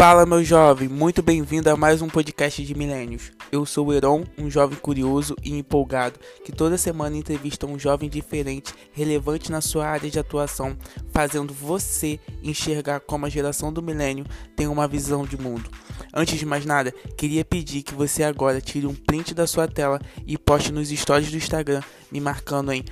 Fala, 0.00 0.24
meu 0.24 0.42
jovem, 0.42 0.88
muito 0.88 1.22
bem-vindo 1.22 1.68
a 1.68 1.76
mais 1.76 2.00
um 2.00 2.08
podcast 2.08 2.64
de 2.64 2.74
Milênios. 2.74 3.32
Eu 3.52 3.66
sou 3.66 3.88
o 3.88 3.92
Heron, 3.92 4.24
um 4.38 4.50
jovem 4.50 4.78
curioso 4.78 5.36
e 5.44 5.52
empolgado 5.54 6.18
que 6.42 6.50
toda 6.50 6.78
semana 6.78 7.18
entrevista 7.18 7.66
um 7.66 7.78
jovem 7.78 8.08
diferente, 8.08 8.72
relevante 8.92 9.52
na 9.52 9.60
sua 9.60 9.86
área 9.86 10.08
de 10.08 10.18
atuação, 10.18 10.74
fazendo 11.12 11.52
você 11.52 12.18
enxergar 12.42 13.00
como 13.00 13.26
a 13.26 13.28
geração 13.28 13.70
do 13.70 13.82
milênio 13.82 14.24
tem 14.56 14.66
uma 14.68 14.88
visão 14.88 15.26
de 15.26 15.36
mundo. 15.36 15.68
Antes 16.12 16.40
de 16.40 16.44
mais 16.44 16.66
nada, 16.66 16.92
queria 17.16 17.44
pedir 17.44 17.84
que 17.84 17.94
você 17.94 18.24
agora 18.24 18.60
tire 18.60 18.86
um 18.86 18.94
print 18.94 19.32
da 19.32 19.46
sua 19.46 19.68
tela 19.68 20.00
e 20.26 20.36
poste 20.36 20.72
nos 20.72 20.88
stories 20.88 21.30
do 21.30 21.36
Instagram, 21.36 21.82
me 22.10 22.20
marcando 22.20 22.72
em 22.72 22.84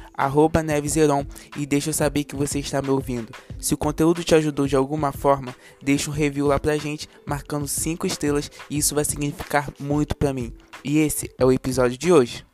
neveseron 0.64 1.27
e 1.57 1.66
deixe 1.66 1.91
eu 1.91 1.95
saber 1.95 2.23
que 2.23 2.37
você 2.37 2.61
está 2.61 2.80
me 2.80 2.91
ouvindo. 2.91 3.33
Se 3.59 3.75
o 3.75 3.79
conteúdo 3.79 4.23
te 4.23 4.37
ajudou 4.37 4.69
de 4.69 4.77
alguma 4.77 5.11
forma, 5.11 5.55
deixe 5.83 6.09
um 6.09 6.12
review 6.12 6.47
lá 6.47 6.61
pra 6.61 6.77
gente, 6.77 7.09
marcando 7.27 7.66
5 7.66 8.06
estrelas 8.06 8.51
e 8.70 8.78
isso 8.78 8.95
vai 8.95 9.05
significar 9.05 9.69
muito 9.80 10.16
para 10.16 10.33
mim. 10.33 10.55
E 10.84 10.98
esse 10.98 11.28
é 11.37 11.45
o 11.45 11.50
episódio 11.50 11.98
de 11.98 12.12
hoje. 12.12 12.47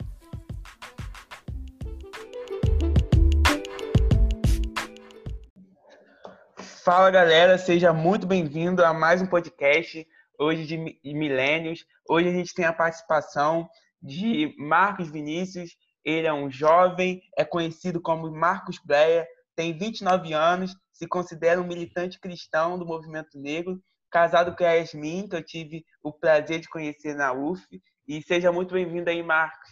Fala 6.83 7.11
galera, 7.11 7.59
seja 7.59 7.93
muito 7.93 8.27
bem-vindo 8.27 8.85
a 8.85 8.93
mais 8.95 9.21
um 9.21 9.27
podcast 9.27 10.07
hoje 10.39 10.67
de 10.67 11.15
Milênios. 11.15 11.85
Hoje 12.09 12.29
a 12.29 12.33
gente 12.33 12.55
tem 12.55 12.65
a 12.65 12.73
participação 12.73 13.69
de 14.03 14.55
Marcos 14.59 15.11
Vinícius. 15.11 15.77
Ele 16.05 16.27
é 16.27 16.33
um 16.33 16.51
jovem, 16.51 17.23
é 17.37 17.45
conhecido 17.45 18.01
como 18.01 18.31
Marcos 18.31 18.79
Breia, 18.85 19.27
tem 19.57 19.77
29 19.77 20.33
anos, 20.33 20.77
se 20.93 21.07
considera 21.07 21.61
um 21.61 21.67
militante 21.67 22.21
cristão 22.21 22.79
do 22.79 22.85
movimento 22.85 23.39
negro, 23.39 23.83
casado 24.11 24.55
com 24.55 24.65
a 24.65 24.73
Yasmin, 24.73 25.29
que 25.29 25.37
eu 25.37 25.43
tive 25.43 25.85
o 26.03 26.13
prazer 26.13 26.61
de 26.61 26.69
conhecer 26.69 27.15
na 27.15 27.33
UF. 27.33 27.63
E 28.07 28.23
seja 28.23 28.53
muito 28.53 28.75
bem-vindo 28.75 29.09
aí, 29.09 29.23
Marcos. 29.23 29.71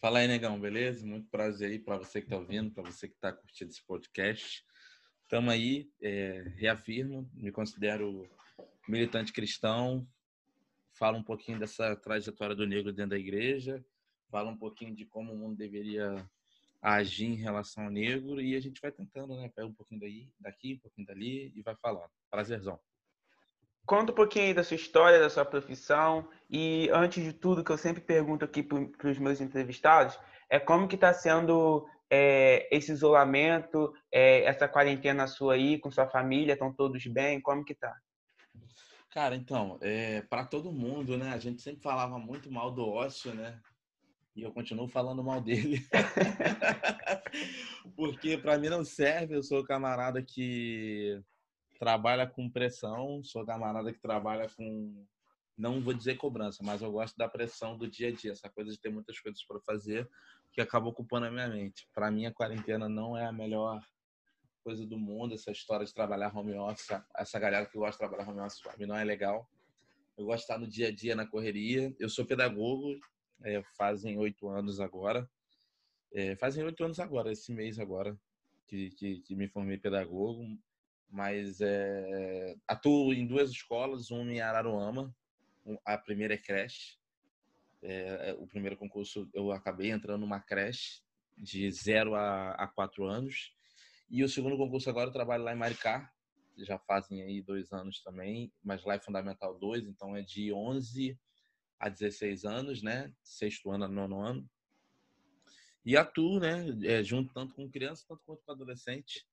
Fala 0.00 0.20
aí, 0.20 0.28
negão, 0.28 0.58
beleza? 0.58 1.04
Muito 1.06 1.28
prazer 1.28 1.70
aí 1.70 1.78
para 1.78 1.98
você 1.98 2.20
que 2.20 2.26
está 2.26 2.36
ouvindo, 2.36 2.72
para 2.72 2.84
você 2.84 3.08
que 3.08 3.14
está 3.14 3.32
curtindo 3.32 3.70
esse 3.70 3.84
podcast. 3.84 4.64
Estamos 5.24 5.52
aí, 5.52 5.90
é, 6.02 6.44
reafirmo, 6.56 7.28
me 7.34 7.52
considero 7.52 8.26
militante 8.90 9.32
cristão, 9.32 10.06
fala 10.92 11.16
um 11.16 11.22
pouquinho 11.22 11.58
dessa 11.58 11.96
trajetória 11.96 12.54
do 12.54 12.66
negro 12.66 12.92
dentro 12.92 13.10
da 13.10 13.18
igreja, 13.18 13.84
fala 14.30 14.50
um 14.50 14.56
pouquinho 14.56 14.94
de 14.94 15.04
como 15.06 15.32
o 15.32 15.36
mundo 15.36 15.56
deveria 15.56 16.28
agir 16.82 17.26
em 17.26 17.34
relação 17.34 17.84
ao 17.84 17.90
negro 17.90 18.40
e 18.40 18.56
a 18.56 18.60
gente 18.60 18.80
vai 18.80 18.90
tentando, 18.90 19.34
né? 19.36 19.50
Pega 19.54 19.68
um 19.68 19.72
pouquinho 19.72 20.00
daí, 20.00 20.32
daqui, 20.38 20.74
um 20.74 20.78
pouquinho 20.78 21.06
dali 21.06 21.52
e 21.54 21.62
vai 21.62 21.76
falando. 21.76 22.10
Prazerzão. 22.30 22.78
Conta 23.84 24.12
um 24.12 24.14
pouquinho 24.14 24.46
aí 24.46 24.54
da 24.54 24.62
sua 24.62 24.76
história, 24.76 25.18
da 25.18 25.28
sua 25.28 25.44
profissão 25.44 26.28
e 26.48 26.88
antes 26.92 27.22
de 27.22 27.32
tudo 27.32 27.64
que 27.64 27.72
eu 27.72 27.78
sempre 27.78 28.00
pergunto 28.00 28.44
aqui 28.44 28.62
para 28.62 29.10
os 29.10 29.18
meus 29.18 29.40
entrevistados 29.40 30.18
é 30.48 30.58
como 30.58 30.88
que 30.88 30.94
está 30.94 31.12
sendo 31.12 31.86
é, 32.10 32.68
esse 32.74 32.90
isolamento, 32.92 33.92
é, 34.12 34.44
essa 34.44 34.68
quarentena 34.68 35.26
sua 35.26 35.54
aí 35.54 35.78
com 35.78 35.90
sua 35.90 36.08
família, 36.08 36.54
estão 36.54 36.72
todos 36.72 37.04
bem? 37.06 37.40
Como 37.40 37.64
que 37.64 37.74
tá? 37.74 37.94
Cara, 39.10 39.34
então, 39.34 39.78
é, 39.80 40.22
para 40.22 40.44
todo 40.44 40.72
mundo, 40.72 41.16
né? 41.16 41.30
A 41.30 41.38
gente 41.38 41.62
sempre 41.62 41.82
falava 41.82 42.18
muito 42.18 42.50
mal 42.50 42.70
do 42.70 42.86
ócio, 42.86 43.34
né? 43.34 43.60
E 44.36 44.42
eu 44.42 44.52
continuo 44.52 44.86
falando 44.86 45.24
mal 45.24 45.40
dele. 45.40 45.84
Porque 47.96 48.38
para 48.38 48.56
mim 48.56 48.68
não 48.68 48.84
serve, 48.84 49.34
eu 49.34 49.42
sou 49.42 49.64
camarada 49.64 50.22
que 50.22 51.20
trabalha 51.78 52.26
com 52.26 52.48
pressão, 52.48 53.22
sou 53.24 53.44
camarada 53.44 53.92
que 53.92 54.00
trabalha 54.00 54.48
com 54.56 55.04
não 55.58 55.82
vou 55.82 55.92
dizer 55.92 56.16
cobrança, 56.16 56.62
mas 56.64 56.80
eu 56.80 56.90
gosto 56.90 57.18
da 57.18 57.28
pressão 57.28 57.76
do 57.76 57.86
dia 57.86 58.08
a 58.08 58.12
dia, 58.12 58.32
essa 58.32 58.48
coisa 58.48 58.70
de 58.70 58.80
ter 58.80 58.90
muitas 58.90 59.20
coisas 59.20 59.44
para 59.44 59.60
fazer 59.60 60.08
que 60.52 60.60
acaba 60.60 60.88
ocupando 60.88 61.26
a 61.26 61.30
minha 61.30 61.48
mente. 61.48 61.86
Para 61.92 62.10
mim 62.10 62.24
a 62.24 62.32
quarentena 62.32 62.88
não 62.88 63.16
é 63.16 63.26
a 63.26 63.32
melhor 63.32 63.78
coisa 64.62 64.86
do 64.86 64.98
mundo, 64.98 65.34
essa 65.34 65.50
história 65.50 65.84
de 65.84 65.94
trabalhar 65.94 66.36
home 66.36 66.54
office, 66.54 66.88
essa 67.16 67.38
galera 67.38 67.66
que 67.66 67.76
gosta 67.76 67.92
de 67.92 67.98
trabalhar 67.98 68.30
home 68.30 68.40
office 68.40 68.62
para 68.62 68.76
mim 68.76 68.86
não 68.86 68.96
é 68.96 69.04
legal. 69.04 69.48
Eu 70.16 70.26
gosto 70.26 70.38
de 70.38 70.44
estar 70.44 70.58
no 70.58 70.66
dia 70.66 70.88
a 70.88 70.92
dia 70.92 71.16
na 71.16 71.26
correria. 71.26 71.94
Eu 71.98 72.08
sou 72.08 72.26
pedagogo, 72.26 72.98
é, 73.42 73.62
fazem 73.76 74.18
oito 74.18 74.48
anos 74.48 74.80
agora. 74.80 75.28
É, 76.12 76.36
fazem 76.36 76.64
oito 76.64 76.84
anos 76.84 76.98
agora, 76.98 77.32
esse 77.32 77.52
mês 77.52 77.78
agora, 77.78 78.18
que, 78.66 78.90
que, 78.90 79.20
que 79.20 79.34
me 79.34 79.48
formei 79.48 79.78
pedagogo. 79.78 80.44
Mas 81.08 81.60
é, 81.60 82.54
atuo 82.68 83.12
em 83.12 83.26
duas 83.26 83.50
escolas, 83.50 84.10
uma 84.10 84.30
em 84.30 84.40
Araruama, 84.40 85.14
a 85.84 85.98
primeira 85.98 86.34
é 86.34 86.38
creche. 86.38 86.98
É, 87.82 88.36
o 88.38 88.46
primeiro 88.46 88.76
concurso 88.76 89.28
eu 89.32 89.50
acabei 89.52 89.90
entrando 89.90 90.20
numa 90.20 90.38
creche 90.38 91.00
de 91.36 91.70
zero 91.72 92.14
a, 92.14 92.52
a 92.52 92.68
quatro 92.68 93.06
anos. 93.06 93.54
E 94.10 94.24
o 94.24 94.28
segundo 94.28 94.56
concurso 94.56 94.90
agora 94.90 95.08
eu 95.08 95.12
trabalho 95.12 95.44
lá 95.44 95.52
em 95.52 95.58
Maricá, 95.58 96.12
já 96.58 96.78
fazem 96.80 97.22
aí 97.22 97.40
dois 97.40 97.72
anos 97.72 98.02
também, 98.02 98.52
mas 98.62 98.84
lá 98.84 98.94
é 98.94 99.00
Fundamental 99.00 99.56
2, 99.56 99.86
então 99.86 100.16
é 100.16 100.22
de 100.22 100.52
11 100.52 101.18
a 101.78 101.88
16 101.88 102.44
anos, 102.44 102.82
né? 102.82 103.12
Sexto 103.22 103.70
ano 103.70 103.84
a 103.84 103.88
nono 103.88 104.20
ano. 104.20 104.50
E 105.84 105.96
atuo, 105.96 106.40
né? 106.40 106.66
É, 106.82 107.02
junto 107.02 107.32
tanto 107.32 107.54
com 107.54 107.70
criança 107.70 108.04
quanto 108.06 108.22
com 108.24 108.52
adolescente. 108.52 109.24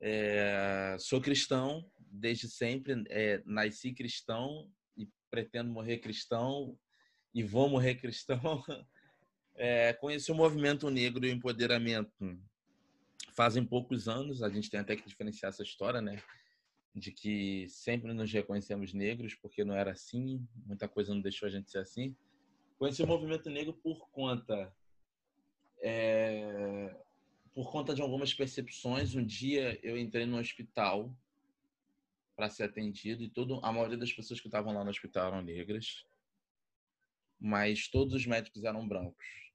É, 0.00 0.96
sou 0.98 1.20
cristão 1.20 1.88
desde 1.98 2.48
sempre, 2.48 3.04
é, 3.08 3.42
nasci 3.44 3.92
cristão 3.92 4.72
e 4.96 5.06
pretendo 5.30 5.70
morrer 5.70 5.98
cristão 5.98 6.76
e 7.34 7.42
vou 7.42 7.68
morrer 7.68 7.96
cristão. 7.96 8.40
É, 9.62 9.92
conheci 9.92 10.32
o 10.32 10.34
movimento 10.34 10.88
negro 10.88 11.26
e 11.26 11.28
o 11.28 11.34
empoderamento 11.34 12.10
fazem 13.40 13.64
poucos 13.64 14.06
anos, 14.06 14.42
a 14.42 14.50
gente 14.50 14.68
tem 14.68 14.78
até 14.80 14.94
que 14.94 15.08
diferenciar 15.08 15.48
essa 15.48 15.62
história, 15.62 16.02
né? 16.02 16.22
de 16.94 17.10
que 17.10 17.66
sempre 17.70 18.12
nos 18.12 18.30
reconhecemos 18.30 18.92
negros, 18.92 19.34
porque 19.34 19.64
não 19.64 19.74
era 19.74 19.92
assim, 19.92 20.46
muita 20.66 20.86
coisa 20.86 21.14
não 21.14 21.22
deixou 21.22 21.48
a 21.48 21.50
gente 21.50 21.70
ser 21.70 21.78
assim. 21.78 22.14
Conheci 22.78 23.02
o 23.02 23.06
movimento 23.06 23.48
negro 23.48 23.72
por 23.72 24.10
conta 24.10 24.70
é, 25.82 26.94
por 27.54 27.72
conta 27.72 27.94
de 27.94 28.02
algumas 28.02 28.34
percepções. 28.34 29.14
Um 29.14 29.24
dia 29.24 29.80
eu 29.82 29.96
entrei 29.96 30.26
no 30.26 30.38
hospital 30.38 31.16
para 32.36 32.50
ser 32.50 32.64
atendido 32.64 33.22
e 33.22 33.30
todo, 33.30 33.58
a 33.64 33.72
maioria 33.72 33.96
das 33.96 34.12
pessoas 34.12 34.38
que 34.38 34.48
estavam 34.48 34.74
lá 34.74 34.84
no 34.84 34.90
hospital 34.90 35.28
eram 35.28 35.40
negras, 35.40 36.04
mas 37.38 37.88
todos 37.88 38.12
os 38.12 38.26
médicos 38.26 38.64
eram 38.64 38.86
brancos. 38.86 39.49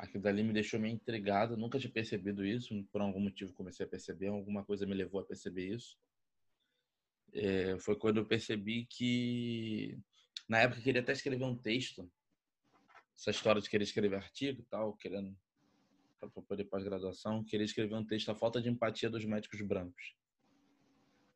Aquilo 0.00 0.22
dali 0.22 0.42
me 0.42 0.52
deixou 0.52 0.80
meio 0.80 0.94
intrigado, 0.94 1.58
nunca 1.58 1.78
tinha 1.78 1.92
percebido 1.92 2.42
isso, 2.42 2.82
por 2.90 3.02
algum 3.02 3.20
motivo 3.20 3.52
comecei 3.52 3.84
a 3.84 3.88
perceber, 3.88 4.28
alguma 4.28 4.64
coisa 4.64 4.86
me 4.86 4.94
levou 4.94 5.20
a 5.20 5.24
perceber 5.24 5.74
isso. 5.74 5.98
É, 7.34 7.78
foi 7.78 7.94
quando 7.96 8.16
eu 8.16 8.24
percebi 8.24 8.86
que, 8.86 9.98
na 10.48 10.60
época, 10.60 10.80
eu 10.80 10.84
queria 10.84 11.02
até 11.02 11.12
escrever 11.12 11.44
um 11.44 11.54
texto, 11.54 12.10
essa 13.14 13.30
história 13.30 13.60
de 13.60 13.68
querer 13.68 13.84
escrever 13.84 14.16
artigo 14.16 14.62
e 14.62 14.64
tal, 14.64 14.94
querendo 14.94 15.36
para 16.18 16.30
poder 16.30 16.64
pós-graduação, 16.64 17.44
queria 17.44 17.66
escrever 17.66 17.94
um 17.94 18.04
texto, 18.04 18.30
a 18.30 18.34
falta 18.34 18.60
de 18.60 18.70
empatia 18.70 19.10
dos 19.10 19.26
médicos 19.26 19.60
brancos. 19.60 20.16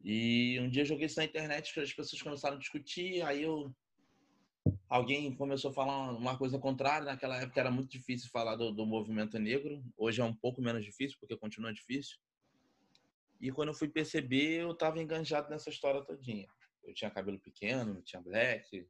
E 0.03 0.59
um 0.61 0.71
dia 0.71 0.87
joguei 0.87 1.05
isso 1.05 1.19
na 1.19 1.27
internet, 1.27 1.79
as 1.79 1.93
pessoas 1.93 2.23
começaram 2.23 2.57
a 2.57 2.59
discutir, 2.59 3.21
aí 3.21 3.43
eu 3.43 3.75
alguém 4.89 5.35
começou 5.35 5.71
a 5.71 5.75
falar 5.75 6.13
uma 6.13 6.39
coisa 6.39 6.59
contrária. 6.59 7.07
Naquela 7.07 7.37
época 7.37 7.61
era 7.61 7.71
muito 7.71 7.91
difícil 7.91 8.31
falar 8.31 8.57
do, 8.57 8.71
do, 8.73 8.87
movimento 8.87 9.39
negro. 9.39 9.83
Hoje 9.97 10.21
é 10.21 10.25
um 10.25 10.35
pouco 10.35 10.63
menos 10.63 10.85
difícil, 10.85 11.19
porque 11.19 11.37
continua 11.37 11.73
difícil. 11.73 12.17
E 13.41 13.51
quando 13.51 13.69
eu 13.69 13.75
fui 13.75 13.89
perceber, 13.89 14.63
eu 14.63 14.71
estava 14.71 15.03
enganjado 15.03 15.51
nessa 15.51 15.69
história 15.69 16.05
todinha. 16.05 16.47
Eu 16.85 16.95
tinha 16.95 17.11
cabelo 17.11 17.39
pequeno, 17.41 18.03
tinha 18.03 18.23
black. 18.23 18.87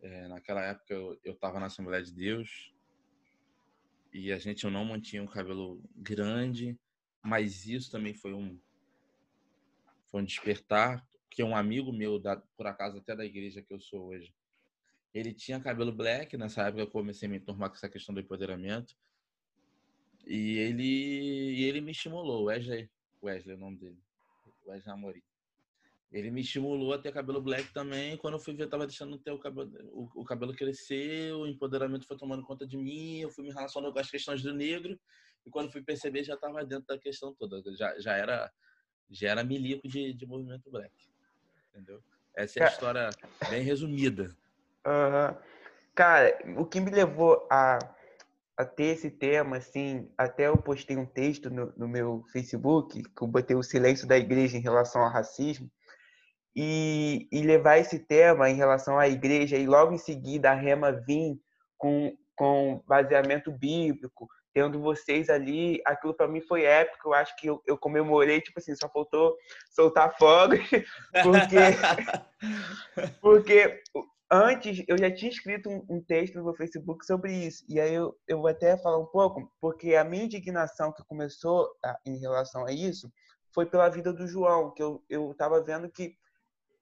É, 0.00 0.28
naquela 0.28 0.62
época 0.62 0.94
eu 0.94 1.32
estava 1.32 1.58
na 1.58 1.66
Assembleia 1.66 2.02
de 2.02 2.12
Deus. 2.12 2.72
E 4.12 4.32
a 4.32 4.38
gente 4.38 4.66
não 4.68 4.84
mantinha 4.84 5.22
um 5.22 5.26
cabelo 5.26 5.82
grande. 5.96 6.78
Mas 7.22 7.66
isso 7.66 7.90
também 7.90 8.14
foi 8.14 8.32
um, 8.32 8.58
foi 10.10 10.22
um 10.22 10.24
despertar. 10.24 11.06
Que 11.30 11.42
um 11.42 11.54
amigo 11.54 11.92
meu, 11.92 12.18
da, 12.18 12.36
por 12.56 12.66
acaso 12.66 12.98
até 12.98 13.14
da 13.14 13.24
igreja 13.24 13.62
que 13.62 13.72
eu 13.72 13.78
sou 13.78 14.06
hoje, 14.08 14.34
ele 15.18 15.34
tinha 15.34 15.60
cabelo 15.60 15.92
black, 15.92 16.36
nessa 16.36 16.62
época 16.62 16.82
eu 16.82 16.90
comecei 16.90 17.26
a 17.26 17.30
me 17.30 17.38
enturmar 17.38 17.68
com 17.68 17.76
essa 17.76 17.88
questão 17.88 18.14
do 18.14 18.20
empoderamento. 18.20 18.94
E 20.26 20.58
ele, 20.58 20.82
e 20.82 21.64
ele 21.64 21.80
me 21.80 21.92
estimulou, 21.92 22.44
Wesley, 22.44 22.90
Wesley 23.22 23.54
é 23.54 23.56
o 23.56 23.60
nome 23.60 23.78
dele, 23.78 23.98
Wesley 24.66 24.94
Amorim. 24.94 25.22
Ele 26.10 26.30
me 26.30 26.40
estimulou 26.40 26.94
a 26.94 26.98
ter 26.98 27.12
cabelo 27.12 27.40
black 27.40 27.72
também. 27.72 28.16
Quando 28.16 28.34
eu 28.34 28.40
fui 28.40 28.54
ver, 28.54 28.64
eu 28.64 28.70
tava 28.70 28.86
deixando 28.86 29.18
ter 29.18 29.30
o 29.30 29.38
cabelo, 29.38 29.70
o, 29.92 30.22
o 30.22 30.24
cabelo 30.24 30.54
crescer, 30.54 31.32
o 31.34 31.46
empoderamento 31.46 32.06
foi 32.06 32.16
tomando 32.16 32.42
conta 32.42 32.66
de 32.66 32.78
mim, 32.78 33.18
eu 33.18 33.30
fui 33.30 33.44
me 33.44 33.52
relacionando 33.52 33.92
com 33.92 33.98
as 33.98 34.10
questões 34.10 34.42
do 34.42 34.54
negro. 34.54 34.98
E 35.44 35.50
quando 35.50 35.70
fui 35.70 35.82
perceber, 35.82 36.24
já 36.24 36.34
estava 36.34 36.64
dentro 36.64 36.86
da 36.86 36.98
questão 36.98 37.34
toda. 37.34 37.62
Já, 37.76 37.98
já 38.00 38.16
era 38.16 38.50
já 39.10 39.30
era 39.30 39.44
milico 39.44 39.88
de, 39.88 40.12
de 40.12 40.26
movimento 40.26 40.70
black. 40.70 40.92
Entendeu? 41.70 42.02
Essa 42.36 42.60
é 42.60 42.64
a 42.64 42.68
história 42.68 43.10
bem 43.50 43.62
resumida. 43.62 44.36
Uhum. 44.88 45.36
Cara, 45.94 46.38
o 46.56 46.64
que 46.64 46.80
me 46.80 46.90
levou 46.90 47.46
a, 47.50 47.78
a 48.56 48.64
ter 48.64 48.94
esse 48.94 49.10
tema, 49.10 49.56
assim, 49.56 50.10
até 50.16 50.46
eu 50.46 50.56
postei 50.56 50.96
um 50.96 51.04
texto 51.04 51.50
no, 51.50 51.72
no 51.76 51.86
meu 51.86 52.24
Facebook, 52.32 53.02
que 53.02 53.22
eu 53.22 53.28
botei 53.28 53.56
o 53.56 53.62
silêncio 53.62 54.06
da 54.06 54.16
igreja 54.16 54.56
em 54.56 54.62
relação 54.62 55.02
ao 55.02 55.10
racismo, 55.10 55.70
e, 56.56 57.28
e 57.30 57.42
levar 57.42 57.78
esse 57.78 57.98
tema 57.98 58.48
em 58.48 58.54
relação 58.54 58.98
à 58.98 59.08
igreja, 59.08 59.56
e 59.56 59.66
logo 59.66 59.92
em 59.92 59.98
seguida 59.98 60.50
a 60.50 60.54
Rema 60.54 60.92
vir 60.92 61.38
com, 61.76 62.16
com 62.34 62.82
baseamento 62.86 63.52
bíblico, 63.52 64.28
tendo 64.54 64.80
vocês 64.80 65.28
ali, 65.28 65.80
aquilo 65.84 66.14
para 66.14 66.26
mim 66.26 66.40
foi 66.40 66.64
épico. 66.64 67.10
Eu 67.10 67.14
acho 67.14 67.36
que 67.36 67.46
eu, 67.46 67.62
eu, 67.66 67.78
comemorei, 67.78 68.40
tipo 68.40 68.58
assim, 68.58 68.74
só 68.74 68.88
faltou 68.88 69.36
soltar 69.70 70.16
fogos, 70.18 70.58
porque, 71.22 71.58
porque 73.20 73.82
antes 74.30 74.84
eu 74.86 74.98
já 74.98 75.10
tinha 75.10 75.30
escrito 75.30 75.68
um, 75.68 75.84
um, 75.88 76.00
texto 76.02 76.36
no 76.36 76.44
meu 76.44 76.54
Facebook 76.54 77.04
sobre 77.04 77.32
isso. 77.32 77.64
E 77.68 77.80
aí 77.80 77.94
eu, 77.94 78.16
eu 78.26 78.38
vou 78.38 78.48
até 78.48 78.76
falar 78.76 78.98
um 78.98 79.06
pouco, 79.06 79.52
porque 79.60 79.94
a 79.94 80.04
minha 80.04 80.24
indignação 80.24 80.92
que 80.92 81.04
começou 81.04 81.68
a, 81.84 81.98
em 82.04 82.18
relação 82.18 82.66
a 82.66 82.72
isso 82.72 83.10
foi 83.52 83.66
pela 83.66 83.88
vida 83.88 84.12
do 84.12 84.26
João, 84.26 84.70
que 84.72 84.82
eu, 84.82 85.02
eu 85.08 85.34
tava 85.36 85.62
vendo 85.62 85.90
que 85.90 86.16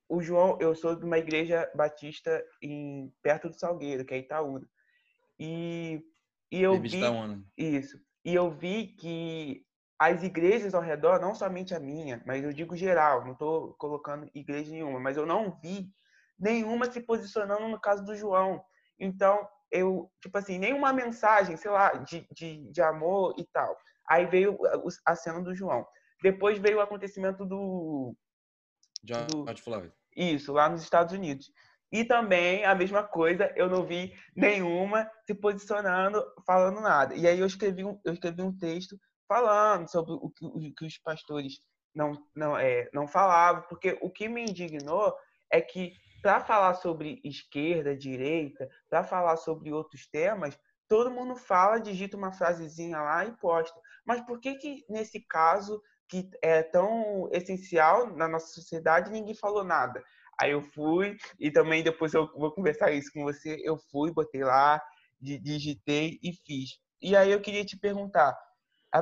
o 0.08 0.22
João, 0.22 0.56
eu 0.60 0.75
sou 0.75 0.94
de 0.94 1.04
uma 1.04 1.19
igreja 1.19 1.70
batista 1.75 2.44
em 2.62 3.12
perto 3.22 3.49
do 3.49 3.58
Salgueiro, 3.58 4.04
que 4.04 4.14
é 4.14 4.19
Itaúna. 4.19 4.69
E, 5.38 6.00
e 6.50 6.62
eu 6.62 6.81
vi 6.81 7.00
isso. 7.56 8.00
E 8.25 8.34
eu 8.34 8.50
vi 8.50 8.88
que 8.88 9.64
as 9.99 10.22
igrejas 10.22 10.75
ao 10.75 10.82
redor, 10.82 11.20
não 11.20 11.34
somente 11.34 11.75
a 11.75 11.81
minha, 11.81 12.22
mas 12.26 12.44
eu 12.44 12.52
digo 12.52 12.76
geral, 12.76 13.25
não 13.25 13.32
estou 13.32 13.75
colocando 13.75 14.31
igreja 14.34 14.70
nenhuma, 14.70 15.00
mas 15.00 15.16
eu 15.16 15.26
não 15.26 15.58
vi 15.62 15.90
nenhuma 16.38 16.90
se 16.90 17.00
posicionando 17.00 17.68
no 17.68 17.80
caso 17.80 18.04
do 18.04 18.16
João. 18.16 18.62
Então, 18.98 19.46
eu, 19.70 20.10
tipo 20.20 20.36
assim, 20.38 20.58
nenhuma 20.58 20.92
mensagem, 20.92 21.56
sei 21.56 21.70
lá, 21.70 21.92
de, 21.94 22.26
de, 22.32 22.70
de 22.70 22.82
amor 22.82 23.34
e 23.38 23.44
tal. 23.44 23.76
Aí 24.08 24.26
veio 24.26 24.58
a 25.04 25.16
cena 25.16 25.42
do 25.42 25.54
João. 25.54 25.86
Depois 26.22 26.58
veio 26.58 26.78
o 26.78 26.80
acontecimento 26.80 27.44
do. 27.44 28.14
George 29.04 29.26
do, 29.26 29.62
Floyd. 29.62 29.92
Isso, 30.16 30.52
lá 30.52 30.68
nos 30.68 30.82
Estados 30.82 31.14
Unidos. 31.14 31.50
E 31.92 32.04
também 32.04 32.64
a 32.64 32.74
mesma 32.74 33.02
coisa, 33.02 33.52
eu 33.54 33.68
não 33.68 33.84
vi 33.84 34.12
nenhuma 34.34 35.08
se 35.24 35.34
posicionando, 35.34 36.24
falando 36.46 36.80
nada. 36.80 37.14
E 37.14 37.26
aí 37.26 37.38
eu 37.38 37.46
escrevi 37.46 37.84
um, 37.84 38.00
eu 38.04 38.12
escrevi 38.12 38.42
um 38.42 38.56
texto 38.56 38.98
falando 39.28 39.88
sobre 39.88 40.12
o 40.12 40.30
que, 40.30 40.44
o 40.44 40.74
que 40.74 40.84
os 40.84 40.98
pastores 40.98 41.60
não, 41.94 42.12
não, 42.34 42.56
é, 42.56 42.88
não 42.92 43.06
falavam, 43.06 43.64
porque 43.68 43.98
o 44.00 44.10
que 44.10 44.28
me 44.28 44.42
indignou 44.42 45.14
é 45.50 45.60
que 45.60 45.92
para 46.22 46.40
falar 46.40 46.74
sobre 46.74 47.20
esquerda, 47.24 47.96
direita, 47.96 48.68
para 48.88 49.04
falar 49.04 49.36
sobre 49.36 49.72
outros 49.72 50.06
temas, 50.06 50.58
todo 50.88 51.10
mundo 51.10 51.36
fala, 51.36 51.78
digita 51.78 52.16
uma 52.16 52.32
frasezinha 52.32 53.00
lá 53.00 53.24
e 53.24 53.32
posta. 53.36 53.78
Mas 54.04 54.20
por 54.22 54.40
que 54.40 54.54
que 54.56 54.84
nesse 54.88 55.20
caso 55.20 55.82
que 56.08 56.28
é 56.42 56.62
tão 56.62 57.28
essencial 57.32 58.14
na 58.16 58.28
nossa 58.28 58.48
sociedade 58.48 59.10
ninguém 59.10 59.34
falou 59.34 59.64
nada? 59.64 60.02
Aí 60.40 60.52
eu 60.52 60.62
fui 60.62 61.16
e 61.40 61.50
também 61.50 61.82
depois 61.82 62.12
eu 62.14 62.30
vou 62.36 62.52
conversar 62.52 62.92
isso 62.92 63.10
com 63.12 63.24
você. 63.24 63.60
Eu 63.64 63.78
fui, 63.90 64.12
botei 64.12 64.44
lá, 64.44 64.82
digitei 65.20 66.18
e 66.22 66.32
fiz. 66.32 66.78
E 67.00 67.16
aí 67.16 67.30
eu 67.30 67.40
queria 67.40 67.64
te 67.64 67.78
perguntar, 67.78 68.36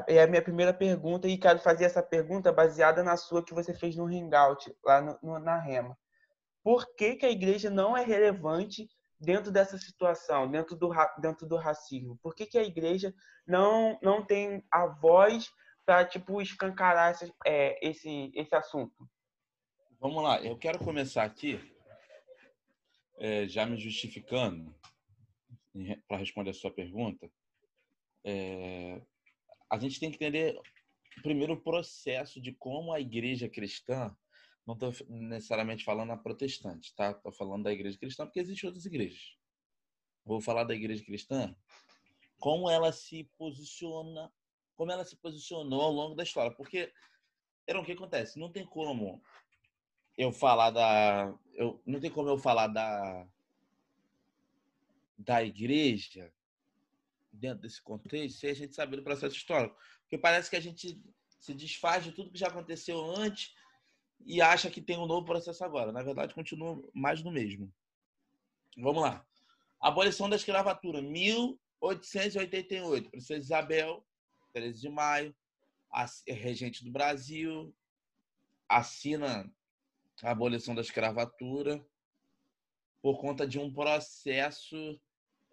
é 0.08 0.22
a 0.22 0.26
minha 0.26 0.42
primeira 0.42 0.72
pergunta 0.72 1.28
e 1.28 1.38
quero 1.38 1.58
fazer 1.58 1.84
essa 1.84 2.02
pergunta 2.02 2.52
baseada 2.52 3.02
na 3.02 3.16
sua 3.16 3.44
que 3.44 3.54
você 3.54 3.74
fez 3.74 3.96
no 3.96 4.06
Hangout 4.06 4.74
lá 4.84 5.00
no, 5.00 5.18
no, 5.22 5.38
na 5.38 5.58
Rema 5.58 5.96
por 6.64 6.96
que, 6.96 7.16
que 7.16 7.26
a 7.26 7.30
igreja 7.30 7.68
não 7.68 7.94
é 7.94 8.02
relevante 8.02 8.88
dentro 9.20 9.52
dessa 9.52 9.76
situação, 9.76 10.50
dentro 10.50 10.74
do, 10.74 10.90
dentro 11.20 11.46
do 11.46 11.56
racismo? 11.56 12.18
Por 12.22 12.34
que, 12.34 12.46
que 12.46 12.56
a 12.56 12.64
igreja 12.64 13.14
não, 13.46 13.98
não 14.02 14.24
tem 14.24 14.64
a 14.70 14.86
voz 14.86 15.52
para 15.84 16.06
tipo, 16.06 16.40
escancarar 16.40 17.12
esse, 17.12 17.30
é, 17.46 17.86
esse, 17.86 18.32
esse 18.34 18.54
assunto? 18.54 19.06
Vamos 20.00 20.22
lá, 20.22 20.40
eu 20.40 20.56
quero 20.56 20.78
começar 20.78 21.24
aqui 21.24 21.60
é, 23.18 23.46
já 23.46 23.66
me 23.66 23.76
justificando 23.76 24.74
para 26.08 26.16
responder 26.16 26.50
a 26.50 26.54
sua 26.54 26.72
pergunta. 26.72 27.30
É, 28.24 29.02
a 29.70 29.78
gente 29.78 30.00
tem 30.00 30.10
que 30.10 30.16
entender 30.16 30.58
primeiro 31.22 31.52
o 31.52 31.60
processo 31.60 32.40
de 32.40 32.52
como 32.52 32.90
a 32.90 33.00
igreja 33.00 33.50
cristã 33.50 34.16
não 34.66 34.74
estou 34.74 34.92
necessariamente 35.08 35.84
falando 35.84 36.12
a 36.12 36.16
protestante, 36.16 36.94
tá? 36.94 37.10
Estou 37.10 37.32
falando 37.32 37.64
da 37.64 37.72
igreja 37.72 37.98
cristã 37.98 38.24
porque 38.24 38.40
existem 38.40 38.66
outras 38.66 38.86
igrejas. 38.86 39.36
Vou 40.24 40.40
falar 40.40 40.64
da 40.64 40.74
igreja 40.74 41.04
cristã, 41.04 41.54
como 42.38 42.70
ela 42.70 42.90
se 42.92 43.24
posiciona, 43.36 44.32
como 44.74 44.90
ela 44.90 45.04
se 45.04 45.16
posicionou 45.16 45.82
ao 45.82 45.92
longo 45.92 46.14
da 46.14 46.22
história. 46.22 46.50
Porque, 46.50 46.92
era 47.66 47.78
o 47.78 47.84
que 47.84 47.92
acontece? 47.92 48.38
Não 48.38 48.50
tem 48.50 48.64
como 48.64 49.22
eu 50.16 50.32
falar 50.32 50.70
da, 50.70 51.34
eu 51.52 51.82
não 51.84 52.00
tem 52.00 52.10
como 52.10 52.28
eu 52.28 52.38
falar 52.38 52.68
da 52.68 53.26
da 55.16 55.44
igreja 55.44 56.32
dentro 57.32 57.62
desse 57.62 57.80
contexto 57.80 58.38
sem 58.38 58.50
a 58.50 58.54
gente 58.54 58.74
saber 58.74 58.96
do 58.96 59.02
processo 59.02 59.36
histórico, 59.36 59.76
porque 60.00 60.18
parece 60.18 60.50
que 60.50 60.56
a 60.56 60.60
gente 60.60 61.00
se 61.38 61.54
desfaz 61.54 62.04
de 62.04 62.12
tudo 62.12 62.30
que 62.30 62.38
já 62.38 62.48
aconteceu 62.48 62.98
antes 63.14 63.54
e 64.24 64.40
acha 64.40 64.70
que 64.70 64.80
tem 64.80 64.96
um 64.98 65.06
novo 65.06 65.26
processo 65.26 65.64
agora. 65.64 65.90
Na 65.92 66.02
verdade, 66.02 66.34
continua 66.34 66.82
mais 66.92 67.22
do 67.22 67.30
mesmo. 67.30 67.72
Vamos 68.76 69.02
lá. 69.02 69.24
Abolição 69.80 70.28
da 70.28 70.34
escravatura, 70.36 71.00
1888. 71.02 73.10
Princesa 73.10 73.40
Isabel, 73.40 74.04
13 74.52 74.80
de 74.80 74.88
maio, 74.88 75.34
regente 76.26 76.82
do 76.84 76.90
Brasil, 76.90 77.72
assina 78.68 79.48
a 80.22 80.30
abolição 80.30 80.74
da 80.74 80.80
escravatura 80.80 81.84
por 83.02 83.20
conta 83.20 83.46
de 83.46 83.58
um 83.58 83.70
processo 83.72 84.98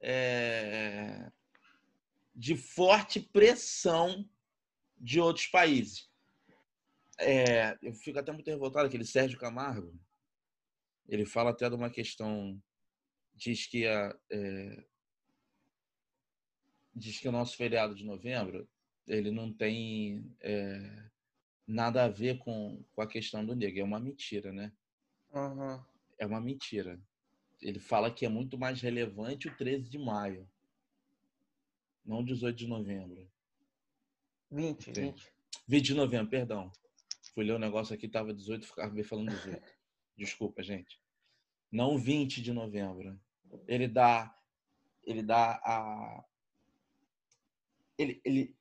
é, 0.01 1.29
de 2.33 2.55
forte 2.55 3.19
pressão 3.19 4.27
de 4.97 5.19
outros 5.19 5.47
países. 5.47 6.09
É, 7.21 7.77
eu 7.81 7.93
fico 7.93 8.19
até 8.19 8.31
muito 8.31 8.49
revoltado, 8.49 8.87
aquele 8.87 9.05
Sérgio 9.05 9.39
Camargo, 9.39 9.93
ele 11.07 11.25
fala 11.25 11.51
até 11.51 11.69
de 11.69 11.75
uma 11.75 11.89
questão, 11.89 12.61
diz 13.35 13.67
que 13.67 13.85
a, 13.85 14.17
é, 14.31 14.83
diz 16.93 17.19
que 17.19 17.27
o 17.27 17.31
nosso 17.31 17.55
feriado 17.55 17.95
de 17.95 18.03
novembro 18.03 18.67
ele 19.07 19.31
não 19.31 19.51
tem 19.51 20.35
é, 20.39 21.09
nada 21.67 22.05
a 22.05 22.09
ver 22.09 22.37
com, 22.39 22.83
com 22.93 23.01
a 23.01 23.07
questão 23.07 23.45
do 23.45 23.55
negro, 23.55 23.79
é 23.79 23.83
uma 23.83 23.99
mentira, 23.99 24.51
né? 24.51 24.71
Uhum. 25.33 25.83
É 26.17 26.25
uma 26.25 26.39
mentira. 26.39 26.99
Ele 27.61 27.79
fala 27.79 28.11
que 28.11 28.25
é 28.25 28.29
muito 28.29 28.57
mais 28.57 28.81
relevante 28.81 29.47
o 29.47 29.55
13 29.55 29.89
de 29.89 29.97
maio, 29.97 30.49
não 32.05 32.23
18 32.23 32.55
de 32.55 32.67
novembro. 32.67 33.29
20, 34.49 34.91
20. 34.91 35.33
20 35.67 35.85
de 35.85 35.93
novembro, 35.93 36.29
perdão. 36.29 36.71
Fui 37.33 37.45
ler 37.45 37.53
o 37.53 37.55
um 37.55 37.59
negócio 37.59 37.95
aqui, 37.95 38.07
tava 38.07 38.33
18, 38.33 38.67
ficava 38.67 38.93
me 38.93 39.03
falando 39.03 39.29
18. 39.29 39.61
Desculpa, 40.17 40.61
gente. 40.61 41.01
Não 41.71 41.97
20 41.97 42.41
de 42.41 42.51
novembro. 42.51 43.19
Ele 43.67 43.87
dá 43.87 44.35
ele 45.03 45.23
dá 45.23 45.59
a 45.63 46.23
ele, 47.97 48.21
ele, 48.25 48.55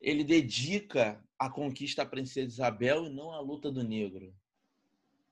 ele 0.00 0.24
dedica 0.24 1.24
a 1.38 1.50
conquista 1.50 2.02
à 2.02 2.06
princesa 2.06 2.46
Isabel 2.46 3.06
e 3.06 3.10
não 3.10 3.32
à 3.32 3.40
luta 3.40 3.70
do 3.70 3.82
negro. 3.82 4.34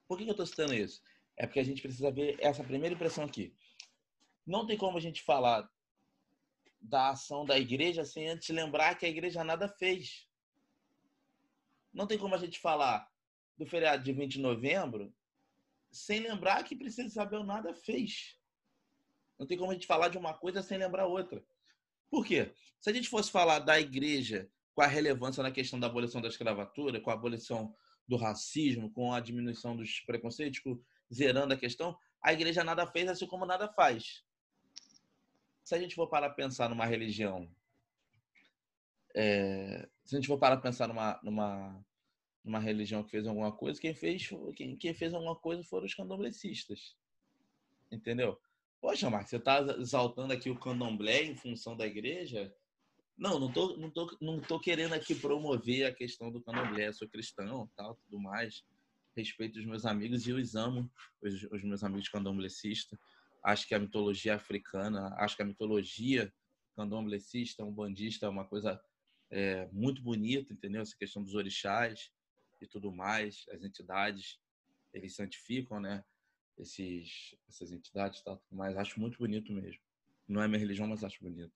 Por 0.09 0.19
que 0.19 0.25
eu 0.25 0.31
estou 0.31 0.47
citando 0.47 0.75
isso? 0.75 1.03
É 1.37 1.47
porque 1.47 1.61
a 1.61 1.65
gente 1.65 1.83
precisa 1.83 2.11
ver 2.11 2.37
essa 2.41 2.65
primeira 2.65 2.95
impressão 2.95 3.25
aqui. 3.25 3.55
Não 4.47 4.67
tem 4.67 4.77
como 4.77 4.97
a 4.97 5.01
gente 5.01 5.23
falar 5.23 5.69
da 6.81 7.11
ação 7.11 7.45
da 7.45 7.59
igreja 7.59 8.05
sem 8.05 8.29
antes 8.29 8.49
lembrar 8.49 8.97
que 8.97 9.07
a 9.07 9.09
igreja 9.09 9.43
nada 9.43 9.69
fez 9.69 10.29
não 11.97 12.07
tem 12.07 12.19
como 12.19 12.35
a 12.35 12.39
gente 12.39 12.61
falar 12.61 13.11
do 13.57 13.65
feriado 13.65 14.05
de 14.05 14.13
20 14.13 14.33
de 14.33 14.41
novembro 14.41 15.13
sem 15.91 16.21
lembrar 16.21 16.63
que 16.63 16.77
Princesa 16.77 17.09
Isabel 17.09 17.43
nada 17.43 17.75
fez. 17.75 18.39
Não 19.39 19.47
tem 19.47 19.57
como 19.57 19.71
a 19.71 19.75
gente 19.75 19.87
falar 19.87 20.09
de 20.09 20.19
uma 20.19 20.35
coisa 20.35 20.63
sem 20.63 20.77
lembrar 20.77 21.07
outra. 21.07 21.43
Por 22.11 22.25
quê? 22.25 22.55
Se 22.79 22.91
a 22.91 22.93
gente 22.93 23.09
fosse 23.09 23.31
falar 23.31 23.61
da 23.61 23.81
igreja 23.81 24.51
com 24.75 24.83
a 24.83 24.87
relevância 24.87 25.43
na 25.43 25.51
questão 25.51 25.81
da 25.81 25.87
abolição 25.87 26.21
da 26.21 26.29
escravatura, 26.29 27.01
com 27.01 27.11
a 27.11 27.15
abolição 27.15 27.75
do 28.07 28.17
racismo, 28.17 28.93
com 28.93 29.15
a 29.15 29.21
diminuição 29.21 29.75
dos 29.75 30.01
preconceitos, 30.01 30.61
zerando 31.13 31.55
a 31.55 31.57
questão, 31.57 31.97
a 32.23 32.33
igreja 32.33 32.63
nada 32.63 32.87
fez, 32.87 33.09
assim 33.09 33.27
como 33.27 33.47
nada 33.47 33.73
faz. 33.73 34.23
Se 35.65 35.75
a 35.75 35.79
gente 35.79 35.95
for 35.95 36.09
parar 36.09 36.27
a 36.27 36.35
pensar 36.35 36.69
numa 36.69 36.85
religião 36.85 37.51
é, 39.17 39.89
se 40.05 40.15
a 40.15 40.19
gente 40.19 40.29
for 40.29 40.39
parar 40.39 40.57
a 40.57 40.61
pensar 40.61 40.87
numa, 40.87 41.19
numa, 41.23 41.85
uma 42.45 42.59
religião 42.61 43.03
que 43.03 43.11
fez 43.11 43.27
alguma 43.27 43.51
coisa, 43.51 43.81
quem 43.81 43.95
fez, 43.95 44.29
quem, 44.55 44.77
quem 44.77 44.93
fez 44.93 45.15
alguma 45.15 45.35
coisa 45.35 45.65
foram 45.65 45.87
os 45.87 45.95
candomblecistas. 45.95 46.95
Entendeu? 47.91 48.39
Poxa, 48.79 49.09
Marcos, 49.09 49.31
você 49.31 49.37
está 49.37 49.61
exaltando 49.79 50.35
aqui 50.35 50.51
o 50.51 50.59
candomblé 50.59 51.25
em 51.25 51.35
função 51.35 51.75
da 51.75 51.87
igreja? 51.87 52.55
Não, 53.17 53.41
não 53.41 53.51
tô, 53.51 53.75
não 53.79 53.91
tô, 53.91 54.15
não 54.21 54.39
tô 54.39 54.61
querendo 54.61 54.93
aqui 54.93 55.15
promover 55.15 55.87
a 55.87 55.95
questão 55.95 56.31
do 56.31 56.43
candomblé. 56.43 56.93
Sou 56.93 57.09
cristão, 57.09 57.71
tal, 57.75 57.95
tudo 57.95 58.21
mais. 58.21 58.63
Respeito 59.17 59.59
os 59.59 59.65
meus 59.65 59.87
amigos 59.87 60.27
e 60.27 60.33
os 60.33 60.55
amo, 60.55 60.91
os, 61.23 61.43
os 61.45 61.63
meus 61.65 61.83
amigos 61.83 62.11
candomblecistas. 62.11 62.99
Acho 63.43 63.67
que 63.67 63.75
a 63.75 63.79
mitologia 63.79 64.35
africana, 64.35 65.15
acho 65.17 65.37
que 65.37 65.43
a 65.43 65.47
mitologia 65.47 66.31
candomblecista, 66.77 67.65
um 67.65 67.73
bandista 67.73 68.27
é 68.27 68.29
uma 68.29 68.45
coisa 68.45 68.79
é, 69.31 69.67
muito 69.73 70.03
bonita, 70.03 70.53
entendeu? 70.53 70.83
Essa 70.83 70.97
questão 70.97 71.23
dos 71.23 71.35
orixás 71.35 72.11
e 72.61 72.67
tudo 72.67 72.93
mais, 72.93 73.45
as 73.51 73.63
entidades, 73.63 74.39
eles 74.93 75.15
santificam, 75.15 75.81
né? 75.81 76.05
Esses, 76.59 77.37
essas 77.49 77.71
entidades, 77.71 78.23
tal, 78.23 78.43
mas 78.51 78.77
acho 78.77 78.99
muito 78.99 79.19
bonito 79.19 79.53
mesmo. 79.53 79.81
Não 80.27 80.43
é 80.43 80.49
minha 80.49 80.59
religião, 80.59 80.87
mas 80.87 81.05
acho 81.05 81.23
bonito. 81.23 81.53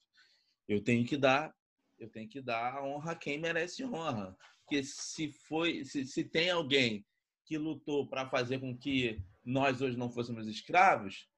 Eu 0.68 0.82
tenho 0.82 1.06
que 1.06 1.16
dar, 1.16 1.54
eu 1.98 2.08
tenho 2.08 2.28
que 2.28 2.40
dar 2.40 2.82
honra 2.84 3.12
a 3.12 3.16
quem 3.16 3.38
merece 3.38 3.84
honra, 3.84 4.36
porque 4.62 4.84
se 4.84 5.32
foi, 5.32 5.84
se, 5.84 6.04
se 6.04 6.22
tem 6.22 6.50
alguém 6.50 7.04
que 7.44 7.56
lutou 7.56 8.06
para 8.06 8.28
fazer 8.28 8.60
com 8.60 8.76
que 8.76 9.20
nós 9.44 9.80
hoje 9.80 9.96
não 9.96 10.10
fôssemos 10.10 10.46
escravos, 10.46 11.28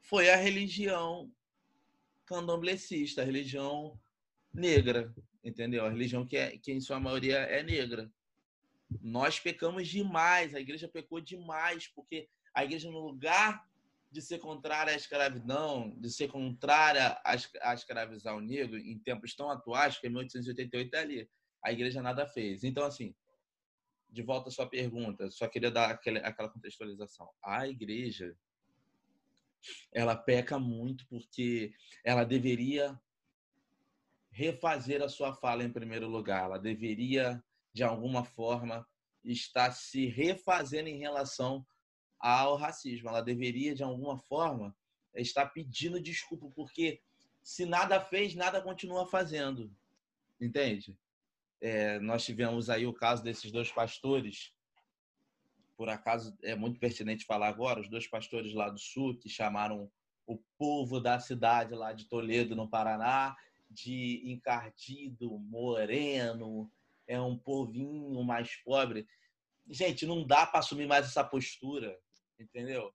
foi 0.00 0.30
a 0.30 0.36
religião 0.36 1.32
candomblecista, 2.26 3.22
a 3.22 3.24
religião 3.24 3.98
negra, 4.52 5.14
entendeu? 5.42 5.84
A 5.84 5.90
religião 5.90 6.26
que, 6.26 6.36
é, 6.36 6.58
que 6.58 6.72
em 6.72 6.80
sua 6.80 7.00
maioria 7.00 7.38
é 7.38 7.62
negra. 7.62 8.10
Nós 9.00 9.40
pecamos 9.40 9.88
demais, 9.88 10.54
a 10.54 10.60
igreja 10.60 10.88
pecou 10.88 11.20
demais, 11.20 11.88
porque 11.88 12.28
a 12.54 12.64
igreja, 12.64 12.90
no 12.90 13.00
lugar 13.00 13.66
de 14.10 14.20
ser 14.20 14.38
contrária 14.38 14.92
à 14.92 14.96
escravidão, 14.96 15.98
de 15.98 16.10
ser 16.10 16.28
contrária 16.28 17.18
a 17.24 17.74
escravizar 17.74 18.36
o 18.36 18.40
negro 18.40 18.78
em 18.78 18.98
tempos 18.98 19.34
tão 19.34 19.50
atuais, 19.50 19.98
que 19.98 20.06
é 20.06 20.10
1888 20.10 20.94
é 20.94 20.98
ali, 20.98 21.30
a 21.64 21.72
igreja 21.72 22.02
nada 22.02 22.26
fez. 22.26 22.62
Então, 22.62 22.84
assim, 22.84 23.14
de 24.10 24.22
volta 24.22 24.50
à 24.50 24.52
sua 24.52 24.68
pergunta, 24.68 25.30
só 25.30 25.48
queria 25.48 25.70
dar 25.70 25.90
aquela, 25.90 26.18
aquela 26.18 26.50
contextualização. 26.50 27.30
A 27.42 27.66
igreja, 27.66 28.36
ela 29.90 30.14
peca 30.14 30.58
muito 30.58 31.06
porque 31.08 31.72
ela 32.04 32.24
deveria 32.24 33.00
refazer 34.32 35.02
a 35.02 35.08
sua 35.08 35.34
fala 35.34 35.62
em 35.62 35.70
primeiro 35.70 36.08
lugar. 36.08 36.44
Ela 36.44 36.58
deveria, 36.58 37.42
de 37.72 37.84
alguma 37.84 38.24
forma, 38.24 38.86
estar 39.22 39.70
se 39.70 40.06
refazendo 40.06 40.88
em 40.88 40.98
relação 40.98 41.64
ao 42.18 42.56
racismo. 42.56 43.08
Ela 43.08 43.20
deveria, 43.20 43.74
de 43.74 43.82
alguma 43.82 44.18
forma, 44.18 44.74
estar 45.14 45.46
pedindo 45.46 46.00
desculpa, 46.00 46.50
porque 46.54 47.00
se 47.42 47.66
nada 47.66 48.00
fez, 48.00 48.34
nada 48.34 48.62
continua 48.62 49.06
fazendo. 49.06 49.70
Entende? 50.40 50.96
É, 51.60 52.00
nós 52.00 52.24
tivemos 52.24 52.70
aí 52.70 52.86
o 52.86 52.94
caso 52.94 53.22
desses 53.22 53.52
dois 53.52 53.70
pastores. 53.70 54.52
Por 55.76 55.88
acaso 55.88 56.36
é 56.42 56.54
muito 56.54 56.80
pertinente 56.80 57.26
falar 57.26 57.48
agora, 57.48 57.80
os 57.80 57.88
dois 57.88 58.06
pastores 58.06 58.54
lá 58.54 58.70
do 58.70 58.78
sul 58.78 59.16
que 59.18 59.28
chamaram 59.28 59.90
o 60.26 60.38
povo 60.56 61.00
da 61.00 61.18
cidade 61.20 61.74
lá 61.74 61.92
de 61.92 62.06
Toledo, 62.06 62.56
no 62.56 62.68
Paraná, 62.68 63.36
de 63.72 64.22
encardido, 64.30 65.38
moreno, 65.38 66.70
é 67.06 67.20
um 67.20 67.36
povinho 67.36 68.22
mais 68.22 68.56
pobre. 68.56 69.06
Gente, 69.68 70.06
não 70.06 70.26
dá 70.26 70.46
para 70.46 70.60
assumir 70.60 70.86
mais 70.86 71.06
essa 71.06 71.24
postura, 71.24 71.98
entendeu? 72.38 72.92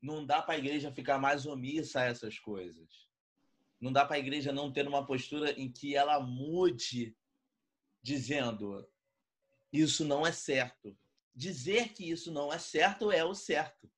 Não 0.00 0.24
dá 0.24 0.42
para 0.42 0.54
a 0.54 0.58
igreja 0.58 0.92
ficar 0.92 1.18
mais 1.18 1.46
omissa 1.46 2.00
a 2.00 2.04
essas 2.04 2.38
coisas. 2.38 3.08
Não 3.80 3.92
dá 3.92 4.04
para 4.04 4.16
a 4.16 4.18
igreja 4.18 4.52
não 4.52 4.72
ter 4.72 4.86
uma 4.86 5.04
postura 5.04 5.52
em 5.52 5.70
que 5.70 5.96
ela 5.96 6.20
mude 6.20 7.16
dizendo 8.02 8.88
isso 9.72 10.04
não 10.04 10.26
é 10.26 10.32
certo. 10.32 10.96
Dizer 11.34 11.92
que 11.94 12.10
isso 12.10 12.30
não 12.30 12.52
é 12.52 12.58
certo 12.58 13.10
é 13.10 13.24
o 13.24 13.34
certo. 13.34 13.90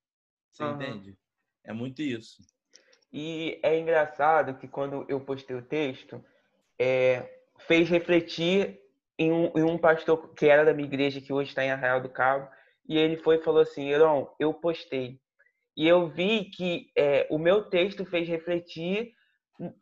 Você 0.51 0.63
uhum. 0.63 0.75
entende? 0.75 1.19
É 1.65 1.73
muito 1.73 2.01
isso. 2.01 2.43
E 3.17 3.61
é 3.63 3.79
engraçado 3.79 4.55
que 4.55 4.67
quando 4.67 5.07
eu 5.09 5.21
postei 5.21 5.55
o 5.55 5.63
texto, 5.63 6.21
é, 6.77 7.25
fez 7.61 7.89
refletir 7.89 8.81
em 9.17 9.31
um, 9.31 9.53
em 9.55 9.63
um, 9.63 9.79
pastor 9.79 10.35
que 10.35 10.47
era 10.47 10.65
da 10.65 10.75
minha 10.75 10.89
igreja, 10.89 11.21
que 11.21 11.33
hoje 11.33 11.51
está 11.51 11.65
em 11.65 11.71
Arraial 11.71 12.01
do 12.01 12.09
Cabo, 12.09 12.49
e 12.89 12.99
ele 12.99 13.17
foi 13.17 13.37
e 13.37 13.43
falou 13.43 13.63
assim, 13.63 13.89
Heron, 13.89 14.29
eu 14.41 14.53
postei. 14.53 15.21
E 15.77 15.87
eu 15.87 16.09
vi 16.09 16.47
que 16.47 16.91
é, 16.99 17.29
o 17.31 17.39
meu 17.39 17.63
texto 17.63 18.05
fez 18.05 18.27
refletir 18.27 19.13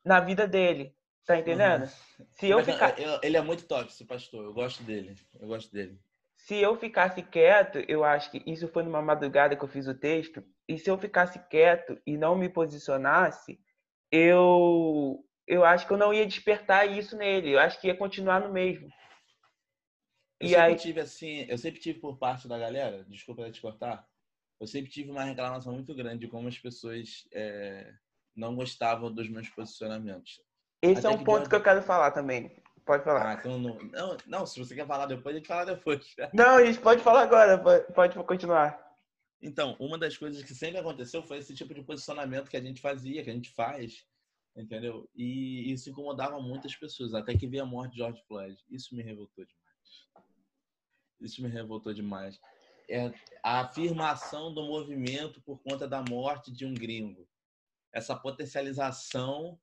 na 0.05 0.21
vida 0.21 0.47
dele. 0.47 0.95
Tá 1.25 1.39
entendendo? 1.39 1.85
Uhum. 1.85 2.27
Se 2.33 2.51
eu 2.51 2.63
ficar... 2.63 2.95
Ele 3.23 3.39
é 3.39 3.41
muito 3.41 3.65
top, 3.65 3.91
esse 3.91 4.05
pastor. 4.05 4.45
Eu 4.45 4.53
gosto 4.53 4.83
dele. 4.83 5.17
Eu 5.41 5.49
gosto 5.49 5.73
dele. 5.73 5.99
Se 6.37 6.57
eu 6.57 6.77
ficasse 6.77 7.23
quieto, 7.23 7.79
eu 7.89 8.05
acho 8.05 8.31
que 8.31 8.43
isso 8.45 8.69
foi 8.69 8.83
numa 8.83 9.01
madrugada 9.01 9.57
que 9.57 9.65
eu 9.65 9.69
fiz 9.69 9.87
o 9.87 9.95
texto, 9.95 10.45
e 10.69 10.79
se 10.79 10.91
eu 10.91 10.99
ficasse 10.99 11.39
quieto 11.49 12.01
e 12.07 12.17
não 12.17 12.37
me 12.37 12.49
posicionasse, 12.49 13.61
eu 14.11 15.25
eu 15.47 15.65
acho 15.65 15.87
que 15.87 15.93
eu 15.93 15.99
não 15.99 16.15
ia 16.15 16.27
despertar 16.27 16.87
isso 16.87 17.17
nele. 17.17 17.53
Eu 17.53 17.59
acho 17.59 17.81
que 17.81 17.89
ia 17.89 17.97
continuar 17.97 18.41
no 18.41 18.53
mesmo. 18.53 18.89
Eu 20.41 20.47
e 20.47 20.49
sempre 20.51 20.65
aí... 20.65 20.77
tive 20.77 21.01
assim, 21.01 21.47
eu 21.49 21.59
sempre 21.59 21.81
tive 21.81 21.99
por 22.01 22.19
parte 22.19 22.49
da 22.49 22.59
galera, 22.59 23.05
desculpa 23.05 23.51
te 23.51 23.61
cortar, 23.61 24.07
eu 24.61 24.67
sempre 24.67 24.91
tive 24.91 25.11
uma 25.11 25.25
reclamação 25.25 25.73
muito 25.73 25.95
grande 25.95 26.21
de 26.21 26.29
como 26.29 26.49
as 26.49 26.59
pessoas 26.59 27.29
é, 27.33 27.93
não 28.35 28.55
gostavam 28.55 29.13
dos 29.13 29.29
meus 29.29 29.49
posicionamentos. 29.49 30.41
Esse 30.81 30.99
Até 30.99 31.09
é 31.09 31.11
um 31.11 31.19
que 31.19 31.25
ponto 31.25 31.49
que 31.49 31.55
eu 31.55 31.63
quero 31.63 31.83
falar 31.83 32.11
também. 32.11 32.61
Pode 32.85 33.05
falar. 33.05 33.29
Ah, 33.29 33.35
então 33.35 33.59
não, 33.59 33.79
não, 33.79 34.17
não, 34.27 34.47
se 34.47 34.59
você 34.59 34.75
quer 34.75 34.87
falar 34.87 35.07
depois, 35.07 35.35
a 35.35 35.39
gente 35.39 35.47
fala 35.47 35.67
depois. 35.67 36.15
Não, 36.33 36.57
a 36.57 36.65
gente 36.65 36.81
pode 36.81 37.01
falar 37.03 37.23
agora, 37.23 37.57
pode, 37.59 37.93
pode 37.93 38.25
continuar. 38.25 38.92
Então, 39.43 39.77
uma 39.81 39.99
das 39.99 40.17
coisas 40.17 40.41
que 40.45 40.55
sempre 40.55 40.79
aconteceu 40.79 41.21
foi 41.25 41.39
esse 41.39 41.53
tipo 41.53 41.75
de 41.75 41.83
posicionamento 41.83 42.49
que 42.49 42.57
a 42.57 42.63
gente 42.63 42.81
fazia, 42.81 43.25
que 43.25 43.31
a 43.31 43.35
gente 43.35 43.51
faz, 43.51 44.07
entendeu? 44.57 45.11
E 45.17 45.73
isso 45.73 45.91
incomodava 45.91 46.41
muitas 46.41 46.77
pessoas, 46.77 47.13
até 47.13 47.37
que 47.37 47.49
veio 47.49 47.65
a 47.65 47.67
morte 47.67 47.93
de 47.93 47.99
George 47.99 48.23
Floyd. 48.29 48.57
Isso 48.71 48.95
me 48.95 49.03
revoltou 49.03 49.45
demais. 49.45 50.09
Isso 51.21 51.43
me 51.43 51.49
revoltou 51.49 51.93
demais. 51.93 52.41
É 52.89 53.13
a 53.43 53.63
afirmação 53.63 54.55
do 54.55 54.63
movimento 54.63 55.43
por 55.43 55.59
conta 55.61 55.89
da 55.89 56.05
morte 56.09 56.53
de 56.53 56.65
um 56.65 56.73
gringo. 56.73 57.29
Essa 57.93 58.15
potencialização 58.15 59.59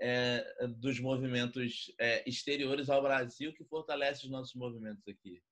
é, 0.00 0.66
dos 0.68 0.98
movimentos 1.00 1.92
é, 1.98 2.26
exteriores 2.28 2.88
ao 2.88 3.02
Brasil 3.02 3.52
que 3.52 3.64
fortalece 3.64 4.24
os 4.24 4.30
nossos 4.30 4.54
movimentos 4.54 5.06
aqui. 5.06 5.42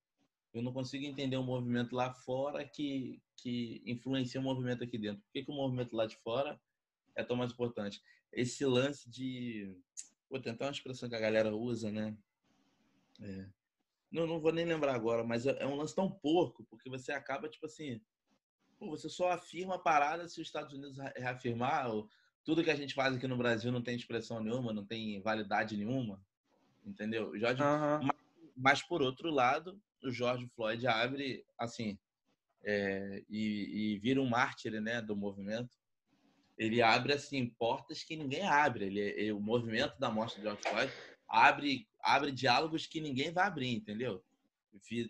Eu 0.54 0.62
não 0.62 0.72
consigo 0.72 1.04
entender 1.04 1.36
um 1.36 1.42
movimento 1.42 1.96
lá 1.96 2.14
fora 2.14 2.64
que, 2.64 3.20
que 3.36 3.82
influencia 3.84 4.40
o 4.40 4.44
movimento 4.44 4.84
aqui 4.84 4.96
dentro. 4.96 5.20
Por 5.22 5.32
que, 5.32 5.44
que 5.44 5.50
o 5.50 5.54
movimento 5.54 5.96
lá 5.96 6.06
de 6.06 6.16
fora 6.18 6.60
é 7.16 7.24
tão 7.24 7.36
mais 7.36 7.50
importante? 7.50 8.00
Esse 8.32 8.64
lance 8.64 9.10
de. 9.10 9.76
Vou 10.30 10.40
tentar 10.40 10.66
uma 10.66 10.70
expressão 10.70 11.08
que 11.08 11.16
a 11.16 11.20
galera 11.20 11.54
usa, 11.54 11.90
né? 11.90 12.16
É. 13.20 13.46
Não, 14.12 14.28
não 14.28 14.38
vou 14.38 14.52
nem 14.52 14.64
lembrar 14.64 14.94
agora, 14.94 15.24
mas 15.24 15.44
é, 15.44 15.60
é 15.60 15.66
um 15.66 15.74
lance 15.74 15.94
tão 15.94 16.08
porco, 16.08 16.64
porque 16.70 16.88
você 16.88 17.10
acaba, 17.10 17.48
tipo 17.48 17.66
assim. 17.66 18.00
Pô, 18.78 18.88
você 18.90 19.08
só 19.08 19.32
afirma 19.32 19.74
a 19.74 19.78
parada 19.78 20.28
se 20.28 20.40
os 20.40 20.46
Estados 20.46 20.72
Unidos 20.72 20.98
reafirmar. 21.16 21.90
Ou 21.90 22.08
tudo 22.44 22.62
que 22.62 22.70
a 22.70 22.76
gente 22.76 22.94
faz 22.94 23.16
aqui 23.16 23.26
no 23.26 23.36
Brasil 23.36 23.72
não 23.72 23.82
tem 23.82 23.96
expressão 23.96 24.40
nenhuma, 24.40 24.72
não 24.72 24.86
tem 24.86 25.20
validade 25.20 25.76
nenhuma. 25.76 26.24
Entendeu? 26.86 27.36
Jorge, 27.36 27.60
uhum. 27.60 28.04
mas, 28.04 28.16
mas, 28.56 28.82
por 28.82 29.02
outro 29.02 29.30
lado, 29.30 29.80
o 30.04 30.12
George 30.12 30.48
Floyd 30.54 30.86
abre, 30.86 31.44
assim, 31.58 31.98
é, 32.64 33.22
e, 33.28 33.94
e, 33.94 33.98
vira 33.98 34.20
um 34.20 34.28
mártir 34.28 34.80
né, 34.80 35.00
do 35.00 35.16
movimento. 35.16 35.76
Ele 36.56 36.80
abre 36.80 37.12
assim 37.12 37.48
portas 37.58 38.02
que 38.02 38.16
ninguém 38.16 38.46
abre. 38.46 38.86
Ele, 38.86 39.00
ele, 39.00 39.32
o 39.32 39.40
movimento 39.40 39.98
da 39.98 40.10
morte 40.10 40.36
de 40.36 40.42
George 40.42 40.62
Floyd 40.62 40.92
abre, 41.28 41.88
abre 42.00 42.32
diálogos 42.32 42.86
que 42.86 43.00
ninguém 43.00 43.32
vai 43.32 43.46
abrir, 43.46 43.74
entendeu? 43.74 44.24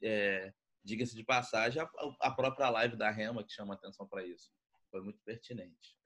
É, 0.03 0.53
Diga-se 0.85 1.17
de 1.17 1.25
passagem, 1.25 1.81
a, 1.81 1.89
a, 2.21 2.31
própria 2.31 2.69
live 2.69 2.95
da 2.97 3.11
Rema 3.11 3.43
que 3.43 3.53
chama 3.53 3.73
atenção 3.73 4.07
para 4.07 4.23
isso. 4.25 4.53
Foi 4.91 5.01
muito 5.01 5.19
pertinente. 5.25 5.97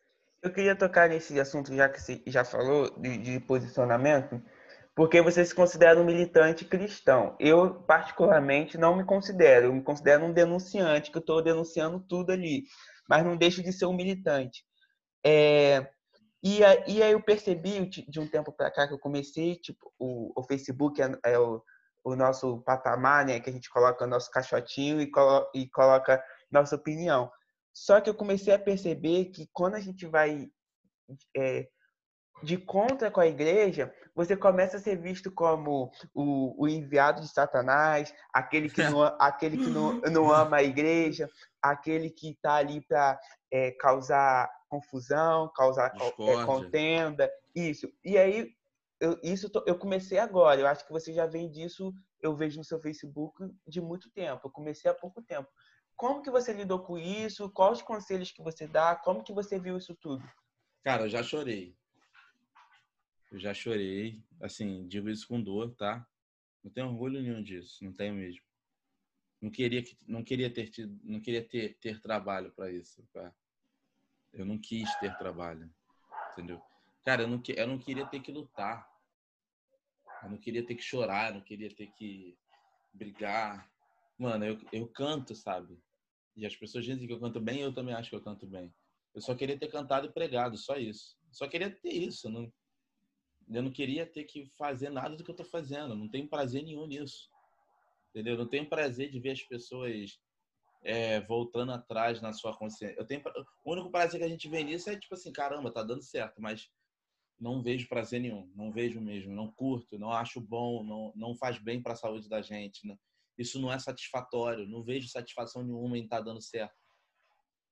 Eu 0.41 0.53
queria 0.53 0.77
tocar 0.77 1.09
nesse 1.09 1.39
assunto, 1.41 1.75
já 1.75 1.89
que 1.89 2.01
você 2.01 2.23
já 2.27 2.45
falou, 2.45 2.97
de, 3.01 3.19
de 3.19 3.41
posicionamento 3.41 4.41
porque 4.99 5.23
você 5.23 5.45
se 5.45 5.55
considera 5.55 6.01
um 6.01 6.05
militante 6.05 6.65
cristão. 6.65 7.37
Eu, 7.39 7.73
particularmente, 7.83 8.77
não 8.77 8.97
me 8.97 9.05
considero. 9.05 9.67
Eu 9.67 9.73
me 9.73 9.81
considero 9.81 10.25
um 10.25 10.33
denunciante, 10.33 11.13
que 11.13 11.17
eu 11.17 11.21
estou 11.21 11.41
denunciando 11.41 12.01
tudo 12.01 12.33
ali, 12.33 12.65
mas 13.09 13.25
não 13.25 13.37
deixo 13.37 13.63
de 13.63 13.73
ser 13.73 13.87
um 13.87 13.93
militante. 13.93 14.65
É, 15.25 15.89
e, 16.43 16.65
aí 16.65 17.13
eu 17.13 17.23
percebi, 17.23 17.87
de 17.87 18.19
um 18.19 18.27
tempo 18.27 18.51
para 18.51 18.73
cá, 18.73 18.89
que 18.89 18.95
eu 18.95 18.99
comecei, 18.99 19.55
tipo, 19.55 19.89
o, 20.01 20.33
o 20.35 20.43
Facebook 20.43 21.01
é, 21.01 21.13
é 21.27 21.39
o, 21.39 21.63
o 22.03 22.17
nosso 22.17 22.61
patamar, 22.63 23.25
né? 23.25 23.39
Que 23.39 23.51
a 23.51 23.53
gente 23.53 23.71
coloca 23.71 24.05
o 24.05 24.09
nosso 24.09 24.29
caixotinho 24.33 25.01
e, 25.01 25.09
colo 25.09 25.49
e 25.55 25.69
coloca 25.69 26.21
nossa 26.51 26.75
opinião. 26.75 27.31
Só 27.73 28.01
que 28.01 28.11
eu 28.11 28.15
comecei 28.15 28.53
a 28.53 28.59
perceber 28.59 29.27
que 29.27 29.49
quando 29.53 29.77
a 29.77 29.81
gente 29.81 30.07
vai 30.07 30.49
é, 31.37 31.69
de 32.43 32.57
contra 32.57 33.11
com 33.11 33.21
a 33.21 33.27
igreja, 33.27 33.93
você 34.15 34.37
começa 34.37 34.77
a 34.77 34.81
ser 34.81 34.97
visto 34.97 35.31
como 35.31 35.91
o, 36.15 36.65
o 36.65 36.69
enviado 36.69 37.21
de 37.21 37.29
Satanás, 37.29 38.15
aquele 38.33 38.69
que 38.69 38.83
não, 38.83 39.03
aquele 39.21 39.57
que 39.57 39.71
não, 39.71 40.01
não 40.01 40.33
ama 40.33 40.59
a 40.59 40.63
igreja, 40.63 41.29
aquele 41.63 42.11
que 42.11 42.31
está 42.31 42.55
ali 42.55 42.81
para 42.81 43.19
é, 43.51 43.73
causar 43.73 44.51
confusão, 44.69 45.51
causar 45.55 45.93
é, 45.97 46.45
contenda, 46.45 47.31
isso. 47.55 47.89
E 48.05 48.19
aí, 48.19 48.53
eu, 49.01 49.19
isso 49.23 49.51
eu 49.67 49.79
comecei 49.79 50.19
agora. 50.19 50.61
Eu 50.61 50.67
acho 50.67 50.87
que 50.87 50.93
você 50.93 51.13
já 51.13 51.27
vem 51.27 51.51
disso, 51.51 51.93
eu 52.21 52.35
vejo 52.35 52.59
no 52.59 52.65
seu 52.65 52.81
Facebook 52.81 53.49
de 53.67 53.81
muito 53.81 54.11
tempo. 54.11 54.47
Eu 54.47 54.51
comecei 54.51 54.91
há 54.91 54.95
pouco 54.95 55.23
tempo. 55.23 55.49
Como 55.97 56.23
que 56.23 56.31
você 56.31 56.53
lidou 56.53 56.81
com 56.81 56.97
isso? 56.97 57.51
Quais 57.51 57.79
os 57.79 57.83
conselhos 57.83 58.31
que 58.31 58.43
você 58.43 58.67
dá? 58.69 58.95
Como 58.95 59.25
que 59.25 59.33
você 59.33 59.59
viu 59.59 59.77
isso 59.77 59.97
tudo? 60.01 60.23
Cara, 60.85 61.05
eu 61.05 61.09
já 61.09 61.23
chorei. 61.23 61.75
Eu 63.31 63.39
já 63.39 63.53
chorei. 63.53 64.23
Assim, 64.41 64.87
digo 64.87 65.09
isso 65.09 65.27
com 65.27 65.41
dor, 65.41 65.75
tá? 65.75 66.07
Não 66.63 66.71
tenho 66.71 66.89
orgulho 66.89 67.21
nenhum 67.21 67.43
disso. 67.43 67.85
Não 67.85 67.93
tenho 67.93 68.15
mesmo. 68.15 68.43
Não 69.41 69.51
queria, 69.51 69.85
não 70.07 70.25
queria 70.25 70.53
ter 70.53 70.69
tido, 70.69 70.99
não 71.05 71.21
queria 71.21 71.47
ter, 71.47 71.79
ter 71.79 72.01
trabalho 72.01 72.51
para 72.53 72.73
isso, 72.73 73.07
tá? 73.13 73.33
Eu 74.33 74.45
não 74.45 74.59
quis 74.59 74.93
ter 74.97 75.17
trabalho, 75.17 75.73
entendeu? 76.33 76.61
Cara, 77.05 77.23
eu 77.23 77.29
não, 77.29 77.41
eu 77.47 77.67
não 77.67 77.79
queria 77.79 78.05
ter 78.07 78.21
que 78.21 78.33
lutar. 78.33 78.89
Eu 80.25 80.31
não 80.31 80.39
queria 80.39 80.67
ter 80.67 80.75
que 80.75 80.83
chorar, 80.83 81.31
eu 81.31 81.35
não 81.35 81.41
queria 81.41 81.73
ter 81.73 81.87
que 81.93 82.37
brigar. 82.93 83.71
Mano, 84.19 84.45
eu, 84.45 84.59
eu 84.73 84.89
canto, 84.89 85.35
sabe? 85.37 85.79
E 86.37 86.45
as 86.45 86.57
pessoas 86.57 86.85
dizem 86.85 87.07
que 87.07 87.13
eu 87.13 87.21
canto 87.21 87.41
bem, 87.41 87.61
eu 87.61 87.73
também 87.73 87.95
acho 87.95 88.11
que 88.11 88.17
eu 88.17 88.23
canto 88.23 88.47
bem. 88.47 88.75
Eu 89.15 89.21
só 89.21 89.35
queria 89.35 89.59
ter 89.59 89.69
cantado 89.69 90.07
e 90.07 90.13
pregado, 90.13 90.57
só 90.57 90.77
isso. 90.77 91.17
Só 91.31 91.47
queria 91.47 91.71
ter 91.71 91.93
isso. 91.93 92.29
Não, 92.29 92.53
eu 93.51 93.63
não 93.63 93.71
queria 93.71 94.05
ter 94.05 94.25
que 94.25 94.47
fazer 94.57 94.91
nada 94.91 95.17
do 95.17 95.25
que 95.25 95.31
eu 95.31 95.37
tô 95.37 95.45
fazendo. 95.45 95.95
Não 95.95 96.09
tenho 96.09 96.29
prazer 96.29 96.63
nenhum 96.63 96.87
nisso. 96.87 97.31
Entendeu? 98.11 98.35
Eu 98.35 98.39
não 98.39 98.49
tenho 98.49 98.69
prazer 98.69 99.11
de 99.11 99.21
ver 99.21 99.31
as 99.31 99.43
pessoas 99.43 100.19
é, 100.83 101.21
voltando 101.21 101.73
atrás 101.73 102.21
na 102.21 102.33
sua 102.33 102.57
consciência. 102.57 102.97
Eu 102.99 103.07
tenho, 103.07 103.23
o 103.65 103.73
único 103.73 103.91
prazer 103.91 104.21
que 104.21 104.27
a 104.27 104.29
gente 104.29 104.49
vê 104.49 104.63
nisso 104.63 104.91
é 104.91 104.99
tipo 104.99 105.15
assim, 105.15 105.33
caramba, 105.33 105.73
tá 105.73 105.83
dando 105.83 106.03
certo, 106.03 106.41
mas 106.41 106.71
não 107.41 107.63
vejo 107.63 107.89
prazer 107.89 108.21
nenhum, 108.21 108.51
não 108.55 108.73
vejo 108.73 109.01
mesmo, 109.01 109.33
não 109.33 109.51
curto, 109.51 109.99
não 109.99 110.11
acho 110.11 110.41
bom, 110.41 110.83
não, 110.83 111.13
não 111.15 111.37
faz 111.37 111.59
bem 111.59 111.81
para 111.81 111.93
a 111.93 111.97
saúde 111.97 112.29
da 112.29 112.43
gente. 112.43 112.83
Isso 113.37 113.61
não 113.61 113.73
é 113.73 113.79
satisfatório, 113.79 114.69
não 114.69 114.83
vejo 114.83 115.09
satisfação 115.09 115.63
nenhuma 115.63 115.97
em 115.97 116.05
estar 116.05 116.19
tá 116.19 116.25
dando 116.25 116.43
certo. 116.43 116.75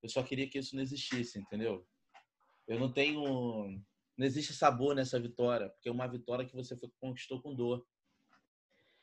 Eu 0.01 0.09
só 0.09 0.23
queria 0.23 0.49
que 0.49 0.57
isso 0.57 0.75
não 0.75 0.81
existisse, 0.81 1.39
entendeu? 1.39 1.85
Eu 2.67 2.79
não 2.79 2.91
tenho, 2.91 3.81
não 4.17 4.25
existe 4.25 4.53
sabor 4.53 4.95
nessa 4.95 5.19
vitória, 5.19 5.69
porque 5.69 5.89
é 5.89 5.91
uma 5.91 6.07
vitória 6.07 6.45
que 6.45 6.55
você 6.55 6.75
conquistou 6.99 7.41
com 7.41 7.55
dor. 7.55 7.85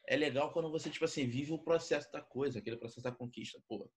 É 0.06 0.16
legal 0.16 0.52
quando 0.52 0.71
você 0.71 0.90
tipo 0.90 1.04
assim 1.04 1.26
vive 1.26 1.52
o 1.52 1.59
processo 1.59 2.11
da 2.12 2.21
coisa, 2.21 2.59
aquele 2.59 2.76
processo 2.76 3.02
da 3.02 3.12
conquista, 3.12 3.62
pô 3.68 3.88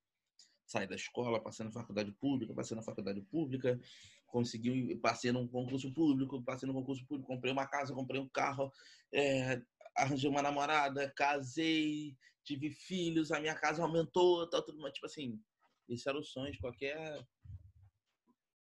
saí 0.68 0.86
da 0.86 0.96
escola, 0.96 1.42
passei 1.42 1.66
na 1.66 1.72
faculdade 1.72 2.12
pública, 2.12 2.54
passei 2.54 2.76
na 2.76 2.84
faculdade 2.84 3.22
pública, 3.22 3.80
consegui, 4.28 4.96
passei 4.98 5.32
num 5.32 5.48
concurso 5.48 5.92
público, 5.94 6.44
passei 6.44 6.68
no 6.68 6.74
concurso 6.74 7.06
público, 7.08 7.28
comprei 7.28 7.54
uma 7.54 7.66
casa, 7.66 7.94
comprei 7.94 8.20
um 8.20 8.28
carro, 8.28 8.72
é, 9.14 9.62
arranjei 9.96 10.30
uma 10.30 10.42
namorada, 10.42 11.12
casei, 11.16 12.16
tive 12.44 12.70
filhos, 12.70 13.32
a 13.32 13.40
minha 13.40 13.56
casa 13.56 13.82
aumentou, 13.82 14.48
tá 14.50 14.62
tudo, 14.62 14.80
mas 14.80 14.94
tipo 14.94 15.06
assim, 15.06 15.42
esse 15.88 16.08
era 16.08 16.20
o 16.20 16.24
sonho 16.24 16.52
de 16.52 16.60
qualquer 16.60 17.26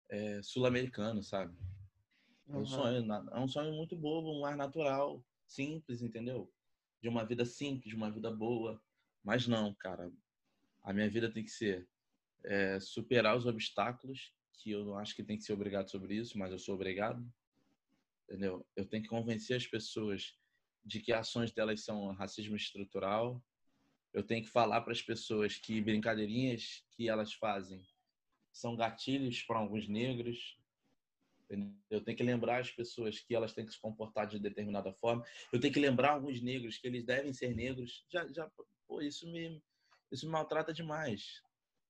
é, 0.10 0.41
sul-americano, 0.41 1.21
sabe? 1.21 1.56
É 2.49 2.56
um 2.56 2.65
sonho, 2.65 3.13
é 3.32 3.39
um 3.39 3.47
sonho 3.47 3.73
muito 3.73 3.95
bobo, 3.95 4.32
um 4.32 4.45
ar 4.45 4.58
natural, 4.58 5.23
simples, 5.45 6.01
entendeu? 6.01 6.51
De 7.01 7.08
uma 7.08 7.25
vida 7.25 7.45
simples, 7.45 7.89
de 7.89 7.95
uma 7.95 8.12
vida 8.12 8.30
boa. 8.30 8.82
Mas 9.23 9.47
não, 9.47 9.73
cara. 9.73 10.12
A 10.84 10.91
minha 10.93 11.10
vida 11.10 11.32
tem 11.32 11.43
que 11.43 11.51
ser 11.51 11.88
é, 12.43 12.80
superar 12.80 13.38
os 13.38 13.45
obstáculos, 13.45 14.34
que 14.54 14.71
eu 14.71 14.84
não 14.84 14.97
acho 14.97 15.15
que 15.15 15.23
tem 15.23 15.38
que 15.38 15.43
ser 15.43 15.54
obrigado 15.54 15.89
sobre 15.89 16.15
isso, 16.15 16.38
mas 16.38 16.51
eu 16.51 16.60
sou 16.60 16.75
obrigado. 16.75 17.25
Entendeu? 18.27 18.65
Eu 18.75 18.86
tenho 18.86 19.04
que 19.04 19.10
convencer 19.10 19.58
as 19.58 19.67
pessoas 19.67 20.38
de 20.84 20.99
que 20.99 21.13
ações 21.13 21.51
delas 21.51 21.84
são 21.84 22.12
racismo 22.13 22.56
estrutural. 22.56 23.43
Eu 24.13 24.23
tenho 24.23 24.43
que 24.43 24.49
falar 24.49 24.82
para 24.82 24.93
as 24.93 25.01
pessoas 25.01 25.58
que 25.58 25.82
brincadeirinhas 25.82 26.86
que 26.91 27.08
elas 27.08 27.34
fazem 27.34 27.86
são 28.51 28.75
gatilhos 28.75 29.41
para 29.43 29.60
alguns 29.60 29.88
negros. 29.88 30.58
Eu 31.89 32.03
tenho 32.03 32.17
que 32.17 32.23
lembrar 32.23 32.61
as 32.61 32.71
pessoas 32.71 33.19
que 33.19 33.35
elas 33.35 33.53
têm 33.53 33.65
que 33.65 33.73
se 33.73 33.79
comportar 33.79 34.27
de 34.27 34.39
determinada 34.39 34.93
forma. 34.93 35.23
Eu 35.51 35.59
tenho 35.59 35.73
que 35.73 35.79
lembrar 35.79 36.11
alguns 36.11 36.41
negros 36.41 36.77
que 36.77 36.87
eles 36.87 37.03
devem 37.03 37.33
ser 37.33 37.55
negros. 37.55 38.05
Já, 38.09 38.27
já, 38.27 38.49
pô, 38.87 39.01
isso 39.01 39.29
me, 39.31 39.61
isso 40.11 40.25
me 40.25 40.31
maltrata 40.31 40.73
demais. 40.73 41.41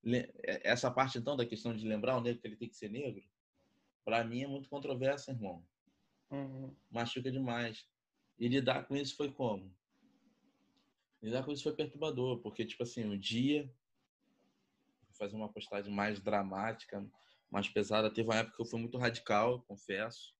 É, 0.06 0.70
essa 0.70 0.90
parte 0.90 1.18
então 1.18 1.36
da 1.36 1.46
questão 1.46 1.76
de 1.76 1.88
lembrar 1.88 2.18
o 2.18 2.22
negro 2.22 2.42
que 2.42 2.48
ele 2.48 2.58
tem 2.58 2.70
que 2.70 2.76
ser 2.76 2.90
negro, 2.90 3.24
para 4.04 4.24
mim 4.24 4.44
é 4.44 4.48
muito 4.48 4.68
controversa, 4.70 5.32
irmão. 5.32 5.64
Uhum. 6.32 6.76
Machuca 6.90 7.32
demais. 7.32 7.86
E 8.40 8.48
lidar 8.48 8.88
com 8.88 8.96
isso 8.96 9.16
foi 9.16 9.32
como? 9.32 9.72
Lidar 11.22 11.44
com 11.44 11.52
isso 11.52 11.64
foi 11.64 11.76
perturbador, 11.76 12.40
porque 12.40 12.66
tipo 12.66 12.82
assim, 12.82 13.06
o 13.06 13.18
dia 13.18 13.72
vou 15.08 15.16
fazer 15.16 15.36
uma 15.36 15.52
postagem 15.52 15.94
mais 15.94 16.20
dramática, 16.20 17.08
mais 17.52 17.68
pesada, 17.68 18.10
teve 18.10 18.30
uma 18.30 18.38
época 18.38 18.56
que 18.56 18.62
eu 18.62 18.66
fui 18.66 18.80
muito 18.80 18.98
radical, 18.98 19.62
confesso. 19.68 20.34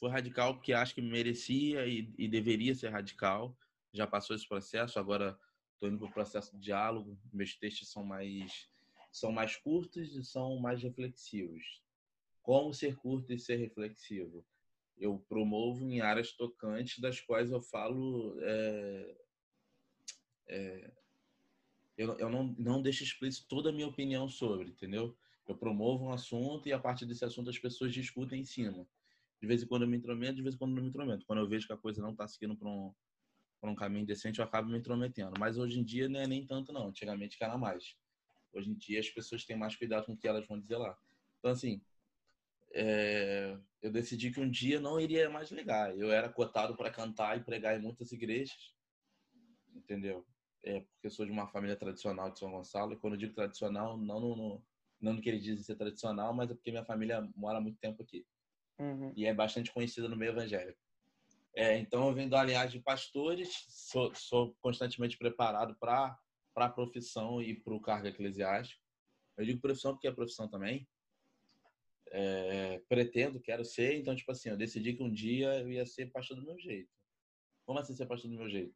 Foi 0.00 0.10
radical 0.10 0.54
porque 0.54 0.72
acho 0.72 0.94
que 0.94 1.02
merecia 1.02 1.86
e, 1.86 2.12
e 2.18 2.26
deveria 2.26 2.74
ser 2.74 2.88
radical. 2.88 3.56
Já 3.92 4.06
passou 4.06 4.34
esse 4.34 4.48
processo, 4.48 4.98
agora 4.98 5.38
Estou 5.84 5.88
indo 5.88 5.98
para 5.98 6.08
o 6.08 6.12
processo 6.12 6.56
de 6.56 6.62
diálogo. 6.62 7.18
Meus 7.32 7.54
textos 7.54 7.90
são 7.90 8.04
mais 8.04 8.68
são 9.12 9.30
mais 9.30 9.54
curtos 9.56 10.16
e 10.16 10.24
são 10.24 10.58
mais 10.58 10.82
reflexivos. 10.82 11.82
Como 12.42 12.74
ser 12.74 12.96
curto 12.96 13.32
e 13.32 13.38
ser 13.38 13.56
reflexivo? 13.56 14.44
Eu 14.96 15.18
promovo 15.28 15.88
em 15.88 16.00
áreas 16.00 16.32
tocantes 16.32 16.98
das 16.98 17.20
quais 17.20 17.52
eu 17.52 17.60
falo. 17.60 18.36
É, 18.40 19.16
é, 20.48 20.90
eu, 21.96 22.18
eu 22.18 22.28
não, 22.30 22.54
não 22.58 22.82
deixo 22.82 23.04
explícito 23.04 23.46
toda 23.46 23.68
a 23.68 23.72
minha 23.72 23.86
opinião 23.86 24.28
sobre, 24.28 24.70
entendeu? 24.70 25.16
Eu 25.46 25.56
promovo 25.56 26.04
um 26.06 26.12
assunto 26.12 26.68
e 26.68 26.72
a 26.72 26.78
partir 26.78 27.04
desse 27.04 27.24
assunto 27.24 27.50
as 27.50 27.58
pessoas 27.58 27.92
discutem 27.92 28.40
em 28.40 28.44
cima. 28.44 28.86
De 29.40 29.46
vez 29.46 29.62
em 29.62 29.66
quando 29.66 29.82
eu 29.82 29.88
me 29.88 29.96
intrometo, 29.96 30.36
de 30.36 30.42
vez 30.42 30.54
em 30.54 30.58
quando 30.58 30.70
eu 30.70 30.76
não 30.76 30.82
me 30.82 30.88
intrometo. 30.88 31.26
Quando 31.26 31.40
eu 31.40 31.48
vejo 31.48 31.66
que 31.66 31.72
a 31.72 31.76
coisa 31.76 32.00
não 32.00 32.12
está 32.12 32.26
seguindo 32.26 32.56
para 32.56 32.68
um, 32.68 32.94
um 33.62 33.74
caminho 33.74 34.06
decente, 34.06 34.38
eu 34.38 34.44
acabo 34.44 34.70
me 34.70 34.78
intrometendo. 34.78 35.34
Mas 35.38 35.58
hoje 35.58 35.78
em 35.78 35.84
dia 35.84 36.08
não 36.08 36.20
é 36.20 36.26
nem 36.26 36.46
tanto, 36.46 36.72
não. 36.72 36.88
Antigamente 36.88 37.36
era 37.40 37.58
mais. 37.58 37.94
Hoje 38.52 38.70
em 38.70 38.74
dia 38.74 39.00
as 39.00 39.10
pessoas 39.10 39.44
têm 39.44 39.56
mais 39.56 39.76
cuidado 39.76 40.06
com 40.06 40.14
o 40.14 40.16
que 40.16 40.26
elas 40.26 40.46
vão 40.46 40.58
dizer 40.58 40.78
lá. 40.78 40.96
Então, 41.38 41.50
assim, 41.50 41.82
é... 42.72 43.58
eu 43.82 43.92
decidi 43.92 44.30
que 44.30 44.40
um 44.40 44.50
dia 44.50 44.80
não 44.80 44.98
iria 44.98 45.28
mais 45.28 45.50
ligar. 45.50 45.96
Eu 45.98 46.10
era 46.10 46.28
cotado 46.28 46.74
para 46.76 46.90
cantar 46.90 47.36
e 47.36 47.44
pregar 47.44 47.78
em 47.78 47.82
muitas 47.82 48.12
igrejas, 48.12 48.74
entendeu? 49.74 50.26
É 50.62 50.80
porque 50.80 51.10
sou 51.10 51.26
de 51.26 51.32
uma 51.32 51.46
família 51.46 51.76
tradicional 51.76 52.30
de 52.30 52.38
São 52.38 52.50
Gonçalo. 52.50 52.94
E 52.94 52.96
quando 52.96 53.14
eu 53.14 53.18
digo 53.18 53.34
tradicional, 53.34 53.98
não 53.98 54.18
no, 54.20 54.36
no 54.36 54.64
não 55.04 55.14
no 55.14 55.20
que 55.20 55.28
eles 55.28 55.42
dizem 55.42 55.62
ser 55.62 55.76
tradicional, 55.76 56.34
mas 56.34 56.50
é 56.50 56.54
porque 56.54 56.70
minha 56.70 56.84
família 56.84 57.28
mora 57.36 57.58
há 57.58 57.60
muito 57.60 57.78
tempo 57.78 58.02
aqui. 58.02 58.26
Uhum. 58.78 59.12
E 59.14 59.26
é 59.26 59.32
bastante 59.32 59.72
conhecida 59.72 60.08
no 60.08 60.16
meio 60.16 60.32
evangélico. 60.32 60.78
É, 61.56 61.78
então, 61.78 62.08
eu 62.08 62.14
venho 62.14 62.28
linhagem 62.44 62.78
de 62.78 62.84
pastores, 62.84 63.64
sou, 63.68 64.12
sou 64.14 64.56
constantemente 64.60 65.16
preparado 65.16 65.76
para 65.76 66.18
a 66.56 66.68
profissão 66.68 67.40
e 67.40 67.54
para 67.54 67.74
o 67.74 67.80
cargo 67.80 68.08
eclesiástico. 68.08 68.82
Eu 69.36 69.44
digo 69.44 69.60
profissão 69.60 69.92
porque 69.92 70.08
é 70.08 70.12
profissão 70.12 70.48
também. 70.48 70.88
É, 72.10 72.80
pretendo, 72.88 73.40
quero 73.40 73.64
ser. 73.64 73.96
Então, 73.96 74.14
tipo 74.16 74.30
assim, 74.32 74.48
eu 74.48 74.56
decidi 74.56 74.94
que 74.94 75.02
um 75.02 75.12
dia 75.12 75.60
eu 75.60 75.70
ia 75.70 75.86
ser 75.86 76.10
pastor 76.10 76.36
do 76.36 76.44
meu 76.44 76.58
jeito. 76.58 76.90
Como 77.64 77.78
assim 77.78 77.94
ser 77.94 78.06
pastor 78.06 78.30
do 78.30 78.36
meu 78.36 78.50
jeito? 78.50 78.74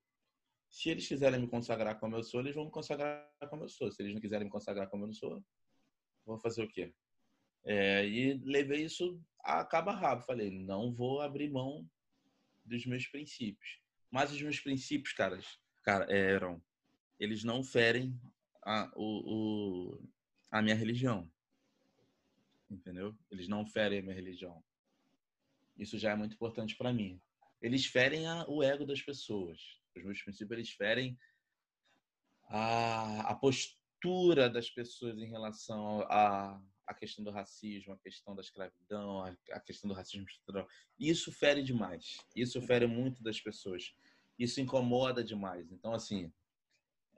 Se 0.70 0.90
eles 0.90 1.06
quiserem 1.06 1.40
me 1.40 1.48
consagrar 1.48 1.98
como 1.98 2.14
eu 2.16 2.22
sou, 2.22 2.40
eles 2.40 2.54
vão 2.54 2.66
me 2.66 2.70
consagrar 2.70 3.28
como 3.48 3.64
eu 3.64 3.68
sou. 3.68 3.90
Se 3.90 4.02
eles 4.02 4.14
não 4.14 4.20
quiserem 4.20 4.44
me 4.44 4.50
consagrar 4.50 4.88
como 4.88 5.04
eu 5.04 5.08
não 5.08 5.14
sou, 5.14 5.42
vou 6.28 6.38
fazer 6.38 6.62
o 6.62 6.68
quê? 6.68 6.92
É, 7.64 8.06
e 8.06 8.34
levei 8.44 8.84
isso 8.84 9.20
a 9.42 9.64
cabo 9.64 9.90
a 9.90 9.94
rabo. 9.94 10.22
Falei, 10.22 10.50
não 10.50 10.92
vou 10.92 11.20
abrir 11.20 11.50
mão 11.50 11.88
dos 12.64 12.86
meus 12.86 13.06
princípios. 13.06 13.80
Mas 14.10 14.32
os 14.32 14.40
meus 14.40 14.60
princípios, 14.60 15.12
caras, 15.12 15.58
cara, 15.82 16.04
eram. 16.12 16.62
Eles 17.18 17.42
não 17.42 17.64
ferem 17.64 18.18
a, 18.64 18.90
o, 18.94 19.96
o, 19.96 20.08
a 20.50 20.62
minha 20.62 20.74
religião. 20.74 21.30
Entendeu? 22.70 23.16
Eles 23.30 23.48
não 23.48 23.66
ferem 23.66 23.98
a 23.98 24.02
minha 24.02 24.14
religião. 24.14 24.62
Isso 25.76 25.98
já 25.98 26.12
é 26.12 26.16
muito 26.16 26.34
importante 26.34 26.76
para 26.76 26.92
mim. 26.92 27.20
Eles 27.60 27.86
ferem 27.86 28.26
a, 28.26 28.44
o 28.48 28.62
ego 28.62 28.86
das 28.86 29.02
pessoas. 29.02 29.58
Os 29.96 30.02
múltiplos 30.04 30.22
princípios 30.22 30.58
eles 30.58 30.70
ferem 30.70 31.18
a, 32.48 33.30
a 33.30 33.34
postura 33.34 33.77
das 34.52 34.70
pessoas 34.70 35.18
em 35.18 35.26
relação 35.26 36.00
à, 36.02 36.60
à 36.86 36.94
questão 36.94 37.24
do 37.24 37.30
racismo, 37.30 37.92
a 37.92 37.98
questão 37.98 38.34
da 38.34 38.40
escravidão, 38.40 39.24
a 39.50 39.60
questão 39.60 39.88
do 39.88 39.94
racismo 39.94 40.24
estrutural. 40.26 40.68
Isso 40.98 41.32
fere 41.32 41.62
demais. 41.62 42.18
Isso 42.34 42.60
fere 42.62 42.86
muito 42.86 43.22
das 43.22 43.40
pessoas. 43.40 43.94
Isso 44.38 44.60
incomoda 44.60 45.24
demais. 45.24 45.70
Então, 45.72 45.92
assim, 45.92 46.32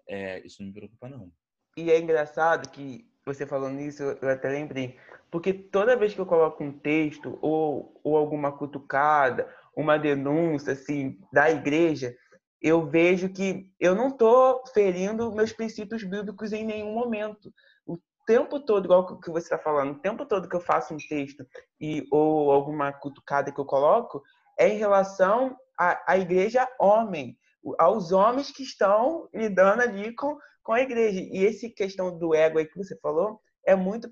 é, 0.08 0.44
isso 0.46 0.62
não 0.62 0.68
me 0.68 0.74
preocupa, 0.74 1.08
não. 1.08 1.30
E 1.76 1.90
é 1.90 1.98
engraçado 1.98 2.70
que 2.70 3.08
você 3.24 3.46
falando 3.46 3.80
isso, 3.80 4.02
eu 4.02 4.28
até 4.28 4.48
lembrei. 4.48 4.98
Porque 5.30 5.52
toda 5.52 5.96
vez 5.96 6.14
que 6.14 6.20
eu 6.20 6.26
coloco 6.26 6.64
um 6.64 6.72
texto 6.72 7.38
ou, 7.40 8.00
ou 8.02 8.16
alguma 8.16 8.56
cutucada, 8.56 9.54
uma 9.76 9.98
denúncia 9.98 10.72
assim 10.72 11.18
da 11.32 11.50
igreja, 11.50 12.16
eu 12.60 12.86
vejo 12.86 13.32
que 13.32 13.70
eu 13.78 13.94
não 13.94 14.08
estou 14.08 14.62
ferindo 14.74 15.32
meus 15.32 15.52
princípios 15.52 16.04
bíblicos 16.04 16.52
em 16.52 16.64
nenhum 16.64 16.92
momento. 16.92 17.52
O 17.86 17.98
tempo 18.26 18.60
todo, 18.60 18.84
igual 18.84 19.18
que 19.20 19.30
você 19.30 19.46
está 19.46 19.58
falando, 19.58 19.92
o 19.92 20.00
tempo 20.00 20.26
todo 20.26 20.48
que 20.48 20.56
eu 20.56 20.60
faço 20.60 20.92
um 20.92 20.98
texto 20.98 21.46
e 21.80 22.06
ou 22.10 22.50
alguma 22.50 22.92
cutucada 22.92 23.50
que 23.50 23.60
eu 23.60 23.64
coloco 23.64 24.22
é 24.58 24.68
em 24.68 24.78
relação 24.78 25.56
à, 25.78 26.12
à 26.12 26.18
igreja 26.18 26.68
homem, 26.78 27.36
aos 27.78 28.12
homens 28.12 28.50
que 28.50 28.62
estão 28.62 29.28
lidando 29.34 29.82
ali 29.82 30.14
com, 30.14 30.36
com 30.62 30.72
a 30.72 30.82
igreja. 30.82 31.20
E 31.20 31.46
essa 31.46 31.68
questão 31.74 32.18
do 32.18 32.34
ego 32.34 32.58
aí 32.58 32.66
que 32.66 32.76
você 32.76 32.94
falou 33.00 33.40
é 33.66 33.74
muito 33.74 34.10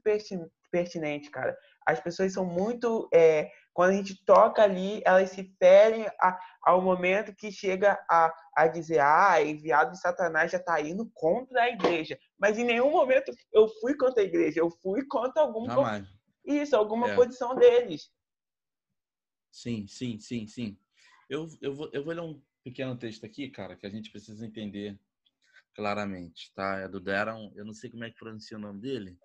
pertinente, 0.70 1.30
cara. 1.30 1.56
As 1.86 2.00
pessoas 2.00 2.32
são 2.32 2.44
muito. 2.44 3.08
É, 3.12 3.50
quando 3.78 3.90
a 3.90 3.94
gente 3.94 4.24
toca 4.24 4.60
ali, 4.60 5.00
elas 5.04 5.30
se 5.30 5.54
ferem 5.56 6.04
a, 6.20 6.36
ao 6.64 6.82
momento 6.82 7.32
que 7.32 7.52
chega 7.52 7.92
a, 8.10 8.34
a 8.56 8.66
dizer, 8.66 8.98
ah, 8.98 9.40
enviado 9.40 9.92
de 9.92 10.00
Satanás 10.00 10.50
já 10.50 10.58
está 10.58 10.80
indo 10.80 11.08
contra 11.14 11.62
a 11.62 11.68
igreja. 11.68 12.18
Mas 12.36 12.58
em 12.58 12.64
nenhum 12.64 12.90
momento 12.90 13.32
eu 13.52 13.68
fui 13.80 13.96
contra 13.96 14.20
a 14.20 14.26
igreja, 14.26 14.58
eu 14.58 14.68
fui 14.82 15.06
contra 15.06 15.42
alguma. 15.42 16.04
Isso, 16.44 16.74
alguma 16.74 17.10
é. 17.10 17.14
posição 17.14 17.54
deles. 17.54 18.10
Sim, 19.52 19.86
sim, 19.86 20.18
sim, 20.18 20.48
sim. 20.48 20.76
Eu, 21.30 21.46
eu, 21.62 21.72
vou, 21.72 21.88
eu 21.92 22.02
vou 22.02 22.12
ler 22.12 22.22
um 22.22 22.42
pequeno 22.64 22.98
texto 22.98 23.24
aqui, 23.24 23.48
cara, 23.48 23.76
que 23.76 23.86
a 23.86 23.90
gente 23.90 24.10
precisa 24.10 24.44
entender 24.44 24.98
claramente, 25.76 26.52
tá? 26.52 26.80
É 26.80 26.88
do 26.88 26.98
Deron, 26.98 27.52
eu 27.54 27.64
não 27.64 27.74
sei 27.74 27.88
como 27.88 28.02
é 28.02 28.10
que 28.10 28.18
pronuncia 28.18 28.56
o 28.56 28.60
nome 28.60 28.80
dele, 28.80 29.16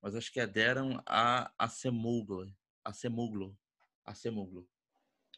mas 0.00 0.14
acho 0.14 0.32
que 0.32 0.40
é 0.40 0.46
Deron 0.46 0.98
a 1.04 1.52
Acemoglu, 1.58 2.50
Acemoglu, 2.82 3.54
Acemoglu. 4.08 4.68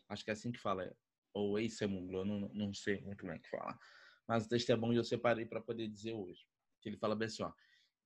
Acho 0.09 0.25
que 0.25 0.31
é 0.31 0.33
assim 0.33 0.51
que 0.53 0.59
fala, 0.59 0.97
ou 1.33 1.57
Acemoglu, 1.57 2.19
eu 2.19 2.25
não, 2.25 2.41
não 2.53 2.75
sei 2.75 3.01
muito 3.01 3.21
como 3.21 3.33
é 3.33 3.39
que 3.39 3.49
fala. 3.49 3.79
Mas 4.27 4.47
o 4.47 4.49
texto 4.49 4.71
é 4.71 4.77
bom 4.77 4.93
e 4.93 4.97
eu 4.97 5.05
separei 5.05 5.45
para 5.45 5.61
poder 5.61 5.89
dizer 5.89 6.13
hoje. 6.13 6.47
Ele 6.85 6.97
fala 6.97 7.15
bem 7.15 7.27
assim, 7.27 7.43
ó, 7.43 7.53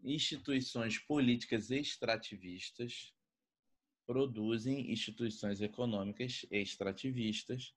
instituições 0.02 0.98
políticas 0.98 1.70
extrativistas 1.70 3.14
produzem 4.06 4.92
instituições 4.92 5.60
econômicas 5.60 6.44
extrativistas 6.50 7.74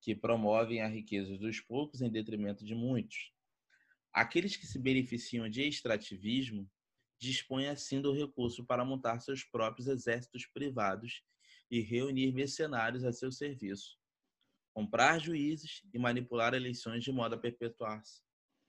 que 0.00 0.14
promovem 0.14 0.80
a 0.80 0.88
riqueza 0.88 1.36
dos 1.36 1.60
poucos 1.60 2.00
em 2.00 2.10
detrimento 2.10 2.64
de 2.64 2.74
muitos. 2.74 3.32
Aqueles 4.12 4.56
que 4.56 4.66
se 4.66 4.78
beneficiam 4.78 5.48
de 5.48 5.62
extrativismo 5.62 6.70
dispõe 7.18 7.66
assim 7.66 8.00
do 8.00 8.12
recurso 8.12 8.64
para 8.64 8.84
montar 8.84 9.20
seus 9.20 9.44
próprios 9.44 9.88
exércitos 9.88 10.46
privados 10.46 11.22
e 11.70 11.80
reunir 11.80 12.32
mercenários 12.32 13.04
a 13.04 13.12
seu 13.12 13.30
serviço, 13.32 13.98
comprar 14.72 15.18
juízes 15.18 15.82
e 15.92 15.98
manipular 15.98 16.54
eleições 16.54 17.02
de 17.02 17.12
modo 17.12 17.34
a 17.34 17.38
perpetuar-se 17.38 18.22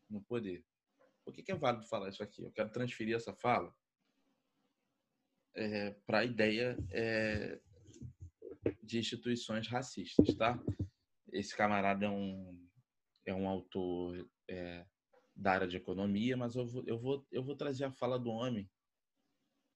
no 0.09 0.21
poder. 0.21 0.65
Por 1.23 1.33
que, 1.33 1.51
é 1.51 1.55
válido 1.55 1.87
falar 1.87 2.09
isso 2.09 2.23
aqui? 2.23 2.43
Eu 2.43 2.51
quero 2.51 2.71
transferir 2.71 3.15
essa 3.15 3.33
fala 3.33 3.75
é, 5.53 5.91
para 6.05 6.19
a 6.19 6.25
ideia 6.25 6.77
é, 6.91 7.59
de 8.81 8.99
instituições 8.99 9.67
racistas, 9.67 10.33
tá? 10.35 10.57
Esse 11.33 11.55
camarada 11.55 12.05
é 12.05 12.09
um, 12.09 12.69
é 13.25 13.33
um 13.33 13.47
autor 13.47 14.25
é, 14.47 14.85
da 15.35 15.51
área 15.51 15.67
de 15.67 15.75
economia, 15.75 16.37
mas 16.37 16.55
eu 16.55 16.65
vou, 16.65 16.83
eu 16.87 16.97
vou, 16.97 17.27
eu 17.31 17.43
vou 17.43 17.55
trazer 17.55 17.83
a 17.83 17.91
fala 17.91 18.17
do 18.17 18.29
homem. 18.29 18.69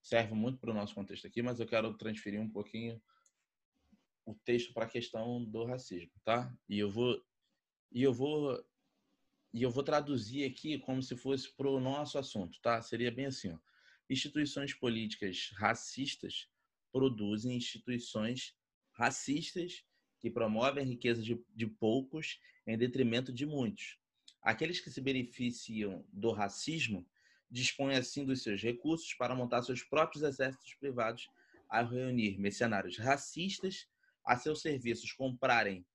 Serve 0.02 0.34
muito 0.34 0.58
para 0.58 0.70
o 0.70 0.74
nosso 0.74 0.94
contexto 0.94 1.26
aqui, 1.26 1.42
mas 1.42 1.60
eu 1.60 1.66
quero 1.66 1.96
transferir 1.96 2.40
um 2.40 2.50
pouquinho 2.50 3.00
o 4.24 4.34
texto 4.34 4.72
para 4.72 4.84
a 4.84 4.88
questão 4.88 5.44
do 5.44 5.64
racismo, 5.64 6.12
tá? 6.24 6.52
E 6.68 6.78
eu 6.78 6.90
vou 6.90 7.22
e 7.90 8.02
eu 8.02 8.12
vou 8.12 8.64
e 9.52 9.62
eu 9.62 9.70
vou 9.70 9.82
traduzir 9.82 10.44
aqui 10.44 10.78
como 10.78 11.02
se 11.02 11.16
fosse 11.16 11.52
para 11.52 11.68
o 11.68 11.80
nosso 11.80 12.18
assunto, 12.18 12.58
tá? 12.60 12.80
Seria 12.80 13.10
bem 13.10 13.26
assim, 13.26 13.52
ó. 13.52 13.58
Instituições 14.08 14.74
políticas 14.74 15.50
racistas 15.54 16.48
produzem 16.90 17.56
instituições 17.56 18.54
racistas 18.92 19.84
que 20.18 20.30
promovem 20.30 20.84
a 20.84 20.86
riqueza 20.86 21.22
de, 21.22 21.42
de 21.54 21.66
poucos 21.66 22.40
em 22.66 22.76
detrimento 22.78 23.32
de 23.32 23.44
muitos. 23.44 23.98
Aqueles 24.40 24.80
que 24.80 24.90
se 24.90 25.00
beneficiam 25.00 26.04
do 26.12 26.30
racismo 26.32 27.06
dispõem 27.50 27.96
assim 27.96 28.24
dos 28.24 28.42
seus 28.42 28.62
recursos 28.62 29.12
para 29.14 29.34
montar 29.34 29.62
seus 29.62 29.82
próprios 29.82 30.22
exércitos 30.22 30.74
privados 30.74 31.28
a 31.68 31.82
reunir 31.82 32.38
mercenários 32.38 32.98
racistas 32.98 33.88
a 34.24 34.36
seus 34.36 34.60
serviços, 34.60 35.12
comprarem, 35.12 35.86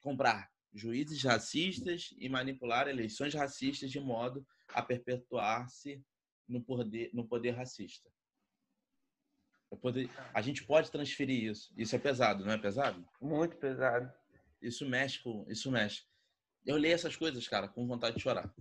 comprar 0.00 0.50
juízes 0.74 1.22
racistas 1.22 2.12
e 2.18 2.28
manipular 2.28 2.88
eleições 2.88 3.32
racistas 3.32 3.90
de 3.90 4.00
modo 4.00 4.44
a 4.68 4.82
perpetuar-se 4.82 6.04
no 6.48 6.62
poder, 6.62 7.10
no 7.14 7.26
poder 7.26 7.52
racista. 7.52 8.10
Poder, 9.80 10.08
a 10.32 10.40
gente 10.40 10.64
pode 10.64 10.90
transferir 10.90 11.50
isso. 11.50 11.72
Isso 11.76 11.96
é 11.96 11.98
pesado, 11.98 12.44
não 12.44 12.52
é 12.52 12.58
pesado? 12.58 13.04
Muito 13.20 13.56
pesado. 13.56 14.12
Isso 14.62 14.88
mexe 14.88 15.20
com, 15.20 15.44
isso 15.48 15.70
mexe. 15.70 16.04
Eu 16.64 16.76
leio 16.76 16.94
essas 16.94 17.16
coisas, 17.16 17.46
cara, 17.48 17.68
com 17.68 17.86
vontade 17.86 18.16
de 18.16 18.22
chorar. 18.22 18.54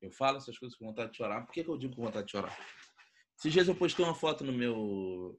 Eu 0.00 0.10
falo 0.10 0.38
essas 0.38 0.58
coisas 0.58 0.76
com 0.78 0.86
vontade 0.86 1.12
de 1.12 1.18
chorar. 1.18 1.44
Por 1.44 1.52
que, 1.52 1.62
que 1.62 1.68
eu 1.68 1.76
digo 1.76 1.94
com 1.94 2.02
vontade 2.02 2.26
de 2.26 2.32
chorar? 2.32 2.56
Esses 3.38 3.52
dias 3.52 3.68
eu 3.68 3.76
postei 3.76 4.04
uma 4.04 4.14
foto 4.14 4.44
no 4.44 4.52
meu, 4.52 5.38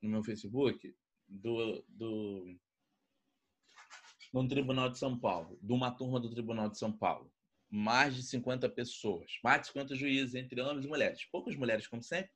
no 0.00 0.10
meu 0.10 0.22
Facebook 0.22 0.96
do, 1.28 1.84
do, 1.88 2.58
no 4.32 4.48
Tribunal 4.48 4.88
de 4.88 4.98
São 4.98 5.18
Paulo, 5.18 5.58
de 5.62 5.72
uma 5.72 5.90
turma 5.90 6.20
do 6.20 6.30
Tribunal 6.30 6.68
de 6.68 6.78
São 6.78 6.92
Paulo. 6.92 7.32
Mais 7.68 8.14
de 8.14 8.22
50 8.22 8.68
pessoas, 8.68 9.38
mais 9.42 9.62
de 9.62 9.66
50 9.68 9.96
juízes, 9.96 10.34
entre 10.34 10.60
homens 10.60 10.84
e 10.84 10.88
mulheres. 10.88 11.24
Poucas 11.24 11.56
mulheres, 11.56 11.86
como 11.86 12.02
sempre, 12.02 12.30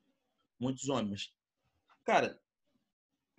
muitos 0.59 0.89
homens. 0.89 1.33
Cara, 2.05 2.43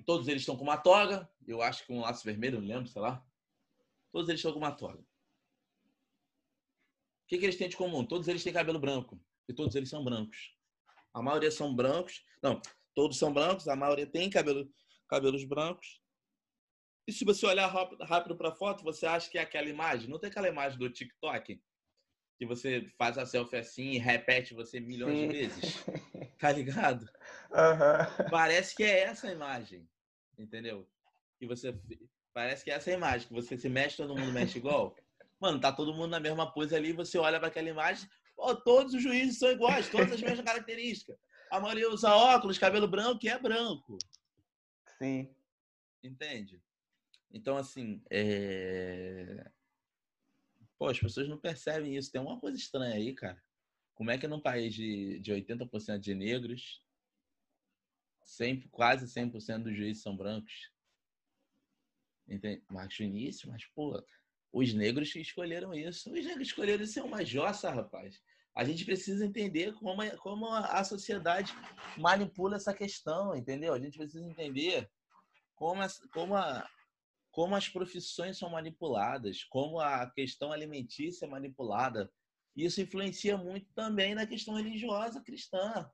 todos 0.05 0.27
eles 0.27 0.41
estão 0.41 0.55
com 0.55 0.63
uma 0.63 0.77
toga, 0.77 1.29
eu 1.45 1.61
acho 1.61 1.85
que 1.85 1.91
um 1.91 1.99
laço 1.99 2.23
vermelho, 2.23 2.61
não 2.61 2.67
lembro, 2.67 2.87
sei 2.87 3.01
lá. 3.01 3.25
Todos 4.11 4.29
eles 4.29 4.39
estão 4.39 4.53
com 4.53 4.59
uma 4.59 4.71
toga. 4.71 4.99
O 4.99 5.05
que, 7.27 7.37
que 7.37 7.45
eles 7.45 7.57
têm 7.57 7.69
de 7.69 7.77
comum? 7.77 8.05
Todos 8.05 8.27
eles 8.27 8.43
têm 8.43 8.53
cabelo 8.53 8.79
branco. 8.79 9.19
E 9.47 9.53
todos 9.53 9.75
eles 9.75 9.89
são 9.89 10.03
brancos. 10.03 10.55
A 11.13 11.21
maioria 11.21 11.51
são 11.51 11.75
brancos. 11.75 12.25
Não, 12.41 12.61
todos 12.93 13.17
são 13.17 13.33
brancos, 13.33 13.67
a 13.67 13.75
maioria 13.75 14.05
tem 14.05 14.29
cabelo, 14.29 14.69
cabelos 15.11 15.43
brancos. 15.43 16.01
E 17.05 17.11
se 17.11 17.25
você 17.25 17.45
olhar 17.45 17.67
rápido 17.67 18.37
para 18.37 18.49
a 18.49 18.55
foto, 18.55 18.83
você 18.83 19.05
acha 19.05 19.29
que 19.29 19.37
é 19.37 19.41
aquela 19.41 19.67
imagem? 19.67 20.09
Não 20.09 20.17
tem 20.17 20.29
aquela 20.29 20.47
imagem 20.47 20.79
do 20.79 20.89
TikTok? 20.89 21.61
Que 22.39 22.45
você 22.45 22.89
faz 22.97 23.17
a 23.17 23.25
selfie 23.25 23.57
assim 23.57 23.91
e 23.91 23.97
repete 23.97 24.53
você 24.53 24.79
milhões 24.79 25.17
Sim. 25.17 25.27
de 25.27 25.33
vezes? 25.33 25.75
Tá 26.41 26.51
ligado? 26.51 27.03
Uhum. 27.51 28.29
Parece 28.31 28.75
que 28.75 28.83
é 28.83 29.01
essa 29.01 29.27
a 29.27 29.31
imagem. 29.31 29.87
Entendeu? 30.39 30.89
Que 31.37 31.45
você 31.45 31.71
Parece 32.33 32.63
que 32.63 32.71
é 32.71 32.73
essa 32.73 32.89
a 32.89 32.93
imagem, 32.93 33.27
que 33.27 33.33
você 33.33 33.55
se 33.55 33.69
mexe, 33.69 33.97
todo 33.97 34.17
mundo 34.17 34.31
mexe 34.31 34.57
igual. 34.57 34.95
Mano, 35.39 35.59
tá 35.59 35.71
todo 35.71 35.93
mundo 35.93 36.09
na 36.09 36.19
mesma 36.19 36.51
pose 36.51 36.75
ali, 36.75 36.93
você 36.93 37.19
olha 37.19 37.37
para 37.37 37.49
aquela 37.49 37.69
imagem, 37.69 38.09
pô, 38.35 38.55
todos 38.55 38.95
os 38.95 39.03
juízes 39.03 39.37
são 39.37 39.51
iguais, 39.51 39.87
todas 39.89 40.13
as 40.13 40.21
mesmas 40.21 40.45
características. 40.45 41.15
A 41.51 41.59
maioria 41.59 41.91
usa 41.91 42.15
óculos, 42.15 42.57
cabelo 42.57 42.87
branco 42.87 43.19
e 43.23 43.29
é 43.29 43.37
branco. 43.37 43.99
Sim. 45.01 45.33
Entende? 46.03 46.61
Então, 47.31 47.57
assim, 47.57 48.03
é... 48.11 49.49
Pô, 50.77 50.89
as 50.89 50.99
pessoas 50.99 51.27
não 51.27 51.39
percebem 51.39 51.97
isso. 51.97 52.11
Tem 52.11 52.21
uma 52.21 52.39
coisa 52.39 52.55
estranha 52.55 52.93
aí, 52.93 53.13
cara. 53.13 53.41
Como 53.95 54.11
é 54.11 54.17
que 54.17 54.27
num 54.27 54.39
país 54.39 54.75
de, 54.75 55.19
de 55.19 55.31
80% 55.31 55.99
de 55.99 56.13
negros, 56.13 56.83
sempre, 58.23 58.69
quase 58.69 59.07
100% 59.07 59.63
dos 59.63 59.75
juízes 59.75 60.03
são 60.03 60.15
brancos? 60.15 60.71
Entende? 62.27 62.63
Marcos 62.69 62.97
Vinícius, 62.97 63.51
mas, 63.51 63.65
pô, 63.65 64.03
os 64.51 64.71
negros 64.73 65.11
que 65.11 65.19
escolheram 65.19 65.73
isso. 65.73 66.13
Os 66.13 66.25
negros 66.25 66.47
escolheram 66.47 66.85
ser 66.85 67.01
uma 67.01 67.25
jossa, 67.25 67.71
rapaz. 67.71 68.21
A 68.53 68.65
gente 68.65 68.83
precisa 68.83 69.25
entender 69.25 69.73
como, 69.75 70.17
como 70.17 70.47
a 70.47 70.83
sociedade 70.83 71.53
manipula 71.97 72.57
essa 72.57 72.73
questão, 72.73 73.35
entendeu? 73.35 73.73
A 73.73 73.79
gente 73.79 73.97
precisa 73.97 74.25
entender 74.25 74.89
como, 75.55 75.81
a, 75.81 75.87
como 76.13 76.35
a, 76.35 76.69
como 77.31 77.55
as 77.55 77.69
profissões 77.69 78.37
são 78.37 78.49
manipuladas, 78.49 79.43
como 79.45 79.79
a 79.79 80.09
questão 80.11 80.51
alimentícia 80.51 81.25
é 81.25 81.29
manipulada. 81.29 82.11
Isso 82.55 82.81
influencia 82.81 83.37
muito 83.37 83.71
também 83.73 84.13
na 84.13 84.27
questão 84.27 84.55
religiosa 84.55 85.21
cristã. 85.21 85.89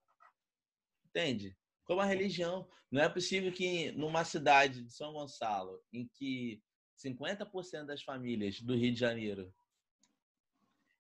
Entende? 1.06 1.56
Como 1.86 2.02
a 2.02 2.06
religião. 2.06 2.68
Não 2.90 3.04
é 3.04 3.10
possível 3.10 3.52
que 3.52 3.92
numa 3.92 4.24
cidade 4.24 4.82
de 4.82 4.92
São 4.92 5.14
Gonçalo, 5.14 5.84
em 5.94 6.08
que 6.08 6.64
50% 6.98 7.86
das 7.86 8.02
famílias 8.02 8.62
do 8.62 8.76
Rio 8.76 8.94
de 8.94 9.00
Janeiro 9.00 9.54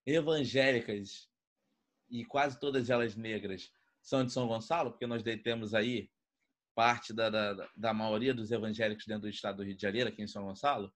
evangélicas 0.06 1.28
e 2.10 2.26
quase 2.26 2.60
todas 2.60 2.90
elas 2.90 3.16
negras 3.16 3.72
são 4.02 4.26
de 4.26 4.32
São 4.32 4.48
Gonçalo, 4.48 4.92
porque 4.92 5.08
nós 5.08 5.22
temos 5.44 5.74
aí 5.74 6.10
parte 6.74 7.12
da, 7.12 7.30
da, 7.30 7.70
da 7.76 7.94
maioria 7.94 8.34
dos 8.34 8.52
evangélicos 8.52 9.06
dentro 9.06 9.24
do 9.24 9.30
estado 9.30 9.58
do 9.58 9.64
Rio 9.64 9.76
de 9.76 9.82
Janeiro, 9.82 10.10
aqui 10.10 10.22
em 10.22 10.28
São 10.28 10.46
Gonçalo, 10.46 10.94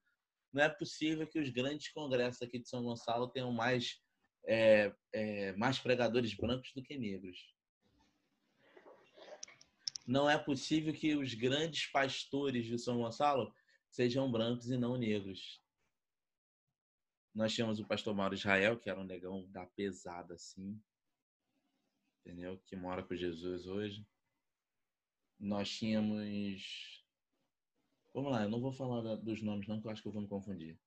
não 0.52 0.62
é 0.62 0.68
possível 0.68 1.26
que 1.26 1.40
os 1.40 1.48
grandes 1.48 1.90
congressos 1.92 2.42
aqui 2.42 2.58
de 2.58 2.68
São 2.68 2.82
Gonçalo 2.82 3.28
tenham 3.28 3.52
mais, 3.52 4.00
é, 4.46 4.94
é, 5.12 5.52
mais 5.56 5.78
pregadores 5.78 6.34
brancos 6.34 6.72
do 6.74 6.82
que 6.82 6.96
negros. 6.96 7.38
Não 10.06 10.28
é 10.28 10.36
possível 10.36 10.92
que 10.92 11.16
os 11.16 11.32
grandes 11.34 11.86
pastores 11.90 12.66
de 12.66 12.78
São 12.78 12.98
Gonçalo 12.98 13.52
sejam 13.90 14.30
brancos 14.30 14.70
e 14.70 14.76
não 14.76 14.96
negros. 14.96 15.60
Nós 17.34 17.54
tínhamos 17.54 17.80
o 17.80 17.86
pastor 17.86 18.14
Mauro 18.14 18.34
Israel, 18.34 18.78
que 18.78 18.90
era 18.90 19.00
um 19.00 19.04
negão 19.04 19.46
da 19.50 19.64
pesada, 19.64 20.34
assim, 20.34 20.78
entendeu? 22.24 22.58
Que 22.66 22.76
mora 22.76 23.02
com 23.02 23.14
Jesus 23.14 23.66
hoje. 23.66 24.06
Nós 25.38 25.68
tínhamos. 25.70 27.04
Vamos 28.14 28.30
lá, 28.30 28.42
eu 28.44 28.50
não 28.50 28.60
vou 28.60 28.72
falar 28.72 29.16
dos 29.16 29.42
nomes, 29.42 29.66
não, 29.66 29.80
que 29.80 29.86
eu 29.86 29.90
acho 29.90 30.02
que 30.02 30.08
eu 30.08 30.12
vou 30.12 30.22
me 30.22 30.28
confundir. 30.28 30.78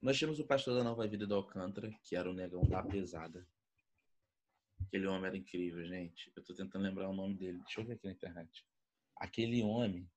Nós 0.00 0.16
tínhamos 0.16 0.38
o 0.38 0.46
pastor 0.46 0.76
da 0.76 0.84
Nova 0.84 1.06
Vida 1.08 1.26
do 1.26 1.34
Alcântara, 1.34 1.90
que 2.04 2.14
era 2.14 2.30
o 2.30 2.34
negão 2.34 2.62
da 2.62 2.82
pesada. 2.82 3.46
Aquele 4.86 5.06
homem 5.06 5.26
era 5.26 5.36
incrível, 5.36 5.84
gente. 5.84 6.30
Eu 6.36 6.44
tô 6.44 6.54
tentando 6.54 6.82
lembrar 6.82 7.08
o 7.08 7.14
nome 7.14 7.34
dele. 7.34 7.58
Deixa 7.58 7.80
eu 7.80 7.84
ver 7.84 7.94
aqui 7.94 8.06
na 8.06 8.12
internet. 8.12 8.64
Aquele 9.16 9.62
homem. 9.62 10.08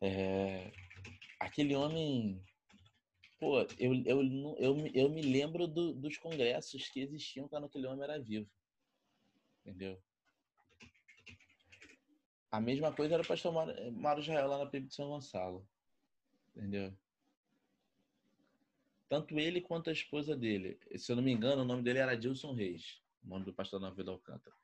É... 0.00 0.72
Aquele 1.40 1.74
homem. 1.74 2.40
Pô, 3.40 3.60
eu, 3.78 3.94
eu, 4.04 4.22
eu, 4.58 4.86
eu 4.94 5.08
me 5.10 5.22
lembro 5.22 5.66
do, 5.66 5.92
dos 5.92 6.16
congressos 6.16 6.88
que 6.88 7.00
existiam 7.00 7.48
quando 7.48 7.66
aquele 7.66 7.86
homem 7.86 8.04
era 8.04 8.20
vivo. 8.20 8.48
Entendeu? 9.66 10.00
A 12.52 12.60
mesma 12.60 12.92
coisa 12.92 13.14
era 13.14 13.22
o 13.22 13.26
pastor 13.26 13.52
Mário 13.92 14.22
Israel 14.22 14.46
lá 14.46 14.58
na 14.58 14.66
PIB 14.66 14.86
de 14.86 14.94
São 14.94 15.08
Gonçalo. 15.08 15.66
Entendeu? 16.54 16.92
Tanto 19.08 19.38
ele 19.38 19.60
quanto 19.60 19.90
a 19.90 19.92
esposa 19.92 20.36
dele. 20.36 20.78
Se 20.96 21.10
eu 21.10 21.16
não 21.16 21.22
me 21.22 21.32
engano, 21.32 21.62
o 21.62 21.64
nome 21.64 21.82
dele 21.82 21.98
era 21.98 22.16
Dilson 22.16 22.54
Reis, 22.54 23.02
o 23.24 23.28
nome 23.28 23.44
do 23.44 23.52
pastor 23.52 23.80
Nova 23.80 23.94
Vida 23.94 24.12
Alcântara. 24.12 24.54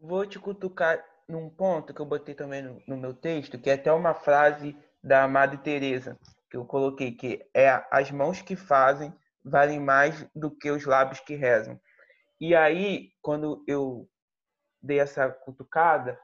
Vou 0.00 0.26
te 0.26 0.38
cutucar 0.40 1.04
num 1.28 1.48
ponto 1.48 1.94
que 1.94 2.00
eu 2.00 2.06
botei 2.06 2.34
também 2.34 2.62
no, 2.62 2.82
no 2.86 2.96
meu 2.96 3.14
texto, 3.14 3.58
que 3.58 3.70
é 3.70 3.74
até 3.74 3.92
uma 3.92 4.14
frase 4.14 4.76
da 5.02 5.26
Madre 5.28 5.58
Teresa, 5.58 6.18
que 6.50 6.56
eu 6.56 6.64
coloquei, 6.64 7.12
que 7.12 7.48
é 7.54 7.84
as 7.90 8.10
mãos 8.10 8.42
que 8.42 8.56
fazem 8.56 9.12
valem 9.44 9.80
mais 9.80 10.26
do 10.34 10.50
que 10.50 10.70
os 10.70 10.84
lábios 10.84 11.20
que 11.20 11.34
rezam. 11.34 11.80
E 12.40 12.54
aí, 12.54 13.12
quando 13.22 13.64
eu 13.66 14.08
dei 14.82 15.00
essa 15.00 15.28
cutucada, 15.30 16.18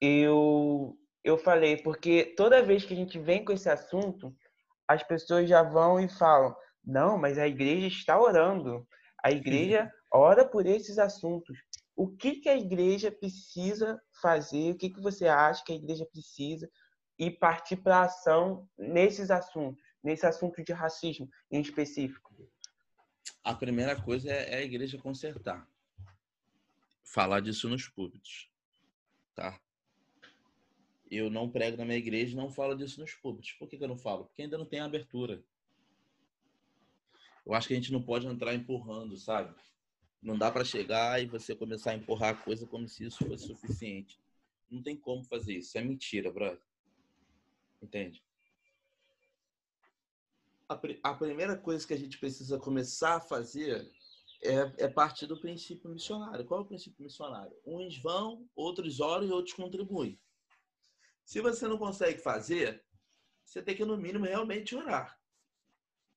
eu 0.00 0.96
eu 1.24 1.38
falei 1.38 1.76
porque 1.76 2.34
toda 2.36 2.62
vez 2.62 2.84
que 2.84 2.92
a 2.92 2.96
gente 2.96 3.18
vem 3.18 3.44
com 3.44 3.52
esse 3.52 3.68
assunto, 3.68 4.34
as 4.88 5.02
pessoas 5.04 5.48
já 5.48 5.62
vão 5.62 6.00
e 6.00 6.08
falam: 6.08 6.54
"Não, 6.84 7.16
mas 7.16 7.38
a 7.38 7.46
igreja 7.46 7.86
está 7.86 8.20
orando. 8.20 8.86
A 9.22 9.30
igreja 9.30 9.90
ora 10.12 10.44
por 10.44 10.66
esses 10.66 10.98
assuntos. 10.98 11.56
O 11.94 12.08
que 12.08 12.40
que 12.40 12.48
a 12.48 12.56
igreja 12.56 13.12
precisa 13.12 14.02
fazer? 14.20 14.72
O 14.72 14.76
que 14.76 14.90
que 14.90 15.00
você 15.00 15.28
acha 15.28 15.62
que 15.64 15.72
a 15.72 15.76
igreja 15.76 16.04
precisa 16.06 16.68
e 17.18 17.30
partir 17.30 17.76
para 17.76 18.02
ação 18.02 18.68
nesses 18.76 19.30
assuntos, 19.30 19.80
nesse 20.02 20.26
assunto 20.26 20.62
de 20.64 20.72
racismo 20.72 21.28
em 21.50 21.60
específico?" 21.60 22.32
A 23.44 23.54
primeira 23.54 24.00
coisa 24.00 24.30
é 24.30 24.56
a 24.56 24.62
igreja 24.62 24.98
consertar 24.98 25.68
falar 27.12 27.40
disso 27.40 27.68
nos 27.68 27.86
púlpitos, 27.88 28.48
tá? 29.34 29.60
Eu 31.10 31.28
não 31.28 31.50
prego 31.50 31.76
na 31.76 31.84
minha 31.84 31.98
igreja 31.98 32.32
e 32.32 32.36
não 32.36 32.50
falo 32.50 32.74
disso 32.74 32.98
nos 33.00 33.12
púlpitos. 33.12 33.52
Por 33.52 33.68
que, 33.68 33.76
que 33.76 33.84
eu 33.84 33.88
não 33.88 33.98
falo? 33.98 34.24
Porque 34.24 34.40
ainda 34.40 34.56
não 34.56 34.64
tem 34.64 34.80
abertura. 34.80 35.44
Eu 37.44 37.52
acho 37.52 37.68
que 37.68 37.74
a 37.74 37.76
gente 37.76 37.92
não 37.92 38.02
pode 38.02 38.26
entrar 38.26 38.54
empurrando, 38.54 39.14
sabe? 39.18 39.54
Não 40.22 40.38
dá 40.38 40.50
para 40.50 40.64
chegar 40.64 41.22
e 41.22 41.26
você 41.26 41.54
começar 41.54 41.90
a 41.90 41.96
empurrar 41.96 42.30
a 42.30 42.42
coisa 42.42 42.66
como 42.66 42.88
se 42.88 43.04
isso 43.04 43.26
fosse 43.26 43.46
suficiente. 43.46 44.18
Não 44.70 44.82
tem 44.82 44.96
como 44.96 45.22
fazer 45.22 45.58
isso. 45.58 45.76
É 45.76 45.82
mentira, 45.82 46.32
brother. 46.32 46.62
Entende? 47.82 48.24
A, 50.66 50.76
pr 50.76 50.98
a 51.02 51.12
primeira 51.12 51.58
coisa 51.58 51.86
que 51.86 51.92
a 51.92 51.98
gente 51.98 52.16
precisa 52.16 52.58
começar 52.58 53.16
a 53.16 53.20
fazer 53.20 53.92
é, 54.42 54.84
é 54.84 55.26
do 55.26 55.40
princípio 55.40 55.88
missionário. 55.88 56.44
Qual 56.44 56.60
é 56.60 56.62
o 56.64 56.66
princípio 56.66 57.02
missionário? 57.02 57.56
Uns 57.64 57.96
vão, 57.98 58.48
outros 58.56 59.00
oram 59.00 59.26
e 59.26 59.32
outros 59.32 59.54
contribuem. 59.54 60.20
Se 61.24 61.40
você 61.40 61.68
não 61.68 61.78
consegue 61.78 62.20
fazer, 62.20 62.84
você 63.44 63.62
tem 63.62 63.76
que, 63.76 63.84
no 63.84 63.96
mínimo, 63.96 64.24
realmente 64.24 64.74
orar. 64.74 65.16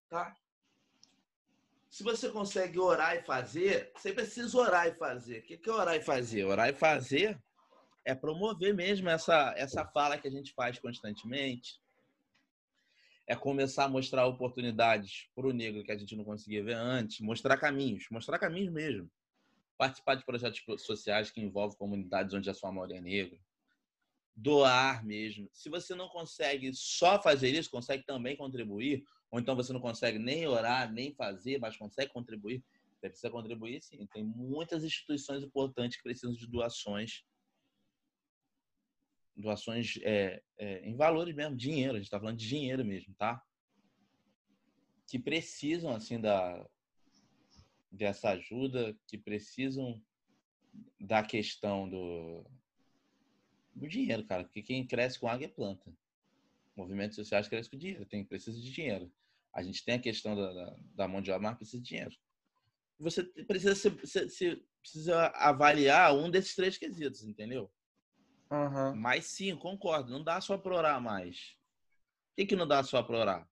Tá? 0.09 0.35
Se 1.89 2.03
você 2.03 2.29
consegue 2.29 2.79
orar 2.79 3.15
e 3.15 3.21
fazer, 3.21 3.91
você 3.95 4.11
precisa 4.11 4.57
orar 4.57 4.87
e 4.87 4.95
fazer. 4.95 5.39
O 5.39 5.43
que 5.43 5.69
é 5.69 5.71
orar 5.71 5.95
e 5.95 6.01
fazer? 6.01 6.43
Orar 6.43 6.69
e 6.69 6.73
fazer 6.73 7.41
é 8.03 8.13
promover 8.13 8.73
mesmo 8.73 9.09
essa, 9.09 9.53
essa 9.55 9.85
fala 9.85 10.17
que 10.17 10.27
a 10.27 10.31
gente 10.31 10.53
faz 10.53 10.77
constantemente, 10.77 11.79
é 13.27 13.35
começar 13.35 13.85
a 13.85 13.89
mostrar 13.89 14.27
oportunidades 14.27 15.27
para 15.35 15.47
o 15.47 15.53
negro 15.53 15.83
que 15.83 15.91
a 15.91 15.97
gente 15.97 16.15
não 16.15 16.23
conseguia 16.23 16.63
ver 16.63 16.75
antes, 16.75 17.19
mostrar 17.19 17.57
caminhos, 17.57 18.05
mostrar 18.11 18.37
caminhos 18.37 18.71
mesmo. 18.71 19.09
Participar 19.77 20.15
de 20.15 20.25
projetos 20.25 20.63
sociais 20.83 21.31
que 21.31 21.41
envolvem 21.41 21.77
comunidades 21.77 22.33
onde 22.33 22.49
a 22.49 22.53
sua 22.53 22.71
maioria 22.71 22.97
é 22.97 23.01
negra. 23.01 23.39
Doar 24.35 25.05
mesmo. 25.05 25.49
Se 25.53 25.69
você 25.69 25.95
não 25.95 26.07
consegue 26.07 26.71
só 26.73 27.21
fazer 27.21 27.49
isso, 27.49 27.71
consegue 27.71 28.05
também 28.05 28.35
contribuir, 28.35 29.03
ou 29.31 29.39
então 29.39 29.55
você 29.55 29.73
não 29.73 29.79
consegue 29.79 30.19
nem 30.19 30.45
orar, 30.47 30.91
nem 30.91 31.13
fazer, 31.13 31.59
mas 31.59 31.75
consegue 31.75 32.11
contribuir, 32.11 32.63
você 32.99 33.09
precisa 33.09 33.29
contribuir 33.29 33.81
sim. 33.81 34.05
Tem 34.13 34.23
muitas 34.23 34.83
instituições 34.83 35.43
importantes 35.43 35.97
que 35.97 36.03
precisam 36.03 36.33
de 36.33 36.47
doações 36.47 37.23
doações 39.35 39.99
é, 40.03 40.41
é, 40.57 40.87
em 40.87 40.95
valores 40.95 41.35
mesmo, 41.35 41.55
dinheiro, 41.55 41.93
a 41.93 41.97
gente 41.97 42.05
está 42.05 42.19
falando 42.19 42.37
de 42.37 42.47
dinheiro 42.47 42.85
mesmo, 42.85 43.13
tá? 43.15 43.43
Que 45.07 45.19
precisam, 45.19 45.91
assim, 45.91 46.19
da, 46.19 46.65
dessa 47.91 48.31
ajuda, 48.31 48.97
que 49.07 49.17
precisam 49.17 50.01
da 50.99 51.23
questão 51.23 51.87
do, 51.89 52.45
do 53.73 53.87
dinheiro, 53.87 54.25
cara. 54.25 54.43
Porque 54.43 54.61
quem 54.61 54.85
cresce 54.85 55.19
com 55.19 55.27
água 55.27 55.45
é 55.45 55.49
planta. 55.49 55.91
Movimentos 56.75 57.15
sociais 57.15 57.47
crescem 57.47 57.71
com 57.71 57.77
dinheiro, 57.77 58.05
tem, 58.05 58.25
precisa 58.25 58.59
de 58.59 58.71
dinheiro. 58.71 59.11
A 59.53 59.63
gente 59.63 59.83
tem 59.85 59.95
a 59.95 60.01
questão 60.01 60.35
da, 60.35 60.51
da, 60.51 60.77
da 60.95 61.07
mão 61.07 61.21
de 61.21 61.31
obra, 61.31 61.49
mas 61.49 61.57
precisa 61.57 61.81
de 61.81 61.87
dinheiro. 61.87 62.15
Você 62.99 63.23
precisa, 63.23 63.75
se, 63.75 63.89
se, 64.05 64.29
se, 64.29 64.65
precisa 64.81 65.27
avaliar 65.27 66.15
um 66.15 66.29
desses 66.29 66.55
três 66.55 66.77
quesitos, 66.77 67.23
entendeu? 67.23 67.71
Uhum. 68.51 68.95
Mas 68.95 69.25
sim, 69.25 69.55
concordo, 69.55 70.11
não 70.11 70.23
dá 70.23 70.39
só 70.39 70.57
para 70.57 70.75
orar 70.75 71.01
mais. 71.01 71.57
O 72.31 72.35
que, 72.35 72.45
que 72.45 72.55
não 72.55 72.67
dá 72.67 72.83
só 72.83 73.01
para 73.01 73.17
orar? 73.17 73.49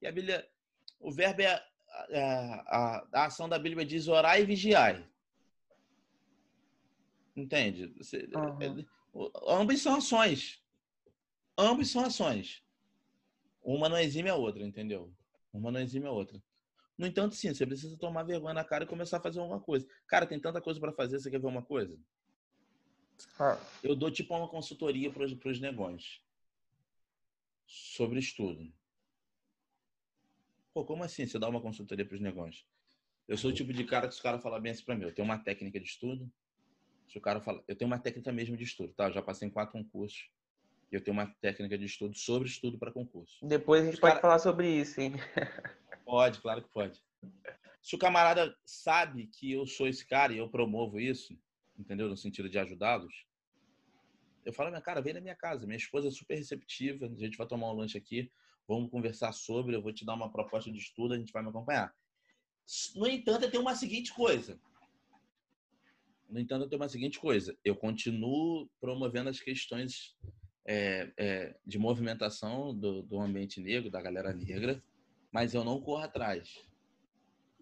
E 0.00 0.06
a 0.06 0.12
Bíblia, 0.12 0.48
o 1.00 1.12
verbo 1.12 1.42
é 1.42 1.46
a, 1.46 2.64
a, 2.68 3.08
a, 3.12 3.24
ação 3.26 3.48
da 3.48 3.58
Bíblia 3.58 3.84
diz 3.84 4.08
orar 4.08 4.40
e 4.40 4.44
vigiar. 4.44 5.08
Entende? 7.36 7.86
Você, 7.98 8.28
uhum. 8.34 9.30
ambos 9.46 9.80
são 9.80 9.96
ações. 9.96 10.62
Ambos 11.56 11.90
são 11.90 12.04
ações. 12.04 12.62
Uma 13.62 13.88
não 13.88 13.98
exime 13.98 14.28
a 14.28 14.34
outra, 14.34 14.64
entendeu? 14.64 15.12
Uma 15.52 15.70
não 15.70 15.80
exime 15.80 16.06
a 16.06 16.10
outra. 16.10 16.42
No 16.96 17.06
entanto, 17.06 17.34
sim, 17.34 17.52
você 17.52 17.66
precisa 17.66 17.96
tomar 17.96 18.24
vergonha 18.24 18.54
na 18.54 18.64
cara 18.64 18.84
e 18.84 18.88
começar 18.88 19.18
a 19.18 19.22
fazer 19.22 19.38
alguma 19.38 19.60
coisa. 19.60 19.86
Cara, 20.06 20.26
tem 20.26 20.40
tanta 20.40 20.60
coisa 20.60 20.80
para 20.80 20.92
fazer, 20.92 21.18
você 21.18 21.30
quer 21.30 21.40
ver 21.40 21.46
uma 21.46 21.62
coisa? 21.62 21.96
Ah. 23.38 23.58
Eu 23.82 23.94
dou 23.94 24.10
tipo 24.10 24.34
uma 24.34 24.48
consultoria 24.48 25.10
para 25.10 25.24
os 25.24 25.60
negócios 25.60 26.22
sobre 27.66 28.18
estudo. 28.18 28.72
Pô, 30.72 30.84
como 30.84 31.04
assim 31.04 31.26
você 31.26 31.38
dá 31.38 31.48
uma 31.48 31.60
consultoria 31.60 32.04
para 32.04 32.14
os 32.14 32.20
negócios? 32.20 32.64
Eu 33.26 33.36
sou 33.36 33.50
o 33.50 33.54
tipo 33.54 33.72
de 33.72 33.84
cara 33.84 34.08
que 34.08 34.14
se 34.14 34.20
o 34.20 34.22
cara 34.22 34.38
falar 34.38 34.60
bem 34.60 34.72
assim 34.72 34.84
para 34.84 34.94
mim, 34.94 35.04
eu 35.04 35.14
tenho 35.14 35.26
uma 35.26 35.38
técnica 35.38 35.78
de 35.78 35.86
estudo. 35.86 36.30
Se 37.08 37.18
o 37.18 37.20
cara 37.20 37.40
fala, 37.40 37.62
eu 37.66 37.76
tenho 37.76 37.90
uma 37.90 37.98
técnica 37.98 38.32
mesmo 38.32 38.56
de 38.56 38.64
estudo, 38.64 38.92
tá? 38.94 39.08
Eu 39.08 39.12
já 39.12 39.22
passei 39.22 39.48
em 39.48 39.50
quatro 39.50 39.72
concursos. 39.72 40.30
Eu 40.90 41.02
tenho 41.02 41.14
uma 41.14 41.26
técnica 41.40 41.76
de 41.76 41.84
estudo 41.84 42.16
sobre 42.16 42.48
estudo 42.48 42.78
para 42.78 42.90
concurso. 42.90 43.38
Depois 43.46 43.82
a 43.82 43.84
gente 43.86 43.94
Os 43.94 44.00
pode 44.00 44.12
cara... 44.12 44.22
falar 44.22 44.38
sobre 44.38 44.70
isso, 44.70 45.00
hein? 45.00 45.12
Pode, 46.04 46.40
claro 46.40 46.62
que 46.62 46.70
pode. 46.70 47.02
Se 47.82 47.94
o 47.94 47.98
camarada 47.98 48.56
sabe 48.64 49.26
que 49.26 49.52
eu 49.52 49.66
sou 49.66 49.86
esse 49.86 50.06
cara 50.06 50.32
e 50.32 50.38
eu 50.38 50.48
promovo 50.48 50.98
isso, 50.98 51.38
entendeu? 51.78 52.08
No 52.08 52.16
sentido 52.16 52.48
de 52.48 52.58
ajudá-los, 52.58 53.26
eu 54.44 54.52
falo, 54.52 54.70
minha 54.70 54.80
cara, 54.80 55.02
vem 55.02 55.12
na 55.12 55.20
minha 55.20 55.36
casa. 55.36 55.66
Minha 55.66 55.76
esposa 55.76 56.08
é 56.08 56.10
super 56.10 56.34
receptiva, 56.34 57.06
a 57.06 57.14
gente 57.20 57.36
vai 57.36 57.46
tomar 57.46 57.70
um 57.70 57.74
lanche 57.74 57.98
aqui, 57.98 58.30
vamos 58.66 58.90
conversar 58.90 59.32
sobre, 59.32 59.76
eu 59.76 59.82
vou 59.82 59.92
te 59.92 60.04
dar 60.04 60.14
uma 60.14 60.32
proposta 60.32 60.70
de 60.70 60.78
estudo, 60.78 61.14
a 61.14 61.18
gente 61.18 61.32
vai 61.32 61.42
me 61.42 61.50
acompanhar. 61.50 61.94
No 62.94 63.06
entanto, 63.06 63.50
tenho 63.50 63.62
uma 63.62 63.74
seguinte 63.74 64.12
coisa. 64.12 64.60
No 66.28 66.38
entanto, 66.38 66.68
tenho 66.68 66.80
uma 66.80 66.88
seguinte 66.88 67.18
coisa. 67.18 67.56
Eu 67.64 67.74
continuo 67.74 68.68
promovendo 68.80 69.30
as 69.30 69.40
questões 69.40 70.14
é, 70.66 71.10
é, 71.16 71.58
de 71.66 71.78
movimentação 71.78 72.74
do, 72.74 73.02
do 73.02 73.18
ambiente 73.18 73.60
negro, 73.60 73.90
da 73.90 74.02
galera 74.02 74.34
negra, 74.34 74.82
mas 75.32 75.54
eu 75.54 75.64
não 75.64 75.80
corro 75.80 76.04
atrás. 76.04 76.62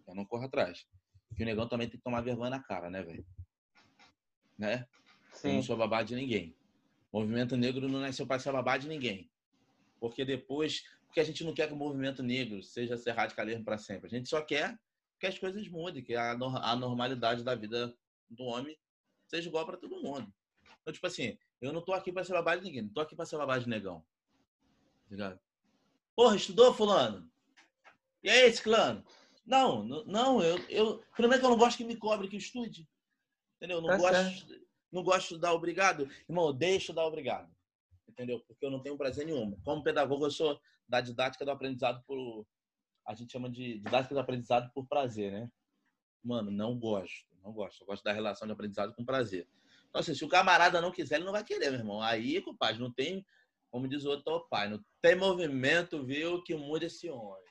Eu 0.07 0.14
não 0.14 0.24
corro 0.24 0.44
atrás. 0.44 0.87
Porque 1.29 1.42
o 1.42 1.46
negão 1.46 1.68
também 1.68 1.88
tem 1.88 1.98
que 1.98 2.05
tomar 2.05 2.20
vergonha 2.20 2.50
na 2.50 2.62
cara, 2.62 2.90
né, 2.90 3.02
velho? 3.02 3.24
Né? 4.59 4.87
Sim. 5.33 5.49
Eu 5.49 5.55
não 5.55 5.62
sou 5.62 5.77
babá 5.77 6.03
de 6.03 6.14
ninguém. 6.14 6.55
O 7.12 7.21
movimento 7.21 7.57
negro 7.57 7.88
não 7.88 8.01
nasceu 8.01 8.27
para 8.27 8.38
ser 8.38 8.53
babá 8.53 8.77
de 8.77 8.88
ninguém. 8.88 9.31
Porque 10.01 10.25
depois. 10.25 10.85
Porque 11.07 11.21
a 11.21 11.25
gente 11.25 11.45
não 11.45 11.55
quer 11.55 11.69
que 11.69 11.75
o 11.75 11.77
movimento 11.77 12.23
negro 12.23 12.62
seja 12.62 12.97
ser 12.97 13.12
radicalismo 13.12 13.64
para 13.64 13.79
sempre. 13.79 14.07
A 14.07 14.11
gente 14.11 14.29
só 14.29 14.40
quer 14.42 14.79
que 15.19 15.27
as 15.27 15.38
coisas 15.38 15.66
mudem, 15.69 16.03
que 16.03 16.14
a, 16.14 16.33
a 16.33 16.77
normalidade 16.77 17.42
da 17.42 17.55
vida 17.55 17.97
do 18.29 18.45
homem 18.45 18.79
seja 19.27 19.49
igual 19.49 19.64
para 19.64 19.77
todo 19.77 20.03
mundo. 20.03 20.33
Então, 20.81 20.92
tipo 20.92 21.07
assim, 21.07 21.38
eu 21.61 21.73
não 21.73 21.81
tô 21.81 21.92
aqui 21.92 22.12
para 22.12 22.25
ser 22.25 22.33
babá 22.33 22.55
de 22.57 22.64
ninguém, 22.64 22.83
não 22.83 22.90
tô 22.90 23.01
aqui 23.01 23.16
para 23.16 23.25
ser 23.25 23.38
babá 23.38 23.59
de 23.59 23.69
negão. 23.69 24.05
Tá 25.09 25.11
ligado? 25.11 25.40
Porra, 26.14 26.37
estudou, 26.37 26.75
fulano? 26.75 27.31
E 28.23 28.29
aí, 28.29 28.47
esse 28.47 28.62
clano? 28.62 29.05
Não, 29.45 29.85
não, 29.85 30.42
eu, 30.42 30.59
eu. 30.69 31.03
Primeiro 31.14 31.40
que 31.40 31.47
eu 31.47 31.51
não 31.51 31.59
gosto 31.59 31.77
que 31.77 31.85
me 31.85 31.97
cobre 31.97 32.29
que 32.29 32.37
estude. 32.37 32.87
Entendeu? 33.66 33.81
Não, 33.81 33.88
tá 33.88 33.96
gosto, 33.96 34.61
não 34.92 35.02
gosto 35.02 35.35
de 35.35 35.40
dar 35.40 35.52
obrigado. 35.52 36.09
Irmão, 36.29 36.46
eu 36.46 36.52
deixo 36.52 36.92
dar 36.92 37.05
obrigado. 37.05 37.52
Entendeu? 38.09 38.40
Porque 38.46 38.64
eu 38.64 38.70
não 38.70 38.81
tenho 38.81 38.96
prazer 38.96 39.26
nenhum. 39.26 39.59
Como 39.64 39.83
pedagogo, 39.83 40.24
eu 40.24 40.31
sou 40.31 40.59
da 40.88 41.00
didática 41.00 41.44
do 41.44 41.50
aprendizado 41.50 42.02
por. 42.07 42.46
A 43.05 43.14
gente 43.14 43.33
chama 43.33 43.50
de 43.50 43.79
didática 43.79 44.14
do 44.14 44.20
aprendizado 44.20 44.70
por 44.72 44.87
prazer, 44.87 45.33
né? 45.33 45.50
Mano, 46.22 46.50
não 46.50 46.79
gosto. 46.79 47.26
Não 47.42 47.52
gosto. 47.52 47.83
Eu 47.83 47.87
gosto 47.87 48.02
da 48.05 48.12
relação 48.12 48.46
de 48.46 48.52
aprendizado 48.52 48.94
com 48.94 49.05
prazer. 49.05 49.48
Então, 49.88 50.00
assim, 50.00 50.14
se 50.14 50.24
o 50.24 50.29
camarada 50.29 50.81
não 50.81 50.92
quiser, 50.92 51.16
ele 51.16 51.24
não 51.24 51.33
vai 51.33 51.44
querer, 51.44 51.70
meu 51.70 51.81
irmão. 51.81 52.00
Aí, 52.00 52.40
compadre, 52.40 52.81
não 52.81 52.92
tem, 52.92 53.24
como 53.70 53.88
diz 53.88 54.05
o 54.05 54.11
outro 54.11 54.46
pai, 54.48 54.68
não 54.68 54.81
tem 55.00 55.14
movimento, 55.14 56.05
viu, 56.05 56.42
que 56.42 56.55
muda 56.55 56.87
esse 56.87 57.09
homem. 57.09 57.44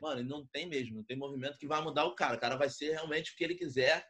Mano, 0.00 0.22
não 0.22 0.46
tem 0.46 0.66
mesmo, 0.66 0.96
não 0.96 1.04
tem 1.04 1.16
movimento 1.16 1.58
que 1.58 1.66
vai 1.66 1.82
mudar 1.82 2.04
o 2.04 2.14
cara. 2.14 2.36
O 2.36 2.40
cara 2.40 2.56
vai 2.56 2.70
ser 2.70 2.92
realmente 2.92 3.32
o 3.32 3.36
que 3.36 3.44
ele 3.44 3.54
quiser 3.54 4.08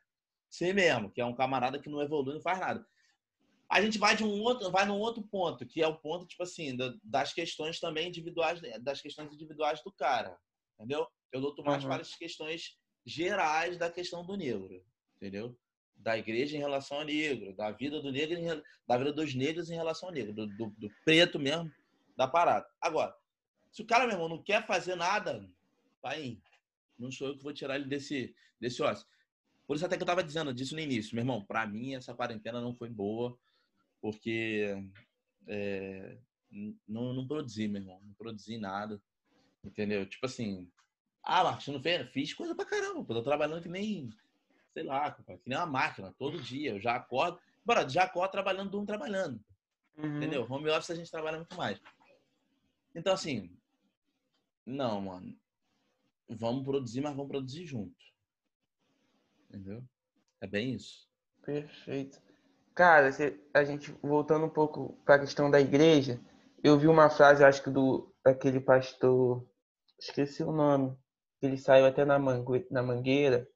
ser 0.51 0.75
mesmo, 0.75 1.11
que 1.11 1.21
é 1.21 1.25
um 1.25 1.35
camarada 1.35 1.79
que 1.79 1.89
não 1.89 2.03
evolui, 2.03 2.35
não 2.35 2.43
faz 2.43 2.59
nada. 2.59 2.85
A 3.71 3.81
gente 3.81 3.99
vai 3.99 4.17
de 4.17 4.25
um 4.25 4.43
outro, 4.43 4.69
vai 4.71 4.85
num 4.85 4.99
outro 4.99 5.23
ponto, 5.23 5.65
que 5.65 5.81
é 5.81 5.87
o 5.87 5.97
ponto, 5.97 6.27
tipo 6.27 6.43
assim, 6.43 6.77
das 7.05 7.33
questões 7.33 7.79
também 7.79 8.09
individuais, 8.09 8.61
das 8.83 9.01
questões 9.01 9.33
individuais 9.33 9.81
do 9.85 9.93
cara, 9.93 10.37
entendeu? 10.75 11.07
Eu 11.31 11.39
luto 11.39 11.63
mais 11.63 11.85
uhum. 11.85 11.91
para 11.91 12.03
as 12.03 12.15
questões 12.17 12.77
gerais 13.07 13.79
da 13.79 13.89
questão 13.89 14.27
do 14.27 14.37
negro, 14.37 14.85
entendeu? 15.17 15.57
Da 15.95 16.19
igreja 16.19 16.57
em 16.57 16.61
relação 16.61 16.99
ao 16.99 17.05
negro, 17.05 17.55
da 17.55 17.71
vida 17.71 18.01
do 18.01 18.11
negro, 18.11 18.65
da 18.89 18.99
vida 18.99 19.13
dos 19.13 19.35
negros 19.35 19.71
em 19.71 19.77
relação 19.77 20.09
ao 20.09 20.15
negro, 20.15 20.35
do, 20.35 20.49
do, 20.49 20.67
do 20.71 20.91
preto 21.05 21.39
mesmo, 21.39 21.71
da 22.17 22.27
parada. 22.27 22.67
Agora, 22.81 23.15
se 23.71 23.83
o 23.83 23.87
cara, 23.87 24.05
meu 24.05 24.15
irmão, 24.15 24.29
não 24.29 24.43
quer 24.43 24.67
fazer 24.67 24.97
nada, 24.97 25.49
pai, 26.03 26.39
não 26.99 27.13
sou 27.13 27.29
eu 27.29 27.37
que 27.37 27.43
vou 27.43 27.53
tirar 27.53 27.77
ele 27.77 27.85
desse, 27.85 28.35
desse 28.61 28.83
ócio. 28.83 29.07
Por 29.71 29.77
isso 29.77 29.87
até 29.87 29.97
que 29.97 30.03
eu 30.03 30.07
tava 30.07 30.25
dizendo 30.25 30.53
disso 30.53 30.75
no 30.75 30.81
início. 30.81 31.15
Meu 31.15 31.23
irmão, 31.23 31.45
para 31.45 31.65
mim 31.65 31.95
essa 31.95 32.13
quarentena 32.13 32.61
não 32.61 32.75
foi 32.75 32.89
boa, 32.89 33.39
porque 34.03 34.75
é, 35.47 36.19
não, 36.89 37.15
não 37.15 37.25
produzi, 37.25 37.69
meu 37.69 37.81
irmão. 37.81 38.01
Não 38.05 38.13
produzi 38.15 38.59
nada. 38.59 39.01
Entendeu? 39.63 40.05
Tipo 40.05 40.27
assim, 40.27 40.69
ah, 41.23 41.57
não 41.69 41.81
fez? 41.81 42.11
Fiz 42.11 42.35
coisa 42.35 42.53
pra 42.53 42.65
caramba. 42.65 43.05
Pô. 43.05 43.15
Tô 43.15 43.23
trabalhando 43.23 43.63
que 43.63 43.69
nem, 43.69 44.11
sei 44.75 44.83
lá, 44.83 45.13
que 45.13 45.49
nem 45.49 45.57
uma 45.57 45.67
máquina, 45.67 46.13
todo 46.19 46.43
dia. 46.43 46.73
Eu 46.73 46.81
já 46.81 46.97
acordo. 46.97 47.39
Bora, 47.65 47.89
já 47.89 48.03
acordo 48.03 48.33
trabalhando, 48.33 48.73
durmo 48.73 48.89
trabalhando. 48.89 49.41
Uhum. 49.97 50.17
Entendeu? 50.17 50.49
Home 50.51 50.69
office 50.69 50.91
a 50.91 50.97
gente 50.97 51.13
trabalha 51.13 51.37
muito 51.37 51.57
mais. 51.57 51.81
Então, 52.93 53.13
assim, 53.13 53.57
não, 54.67 55.01
mano. 55.01 55.39
Vamos 56.29 56.65
produzir, 56.65 57.01
mas 57.01 57.15
vamos 57.15 57.31
produzir 57.31 57.67
junto. 57.67 58.10
Entendeu? 59.51 59.83
É 60.41 60.47
bem 60.47 60.75
isso. 60.75 61.09
Perfeito. 61.45 62.21
Cara, 62.75 63.11
a 63.53 63.65
gente 63.65 63.93
voltando 64.01 64.47
um 64.47 64.51
pouco 64.51 64.97
para 65.05 65.17
a 65.17 65.19
questão 65.19 65.51
da 65.51 65.61
igreja, 65.61 66.21
eu 66.63 66.79
vi 66.79 66.87
uma 66.87 67.11
frase, 67.11 67.45
acho 67.45 67.63
que 67.63 67.71
do 67.71 68.15
aquele 68.25 68.61
pastor, 68.61 69.45
esqueci 69.99 70.45
o 70.45 70.53
nome, 70.53 70.97
ele 71.43 71.57
saiu 71.57 71.87
até 71.87 72.05
na, 72.05 72.19
mangue, 72.19 72.67
na 72.71 72.83
mangueira. 72.83 73.47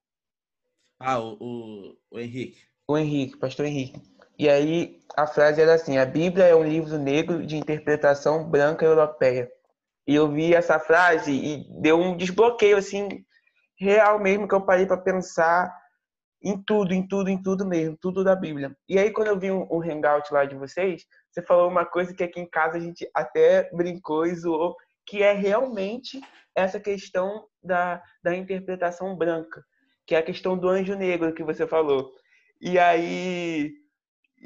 Ah, 0.98 1.20
o, 1.20 1.36
o, 1.40 1.96
o 2.10 2.18
Henrique. 2.18 2.60
O 2.88 2.98
Henrique, 2.98 3.38
pastor 3.38 3.66
Henrique. 3.66 4.02
E 4.36 4.48
aí 4.48 5.00
a 5.16 5.26
frase 5.26 5.60
era 5.60 5.74
assim: 5.74 5.96
a 5.96 6.04
Bíblia 6.04 6.46
é 6.46 6.56
um 6.56 6.64
livro 6.64 6.98
negro 6.98 7.46
de 7.46 7.56
interpretação 7.56 8.48
branca 8.48 8.84
europeia. 8.84 9.50
E 10.06 10.14
eu 10.14 10.30
vi 10.30 10.54
essa 10.54 10.80
frase 10.80 11.32
e 11.32 11.80
deu 11.80 11.98
um 11.98 12.16
desbloqueio 12.16 12.76
assim 12.76 13.24
real 13.78 14.18
mesmo 14.18 14.46
que 14.46 14.54
eu 14.54 14.60
parei 14.60 14.86
para 14.86 14.96
pensar 14.96 15.74
em 16.42 16.62
tudo, 16.62 16.92
em 16.92 17.06
tudo, 17.06 17.30
em 17.30 17.42
tudo 17.42 17.66
mesmo, 17.66 17.96
tudo 18.00 18.22
da 18.22 18.36
Bíblia. 18.36 18.76
E 18.88 18.98
aí, 18.98 19.10
quando 19.10 19.28
eu 19.28 19.38
vi 19.38 19.50
um, 19.50 19.66
um 19.70 19.82
hangout 19.82 20.32
lá 20.32 20.44
de 20.44 20.54
vocês, 20.54 21.04
você 21.30 21.42
falou 21.42 21.68
uma 21.68 21.84
coisa 21.84 22.14
que 22.14 22.22
aqui 22.22 22.40
em 22.40 22.48
casa 22.48 22.76
a 22.76 22.80
gente 22.80 23.08
até 23.14 23.70
brincou 23.72 24.26
e 24.26 24.34
zoou, 24.34 24.76
que 25.06 25.22
é 25.22 25.32
realmente 25.32 26.20
essa 26.54 26.78
questão 26.78 27.46
da, 27.62 28.02
da 28.22 28.36
interpretação 28.36 29.16
branca, 29.16 29.64
que 30.06 30.14
é 30.14 30.18
a 30.18 30.22
questão 30.22 30.56
do 30.56 30.68
anjo 30.68 30.94
negro 30.94 31.34
que 31.34 31.42
você 31.42 31.66
falou. 31.66 32.12
E 32.60 32.78
aí, 32.78 33.72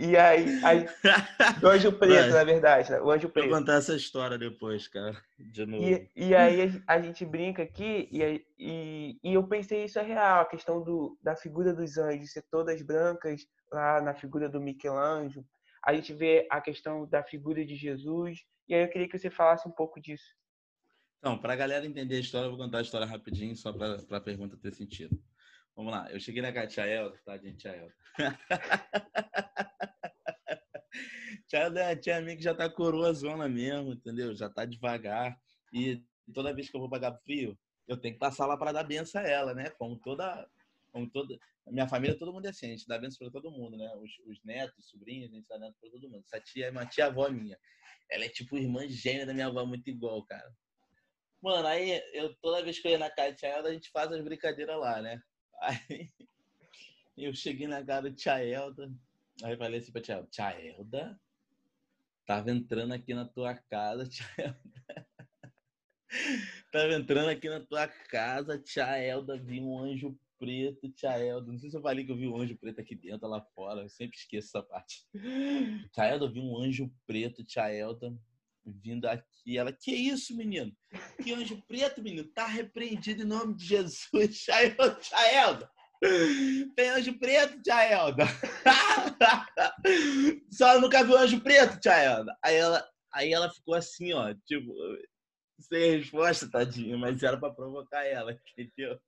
e 0.01 0.17
aí, 0.17 0.65
aí 0.65 0.87
o 1.61 1.67
anjo 1.67 1.93
preto, 1.93 2.31
na 2.31 2.45
verdade, 2.45 2.89
né? 2.89 3.01
o 3.01 3.11
anjo 3.11 3.29
preto. 3.29 3.49
Vou 3.49 3.59
contar 3.59 3.75
essa 3.75 3.97
história 3.97 4.39
depois, 4.39 4.87
cara, 4.87 5.21
de 5.37 5.67
novo. 5.67 5.83
E, 5.83 6.09
e 6.15 6.37
aí 6.37 6.81
a 6.87 7.01
gente 7.01 7.27
brinca 7.27 7.65
aqui 7.65 8.09
e, 8.13 8.47
e, 8.57 9.19
e 9.25 9.35
eu 9.35 9.43
pensei 9.43 9.85
isso 9.85 9.99
é 9.99 10.03
real, 10.03 10.43
a 10.43 10.45
questão 10.45 10.85
do, 10.85 11.19
da 11.21 11.35
figura 11.35 11.75
dos 11.75 11.99
anjos 11.99 12.31
ser 12.31 12.45
todas 12.49 12.81
brancas 12.81 13.45
lá 13.73 14.01
na 14.01 14.15
figura 14.15 14.49
do 14.49 14.61
Michelangelo. 14.61 15.45
A 15.85 15.93
gente 15.93 16.15
vê 16.15 16.47
a 16.49 16.61
questão 16.61 17.05
da 17.05 17.25
figura 17.25 17.67
de 17.67 17.75
Jesus 17.75 18.39
e 18.69 18.77
aí 18.77 18.83
eu 18.83 18.89
queria 18.89 19.09
que 19.09 19.19
você 19.19 19.31
falasse 19.31 19.67
um 19.67 19.73
pouco 19.73 20.01
disso. 20.01 20.33
Então, 21.19 21.37
para 21.37 21.55
a 21.55 21.57
galera 21.57 21.85
entender 21.85 22.15
a 22.15 22.21
história, 22.21 22.47
eu 22.47 22.51
vou 22.51 22.59
contar 22.65 22.79
a 22.79 22.83
história 22.83 23.05
rapidinho, 23.05 23.57
só 23.57 23.73
para 23.73 23.99
a 24.17 24.21
pergunta 24.21 24.57
ter 24.57 24.73
sentido. 24.73 25.21
Vamos 25.75 25.93
lá, 25.93 26.09
eu 26.13 26.21
cheguei 26.21 26.41
na 26.41 26.67
Tia 26.69 26.87
Elda, 26.87 27.19
tá, 27.25 27.37
gente? 27.37 27.67
Elda. 27.67 27.93
Tia 31.49 31.61
Elda 31.61 31.81
é 31.81 31.93
a 31.93 31.97
tia 31.97 32.21
minha 32.21 32.37
que 32.37 32.43
já 32.43 32.55
tá 32.55 32.69
coroa 32.69 33.13
zona 33.13 33.49
mesmo, 33.49 33.93
entendeu? 33.93 34.35
Já 34.35 34.49
tá 34.49 34.65
devagar. 34.65 35.39
E 35.73 36.03
toda 36.33 36.53
vez 36.55 36.71
que 36.71 36.77
eu 36.77 36.81
vou 36.81 36.91
pagar 36.91 37.19
frio, 37.23 37.59
eu 37.87 37.97
tenho 37.97 38.15
que 38.15 38.21
passar 38.21 38.47
lá 38.47 38.57
para 38.57 38.73
dar 38.73 38.85
benção 38.85 39.23
a 39.23 39.27
ela, 39.27 39.55
né? 39.55 39.71
Como 39.71 39.99
toda. 39.99 40.49
Como 40.93 41.09
toda 41.11 41.39
minha 41.67 41.87
família, 41.87 42.19
todo 42.19 42.33
mundo 42.33 42.47
é 42.47 42.49
assim, 42.49 42.67
a 42.67 42.71
gente 42.71 42.87
dá 42.87 42.99
benção 42.99 43.31
para 43.31 43.43
todo 43.43 43.55
mundo, 43.55 43.77
né? 43.77 43.95
Os, 43.97 44.11
os 44.27 44.43
netos, 44.43 44.79
os 44.79 44.91
sobrinhos, 44.91 45.31
a 45.31 45.35
gente 45.35 45.47
dá 45.47 45.59
benção 45.59 45.77
para 45.81 45.91
todo 45.91 46.09
mundo. 46.09 46.25
Essa 46.25 46.41
tia 46.41 46.67
é 46.67 46.71
uma 46.71 46.87
tia-avó 46.87 47.29
minha. 47.29 47.59
Ela 48.11 48.25
é 48.25 48.29
tipo 48.29 48.57
irmã 48.57 48.89
gêmea 48.89 49.27
da 49.27 49.35
minha 49.35 49.49
avó, 49.49 49.67
muito 49.67 49.89
igual, 49.91 50.25
cara. 50.25 50.51
Mano, 51.43 51.69
aí 51.69 52.03
eu 52.15 52.35
toda 52.37 52.65
vez 52.65 52.79
que 52.79 52.89
eu 52.89 52.93
ia 52.93 52.99
na 52.99 53.11
casa 53.11 53.33
de 53.33 53.39
tia 53.39 53.49
Elda, 53.49 53.69
a 53.69 53.73
gente 53.73 53.91
faz 53.91 54.11
as 54.11 54.23
brincadeiras 54.23 54.79
lá, 54.79 55.03
né? 55.03 55.23
Aí 55.61 56.09
eu 57.17 57.35
cheguei 57.35 57.67
na 57.67 57.85
casa 57.85 58.11
de 58.11 58.17
Tia 58.17 58.39
Elda. 58.45 58.91
Aí 59.43 59.57
falei 59.57 59.81
assim 59.81 59.91
pra 59.91 60.01
Tia 60.01 60.15
Elda, 60.15 60.29
Tia 60.31 60.51
Elda, 60.51 61.21
tava 62.29 62.51
entrando 62.51 62.93
aqui 62.93 63.15
na 63.15 63.25
tua 63.25 63.55
casa, 63.55 64.05
Tia 64.07 64.61
tava 66.71 66.93
entrando 66.93 67.31
aqui 67.31 67.49
na 67.49 67.61
tua 67.61 67.89
casa, 67.89 68.59
Tia 68.59 68.99
Elda, 68.99 69.39
vi 69.39 69.63
um 69.63 69.79
anjo 69.79 70.15
preto, 70.39 70.91
Tia 70.91 71.19
Elda. 71.19 71.51
Não 71.51 71.59
sei 71.59 71.71
se 71.71 71.77
eu 71.79 71.81
falei 71.81 72.05
que 72.05 72.13
eu 72.13 72.17
vi 72.17 72.29
um 72.29 72.39
anjo 72.39 72.55
preto 72.59 72.83
aqui 72.83 72.95
dentro, 72.95 73.27
lá 73.27 73.41
fora. 73.55 73.81
Eu 73.81 73.89
sempre 73.89 74.19
esqueço 74.19 74.49
essa 74.49 74.63
parte. 74.63 75.07
Tia 75.11 76.05
Elda, 76.05 76.31
vi 76.31 76.39
um 76.39 76.59
anjo 76.59 76.93
preto, 77.07 77.43
Tia 77.43 77.73
Elda, 77.73 78.15
vindo 78.63 79.07
aqui. 79.07 79.57
Ela, 79.57 79.73
que 79.73 79.91
isso, 79.91 80.37
menino? 80.37 80.71
Que 81.23 81.33
anjo 81.33 81.63
preto, 81.67 82.03
menino? 82.03 82.29
Tá 82.29 82.47
repreendido 82.47 83.23
em 83.23 83.27
nome 83.27 83.57
de 83.57 83.65
Jesus. 83.65 84.11
Tia 84.45 85.33
Elda. 85.33 85.71
Tem 86.77 86.91
anjo 86.91 87.19
preto, 87.19 87.63
tia 87.63 87.85
Elda? 87.85 88.25
Só 90.53 90.81
nunca 90.81 91.05
viu 91.05 91.17
anjo 91.17 91.41
preto, 91.41 91.81
tia 91.81 91.97
Elda? 91.97 92.37
Aí 92.43 92.57
ela, 92.57 92.87
Aí 93.13 93.33
ela 93.33 93.51
ficou 93.51 93.75
assim, 93.75 94.13
ó, 94.13 94.35
tipo, 94.47 94.73
sem 95.59 95.99
resposta, 95.99 96.51
tadinha, 96.51 96.97
mas 96.97 97.23
era 97.23 97.39
para 97.39 97.55
provocar 97.55 98.05
ela, 98.05 98.39
entendeu? 98.57 99.01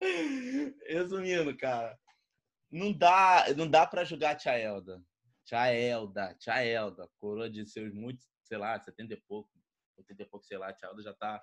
Resumindo, 0.88 1.56
cara, 1.56 1.98
não 2.70 2.92
dá, 2.92 3.46
não 3.56 3.68
dá 3.68 3.86
para 3.86 4.04
julgar 4.04 4.32
a 4.32 4.36
tia 4.36 4.58
Elda. 4.58 5.02
Tia 5.44 5.72
Elda, 5.72 6.34
tia 6.38 6.64
Elda, 6.64 7.08
coroa 7.20 7.50
de 7.50 7.66
seus 7.66 7.92
muitos, 7.94 8.26
sei 8.44 8.58
lá, 8.58 8.80
70 8.80 9.14
e 9.14 9.22
pouco, 9.28 9.50
80 9.98 10.22
e 10.22 10.26
pouco, 10.26 10.46
sei 10.46 10.58
lá, 10.58 10.72
tia 10.72 10.88
Elda 10.88 11.02
já 11.02 11.14
tá, 11.14 11.42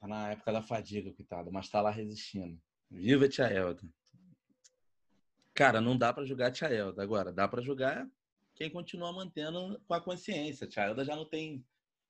tá 0.00 0.08
na 0.08 0.32
época 0.32 0.52
da 0.52 0.62
fadiga, 0.62 1.12
coitada, 1.12 1.50
mas 1.50 1.68
tá 1.68 1.80
lá 1.80 1.90
resistindo. 1.90 2.60
Viva 2.90 3.28
tia 3.28 3.46
Elda. 3.46 3.82
Cara, 5.54 5.80
não 5.80 5.96
dá 5.96 6.12
para 6.12 6.24
julgar 6.24 6.50
tia 6.50 6.68
Elda. 6.68 7.02
Agora, 7.02 7.32
dá 7.32 7.46
para 7.46 7.62
julgar 7.62 8.10
quem 8.54 8.70
continua 8.70 9.12
mantendo 9.12 9.80
com 9.86 9.94
a 9.94 10.00
consciência. 10.00 10.66
Tia 10.66 10.84
Elda 10.84 11.04
já 11.04 11.14
não 11.16 11.24
tem 11.24 11.64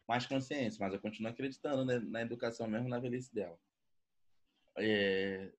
mais 0.09 0.27
consciência, 0.27 0.79
mas 0.81 0.93
eu 0.93 1.01
continuo 1.01 1.31
acreditando 1.31 1.85
né, 1.85 1.99
na 2.01 2.23
educação 2.23 2.67
mesmo 2.67 2.89
na 2.89 2.99
velhice 2.99 3.33
dela. 3.33 3.57
É, 4.77 5.53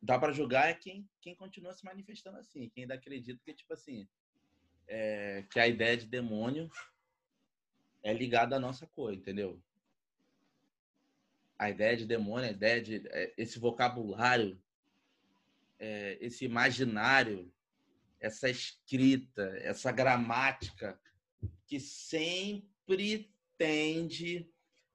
dá 0.00 0.18
para 0.18 0.32
julgar 0.32 0.70
é 0.70 0.74
quem, 0.74 1.08
quem 1.20 1.34
continua 1.34 1.74
se 1.74 1.84
manifestando 1.84 2.38
assim, 2.38 2.70
quem 2.70 2.84
ainda 2.84 2.94
acredita 2.94 3.40
que, 3.44 3.52
tipo 3.52 3.72
assim, 3.72 4.08
é, 4.88 5.44
que 5.50 5.60
a 5.60 5.68
ideia 5.68 5.96
de 5.96 6.06
demônio 6.06 6.70
é 8.02 8.12
ligada 8.12 8.56
à 8.56 8.60
nossa 8.60 8.86
cor, 8.86 9.12
entendeu? 9.12 9.62
A 11.60 11.68
ideia 11.68 11.94
de 11.94 12.06
demônio, 12.06 12.48
a 12.48 12.52
ideia 12.52 12.80
de 12.80 13.06
é, 13.08 13.34
esse 13.36 13.58
vocabulário, 13.58 14.58
é, 15.78 16.16
esse 16.18 16.46
imaginário, 16.46 17.52
essa 18.18 18.48
escrita, 18.48 19.42
essa 19.58 19.92
gramática 19.92 20.98
que 21.66 21.78
sempre 21.78 23.30
tende 23.58 24.48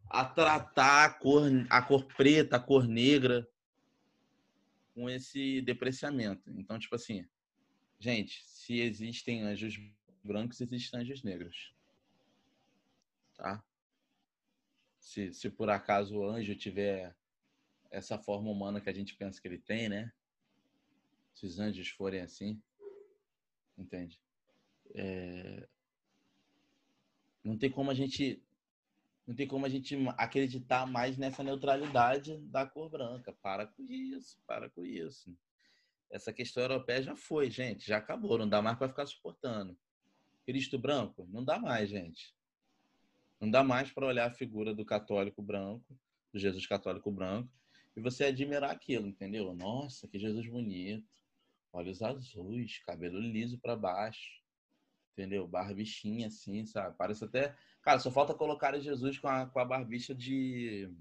a 0.10 0.26
tratar 0.26 1.06
a 1.06 1.10
cor, 1.12 1.44
a 1.70 1.82
cor 1.84 2.04
preta, 2.18 2.56
a 2.56 2.60
cor 2.60 2.88
negra 2.88 3.48
com 4.96 5.08
esse 5.08 5.62
depreciamento. 5.62 6.50
Então, 6.50 6.80
tipo 6.80 6.96
assim, 6.96 7.28
gente, 8.00 8.44
se 8.44 8.80
existem 8.80 9.44
anjos 9.44 9.80
brancos, 10.24 10.60
existem 10.62 11.02
anjos 11.02 11.22
negros. 11.22 11.76
Tá? 13.38 13.64
Se, 15.06 15.32
se 15.32 15.52
por 15.52 15.70
acaso 15.70 16.18
o 16.18 16.28
anjo 16.28 16.56
tiver 16.56 17.16
essa 17.92 18.18
forma 18.18 18.50
humana 18.50 18.82
que 18.82 18.90
a 18.90 18.94
gente 18.94 19.16
pensa 19.16 19.40
que 19.40 19.48
ele 19.48 19.60
tem, 19.60 19.88
né? 19.88 20.12
Se 21.32 21.46
os 21.46 21.60
anjos 21.60 21.90
forem 21.90 22.22
assim, 22.22 22.60
entende? 23.78 24.20
É... 24.96 25.70
Não 27.44 27.56
tem 27.56 27.70
como 27.70 27.92
a 27.92 27.94
gente 27.94 28.44
não 29.28 29.36
tem 29.36 29.48
como 29.48 29.68
a 29.68 29.70
gente 29.70 29.96
acreditar 30.18 30.88
mais 30.88 31.18
nessa 31.18 31.44
neutralidade 31.44 32.40
da 32.40 32.66
cor 32.66 32.90
branca. 32.90 33.32
Para 33.32 33.68
com 33.68 33.84
isso, 33.84 34.40
para 34.48 34.72
com 34.72 34.84
isso. 34.84 35.38
Essa 36.10 36.34
questão 36.34 36.64
europeia 36.64 37.04
já 37.04 37.16
foi, 37.16 37.52
gente, 37.52 37.86
já 37.86 37.98
acabou, 37.98 38.40
não 38.40 38.50
dá 38.50 38.60
mais 38.60 38.76
para 38.76 38.90
ficar 38.90 39.06
suportando. 39.06 39.78
Cristo 40.48 40.80
branco, 40.80 41.28
não 41.30 41.44
dá 41.44 41.60
mais, 41.60 41.90
gente. 41.90 42.36
Não 43.40 43.50
dá 43.50 43.64
mais 43.64 43.92
para 43.92 44.06
olhar 44.06 44.28
a 44.28 44.34
figura 44.34 44.74
do 44.74 44.86
católico 44.86 45.42
branco, 45.42 45.98
do 46.34 46.40
Jesus 46.40 46.66
católico 46.66 47.12
branco, 47.12 47.52
e 47.96 48.02
você 48.02 48.26
admirar 48.26 48.72
aquilo, 48.72 49.08
entendeu? 49.08 49.54
Nossa, 49.54 50.08
que 50.08 50.20
Jesus 50.20 50.48
bonito. 50.48 51.08
Olhos 51.72 52.02
azuis, 52.02 52.80
cabelo 52.80 53.20
liso 53.20 53.60
para 53.60 53.76
baixo. 53.76 54.44
Entendeu? 55.14 55.48
Barbichinha 55.48 56.28
assim, 56.28 56.66
sabe? 56.66 56.96
Parece 56.98 57.24
até 57.24 57.56
Cara, 57.86 58.00
só 58.00 58.10
falta 58.10 58.34
colocar 58.34 58.78
Jesus 58.80 59.20
com 59.20 59.28
a, 59.28 59.46
com 59.46 59.60
a 59.60 59.64
barbicha 59.66 60.16
de. 60.16 60.92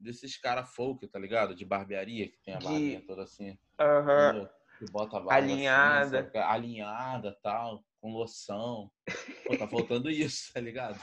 Desses 0.00 0.36
caras 0.36 0.74
folk, 0.74 1.06
tá 1.06 1.16
ligado? 1.16 1.54
De 1.54 1.64
barbearia, 1.64 2.28
que 2.28 2.38
tem 2.38 2.54
a 2.54 2.58
barbinha 2.58 3.00
toda 3.06 3.22
assim. 3.22 3.56
Aham. 3.78 4.40
Uhum. 4.40 4.48
Que 4.78 4.90
bota 4.90 5.16
a 5.16 5.20
barba 5.20 5.34
Alinhada. 5.34 6.20
Assim, 6.20 6.38
alinhada 6.38 7.38
tal, 7.40 7.84
com 8.06 8.12
loção. 8.12 8.90
Pô, 9.44 9.58
tá 9.58 9.66
faltando 9.66 10.08
isso, 10.08 10.52
tá 10.52 10.60
ligado? 10.60 11.00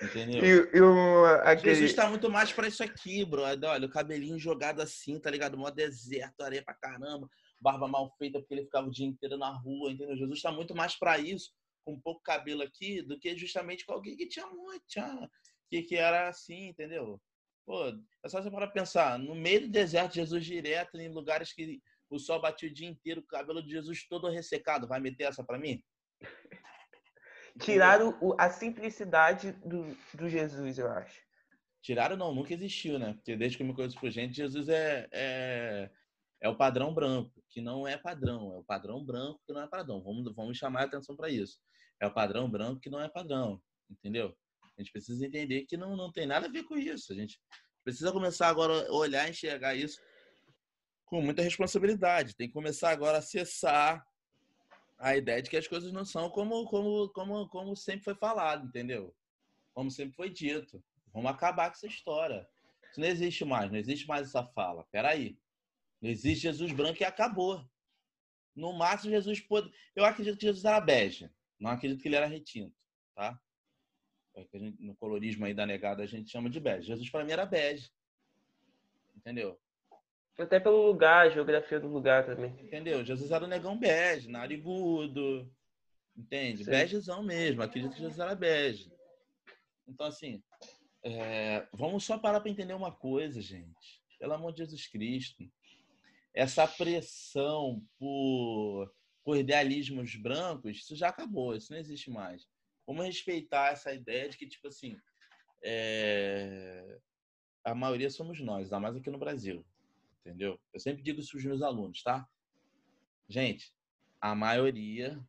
Entendeu? 0.00 0.44
E, 0.44 0.76
e 0.76 0.80
o, 0.80 1.24
aquele... 1.42 1.74
Jesus 1.74 1.94
tá 1.94 2.08
muito 2.08 2.30
mais 2.30 2.52
pra 2.52 2.68
isso 2.68 2.82
aqui, 2.84 3.24
bro. 3.24 3.42
Olha, 3.42 3.86
o 3.86 3.90
cabelinho 3.90 4.38
jogado 4.38 4.80
assim, 4.80 5.18
tá 5.18 5.28
ligado? 5.30 5.58
Mó 5.58 5.68
deserto, 5.70 6.40
areia 6.42 6.62
pra 6.62 6.74
caramba. 6.74 7.28
Barba 7.60 7.88
mal 7.88 8.14
feita 8.16 8.38
porque 8.38 8.54
ele 8.54 8.64
ficava 8.64 8.86
o 8.86 8.90
dia 8.90 9.06
inteiro 9.06 9.36
na 9.36 9.50
rua, 9.50 9.90
entendeu? 9.90 10.16
Jesus 10.16 10.40
tá 10.40 10.52
muito 10.52 10.76
mais 10.76 10.96
pra 10.96 11.18
isso 11.18 11.50
com 11.84 12.00
pouco 12.00 12.22
cabelo 12.22 12.62
aqui 12.62 13.02
do 13.02 13.18
que 13.18 13.36
justamente 13.36 13.84
com 13.84 13.94
alguém 13.94 14.14
que 14.14 14.28
tinha 14.28 14.46
muito, 14.46 14.84
tinha, 14.86 15.28
que, 15.70 15.82
que 15.82 15.96
era 15.96 16.28
assim, 16.28 16.68
entendeu? 16.68 17.20
Pô, 17.66 17.88
é 18.22 18.28
só 18.28 18.40
você 18.40 18.50
para 18.50 18.68
pensar, 18.68 19.18
no 19.18 19.34
meio 19.34 19.62
do 19.62 19.68
deserto, 19.68 20.14
Jesus 20.14 20.44
direto, 20.44 20.98
em 20.98 21.08
lugares 21.08 21.52
que 21.52 21.80
o 22.10 22.18
sol 22.18 22.40
batia 22.40 22.68
o 22.68 22.72
dia 22.72 22.88
inteiro, 22.88 23.22
o 23.22 23.26
cabelo 23.26 23.62
de 23.62 23.70
Jesus 23.70 24.06
todo 24.06 24.28
ressecado, 24.28 24.86
vai 24.86 25.00
meter 25.00 25.24
essa 25.24 25.42
para 25.42 25.58
mim? 25.58 25.82
Tiraram 27.60 28.16
o, 28.20 28.34
a 28.38 28.50
simplicidade 28.50 29.52
do, 29.64 29.96
do 30.14 30.28
Jesus, 30.28 30.78
eu 30.78 30.90
acho. 30.90 31.20
Tiraram 31.82 32.16
não, 32.16 32.34
nunca 32.34 32.52
existiu, 32.52 32.98
né? 32.98 33.14
Porque 33.14 33.36
desde 33.36 33.56
que 33.56 33.62
eu 33.62 33.66
me 33.66 33.74
conheço 33.74 33.98
por 33.98 34.10
gente, 34.10 34.36
Jesus 34.36 34.68
é, 34.68 35.08
é, 35.12 35.90
é 36.42 36.48
o 36.48 36.56
padrão 36.56 36.94
branco, 36.94 37.32
que 37.48 37.60
não 37.60 37.86
é 37.86 37.96
padrão, 37.96 38.54
é 38.54 38.58
o 38.58 38.64
padrão 38.64 39.04
branco 39.04 39.40
que 39.46 39.52
não 39.52 39.62
é 39.62 39.66
padrão. 39.66 40.02
Vamos, 40.02 40.34
vamos 40.34 40.56
chamar 40.56 40.82
a 40.82 40.84
atenção 40.84 41.16
para 41.16 41.30
isso 41.30 41.58
é 42.00 42.06
o 42.06 42.14
padrão 42.14 42.48
branco 42.48 42.80
que 42.80 42.90
não 42.90 43.00
é 43.00 43.08
padrão, 43.08 43.60
entendeu? 43.90 44.36
A 44.62 44.80
gente 44.80 44.92
precisa 44.92 45.26
entender 45.26 45.66
que 45.66 45.76
não, 45.76 45.96
não 45.96 46.12
tem 46.12 46.26
nada 46.26 46.46
a 46.46 46.50
ver 46.50 46.62
com 46.64 46.76
isso. 46.76 47.12
A 47.12 47.16
gente 47.16 47.40
precisa 47.82 48.12
começar 48.12 48.48
agora 48.48 48.88
a 48.88 48.92
olhar 48.92 49.26
e 49.26 49.30
enxergar 49.30 49.74
isso 49.74 50.00
com 51.04 51.20
muita 51.20 51.42
responsabilidade. 51.42 52.36
Tem 52.36 52.46
que 52.46 52.54
começar 52.54 52.90
agora 52.90 53.16
a 53.16 53.18
acessar 53.18 54.04
a 54.98 55.16
ideia 55.16 55.40
de 55.40 55.48
que 55.48 55.56
as 55.56 55.68
coisas 55.68 55.92
não 55.92 56.04
são 56.04 56.28
como, 56.28 56.64
como, 56.66 57.08
como, 57.10 57.48
como 57.48 57.76
sempre 57.76 58.04
foi 58.04 58.14
falado, 58.14 58.66
entendeu? 58.66 59.14
Como 59.72 59.90
sempre 59.90 60.16
foi 60.16 60.28
dito. 60.28 60.82
Vamos 61.12 61.30
acabar 61.30 61.70
com 61.70 61.76
essa 61.76 61.86
história. 61.86 62.48
Isso 62.90 63.00
não 63.00 63.06
existe 63.06 63.44
mais, 63.44 63.70
não 63.70 63.78
existe 63.78 64.06
mais 64.06 64.28
essa 64.28 64.44
fala. 64.44 64.84
Peraí. 64.90 65.38
Não 66.00 66.10
existe 66.10 66.42
Jesus 66.42 66.72
branco 66.72 67.02
e 67.02 67.04
acabou. 67.04 67.64
No 68.54 68.72
máximo, 68.72 69.12
Jesus 69.12 69.40
pode. 69.40 69.72
Eu 69.94 70.04
acredito 70.04 70.38
que 70.38 70.46
Jesus 70.46 70.64
era 70.64 70.80
bege. 70.80 71.30
Não 71.58 71.70
acredito 71.70 72.00
que 72.02 72.08
ele 72.08 72.16
era 72.16 72.26
retinto, 72.26 72.74
tá? 73.14 73.40
É 74.34 74.46
no 74.78 74.94
colorismo 74.96 75.44
aí 75.44 75.54
da 75.54 75.66
negada 75.66 76.02
a 76.02 76.06
gente 76.06 76.30
chama 76.30 76.48
de 76.48 76.60
bege. 76.60 76.86
Jesus 76.86 77.10
para 77.10 77.24
mim 77.24 77.32
era 77.32 77.46
bege. 77.46 77.90
Entendeu? 79.16 79.60
Até 80.38 80.60
pelo 80.60 80.86
lugar, 80.86 81.26
a 81.26 81.30
geografia 81.30 81.80
do 81.80 81.88
lugar 81.88 82.24
também. 82.24 82.52
Entendeu? 82.60 83.04
Jesus 83.04 83.32
era 83.32 83.44
o 83.44 83.48
negão 83.48 83.76
bege, 83.76 84.30
narigudo. 84.30 85.50
Entende? 86.16 86.64
Sim. 86.64 86.70
Begezão 86.70 87.22
mesmo. 87.22 87.62
Acredito 87.62 87.94
que 87.94 88.00
Jesus 88.00 88.18
era 88.18 88.34
bege. 88.36 88.92
Então, 89.86 90.06
assim, 90.06 90.42
é... 91.02 91.66
vamos 91.72 92.04
só 92.04 92.16
parar 92.16 92.40
para 92.40 92.50
entender 92.50 92.74
uma 92.74 92.92
coisa, 92.92 93.40
gente. 93.40 94.02
Pelo 94.18 94.34
amor 94.34 94.52
de 94.52 94.58
Jesus 94.58 94.86
Cristo. 94.86 95.44
Essa 96.32 96.66
pressão 96.66 97.82
por 97.98 98.92
por 99.24 99.36
idealismos 99.36 100.16
brancos, 100.16 100.78
isso 100.78 100.96
já 100.96 101.10
acabou, 101.10 101.54
isso 101.54 101.70
não 101.70 101.78
existe 101.78 102.10
mais. 102.10 102.48
Vamos 102.86 103.04
respeitar 103.04 103.72
essa 103.72 103.92
ideia 103.92 104.26
de 104.26 104.38
que, 104.38 104.46
tipo 104.46 104.68
assim, 104.68 104.96
é... 105.62 106.98
a 107.62 107.74
maioria 107.74 108.08
somos 108.08 108.40
nós, 108.40 108.64
ainda 108.64 108.80
mais 108.80 108.96
aqui 108.96 109.10
no 109.10 109.18
Brasil, 109.18 109.62
entendeu? 110.20 110.60
Eu 110.72 110.80
sempre 110.80 111.02
digo 111.02 111.20
isso 111.20 111.30
para 111.30 111.38
os 111.38 111.44
meus 111.44 111.62
alunos, 111.62 112.02
tá? 112.02 112.26
Gente, 113.28 113.72
a 114.20 114.34
maioria, 114.34 115.22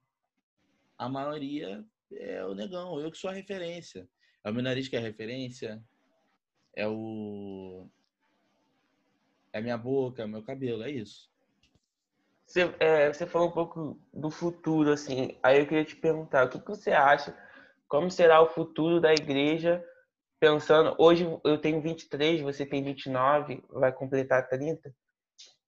a 0.97 1.09
maioria 1.09 1.85
é 2.11 2.45
o 2.45 2.53
negão, 2.53 2.99
eu 2.99 3.11
que 3.11 3.17
sou 3.17 3.29
a 3.29 3.33
referência. 3.33 4.07
É 4.43 4.49
o 4.49 4.53
meu 4.53 4.63
nariz 4.63 4.87
que 4.87 4.95
é 4.95 4.99
a 4.99 5.01
referência, 5.01 5.83
é 6.75 6.87
o. 6.87 7.89
É 9.51 9.59
a 9.59 9.61
minha 9.61 9.77
boca, 9.77 10.21
é 10.21 10.25
o 10.25 10.29
meu 10.29 10.43
cabelo, 10.43 10.83
é 10.83 10.91
isso. 10.91 11.29
Você, 12.45 12.61
é, 12.79 13.11
você 13.11 13.27
falou 13.27 13.49
um 13.49 13.51
pouco 13.51 13.99
do 14.13 14.31
futuro, 14.31 14.91
assim. 14.91 15.37
Aí 15.43 15.59
eu 15.59 15.67
queria 15.67 15.85
te 15.85 15.95
perguntar, 15.95 16.45
o 16.45 16.49
que, 16.49 16.59
que 16.59 16.67
você 16.67 16.91
acha? 16.91 17.37
Como 17.87 18.09
será 18.09 18.41
o 18.41 18.49
futuro 18.49 18.99
da 18.99 19.13
igreja? 19.13 19.83
Pensando, 20.39 20.95
hoje 20.97 21.27
eu 21.43 21.57
tenho 21.57 21.81
23, 21.81 22.41
você 22.41 22.65
tem 22.65 22.83
29, 22.83 23.63
vai 23.69 23.91
completar 23.91 24.47
30. 24.47 24.93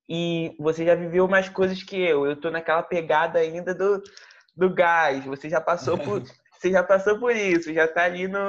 E 0.08 0.56
você 0.60 0.86
já 0.86 0.96
viveu 0.96 1.28
mais 1.28 1.50
coisas 1.50 1.84
que 1.84 1.98
eu. 1.98 2.26
Eu 2.26 2.40
tô 2.40 2.50
naquela 2.50 2.84
pegada 2.84 3.40
ainda 3.40 3.74
do, 3.74 4.02
do 4.56 4.74
gás. 4.74 5.26
Você 5.26 5.50
já 5.50 5.60
passou 5.60 5.98
por, 5.98 6.22
você 6.58 6.72
já 6.72 6.84
passou 6.84 7.20
por 7.20 7.36
isso, 7.36 7.74
já 7.74 7.88
tá 7.88 8.04
ali 8.04 8.28
no, 8.28 8.40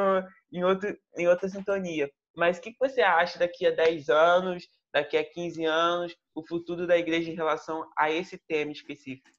em, 0.53 0.64
outro, 0.64 0.97
em 1.16 1.27
outra 1.29 1.49
sintonia. 1.49 2.11
Mas 2.37 2.59
o 2.59 2.61
que, 2.61 2.73
que 2.73 2.79
você 2.79 3.03
acha 3.03 3.39
daqui 3.39 3.66
a 3.66 3.70
10 3.70 4.09
anos? 4.09 4.66
daqui 4.93 5.16
a 5.16 5.25
15 5.25 5.64
anos, 5.64 6.16
o 6.35 6.47
futuro 6.47 6.87
da 6.87 6.99
igreja 6.99 7.31
em 7.31 7.35
relação 7.35 7.91
a 7.97 8.11
esse 8.11 8.37
tema 8.37 8.70
específico? 8.70 9.31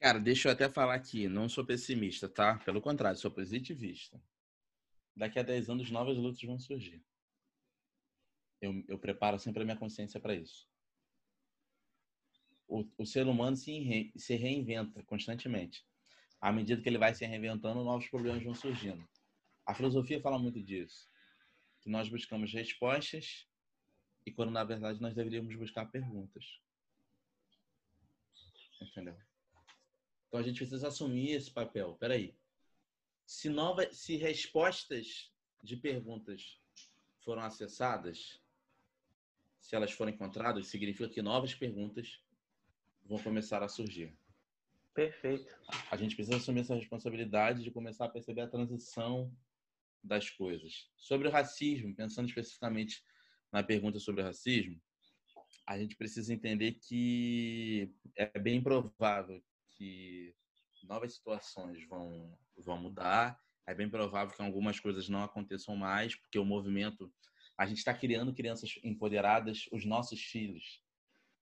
Cara, 0.00 0.18
deixa 0.18 0.48
eu 0.48 0.52
até 0.52 0.68
falar 0.68 0.94
aqui, 0.94 1.28
não 1.28 1.48
sou 1.48 1.66
pessimista, 1.66 2.28
tá? 2.28 2.58
Pelo 2.64 2.80
contrário, 2.80 3.18
sou 3.18 3.30
positivista. 3.30 4.18
Daqui 5.18 5.36
a 5.36 5.42
10 5.42 5.68
anos, 5.68 5.90
novas 5.90 6.16
lutas 6.16 6.40
vão 6.42 6.60
surgir. 6.60 7.04
Eu, 8.60 8.84
eu 8.86 8.96
preparo 8.96 9.36
sempre 9.36 9.62
a 9.62 9.64
minha 9.64 9.76
consciência 9.76 10.20
para 10.20 10.32
isso. 10.32 10.68
O, 12.68 12.86
o, 12.96 13.04
ser 13.04 13.26
humano 13.26 13.56
se, 13.56 14.12
se 14.16 14.36
reinventa 14.36 15.02
constantemente. 15.02 15.84
À 16.40 16.52
medida 16.52 16.80
que 16.80 16.88
ele 16.88 16.98
vai 16.98 17.12
se 17.14 17.26
reinventando, 17.26 17.82
novos 17.82 18.08
problemas 18.08 18.44
vão 18.44 18.54
surgindo. 18.54 19.04
A 19.66 19.74
filosofia 19.74 20.20
fala 20.20 20.38
muito 20.38 20.62
disso. 20.62 21.10
Que 21.80 21.90
nós 21.90 22.08
buscamos 22.08 22.52
respostas 22.52 23.48
e 24.24 24.30
quando 24.30 24.52
na 24.52 24.62
verdade 24.62 25.00
nós 25.00 25.14
deveríamos 25.14 25.52
buscar 25.56 25.86
perguntas. 25.86 26.60
Entendeu? 28.80 29.18
Então 30.28 30.38
a 30.38 30.42
gente 30.44 30.58
precisa 30.58 30.86
assumir 30.86 31.32
esse 31.32 31.50
papel. 31.50 31.96
Peraí. 31.96 32.36
Se, 33.28 33.50
nova, 33.50 33.92
se 33.92 34.16
respostas 34.16 35.30
de 35.62 35.76
perguntas 35.76 36.58
foram 37.20 37.42
acessadas, 37.42 38.40
se 39.60 39.76
elas 39.76 39.92
forem 39.92 40.14
encontradas, 40.14 40.68
significa 40.68 41.10
que 41.10 41.20
novas 41.20 41.54
perguntas 41.54 42.22
vão 43.04 43.22
começar 43.22 43.62
a 43.62 43.68
surgir. 43.68 44.16
Perfeito. 44.94 45.54
A 45.90 45.96
gente 45.98 46.16
precisa 46.16 46.38
assumir 46.38 46.60
essa 46.60 46.74
responsabilidade 46.74 47.62
de 47.62 47.70
começar 47.70 48.06
a 48.06 48.08
perceber 48.08 48.40
a 48.40 48.48
transição 48.48 49.30
das 50.02 50.30
coisas. 50.30 50.90
Sobre 50.96 51.28
o 51.28 51.30
racismo, 51.30 51.94
pensando 51.94 52.28
especificamente 52.28 53.04
na 53.52 53.62
pergunta 53.62 53.98
sobre 53.98 54.22
o 54.22 54.24
racismo, 54.24 54.80
a 55.66 55.78
gente 55.78 55.96
precisa 55.96 56.32
entender 56.32 56.78
que 56.80 57.92
é 58.16 58.38
bem 58.38 58.62
provável 58.62 59.44
que 59.68 60.34
novas 60.82 61.12
situações 61.12 61.86
vão, 61.86 62.34
vão 62.64 62.78
mudar. 62.78 63.38
É 63.66 63.74
bem 63.74 63.88
provável 63.88 64.34
que 64.34 64.42
algumas 64.42 64.80
coisas 64.80 65.08
não 65.08 65.22
aconteçam 65.22 65.76
mais, 65.76 66.14
porque 66.14 66.38
o 66.38 66.44
movimento. 66.44 67.12
A 67.56 67.66
gente 67.66 67.78
está 67.78 67.92
criando 67.92 68.32
crianças 68.32 68.78
empoderadas, 68.84 69.68
os 69.72 69.84
nossos 69.84 70.20
filhos 70.20 70.80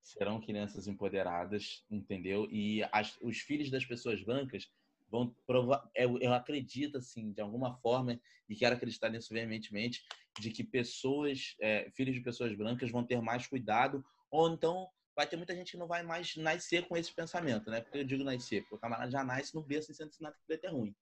serão 0.01 0.39
crianças 0.41 0.87
empoderadas, 0.87 1.83
entendeu? 1.91 2.47
E 2.49 2.81
as, 2.91 3.17
os 3.21 3.39
filhos 3.39 3.69
das 3.69 3.85
pessoas 3.85 4.23
brancas 4.23 4.69
vão 5.09 5.35
provar. 5.45 5.89
Eu, 5.93 6.17
eu 6.19 6.33
acredito, 6.33 6.97
assim, 6.97 7.31
de 7.31 7.41
alguma 7.41 7.75
forma, 7.77 8.19
e 8.49 8.55
quero 8.55 8.75
acreditar 8.75 9.09
nisso 9.09 9.33
veementemente, 9.33 10.05
de 10.39 10.49
que 10.51 10.63
pessoas, 10.63 11.55
é, 11.59 11.89
filhos 11.91 12.15
de 12.15 12.21
pessoas 12.21 12.55
brancas 12.55 12.89
vão 12.89 13.03
ter 13.03 13.21
mais 13.21 13.47
cuidado, 13.47 14.03
ou 14.31 14.49
então 14.49 14.87
vai 15.15 15.27
ter 15.27 15.35
muita 15.35 15.55
gente 15.55 15.71
que 15.71 15.77
não 15.77 15.87
vai 15.87 16.03
mais 16.03 16.35
nascer 16.35 16.87
com 16.87 16.95
esse 16.95 17.13
pensamento, 17.13 17.69
né? 17.71 17.81
Porque 17.81 17.97
eu 17.97 18.03
digo 18.03 18.23
nascer, 18.23 18.61
porque 18.61 18.75
o 18.75 18.79
camarada 18.79 19.09
já 19.09 19.23
nasce 19.23 19.53
no 19.55 19.63
berço 19.63 19.93
sendo 19.93 20.09
ensinado 20.09 20.35
que 20.45 20.65
é 20.65 20.69
ruim. 20.69 20.95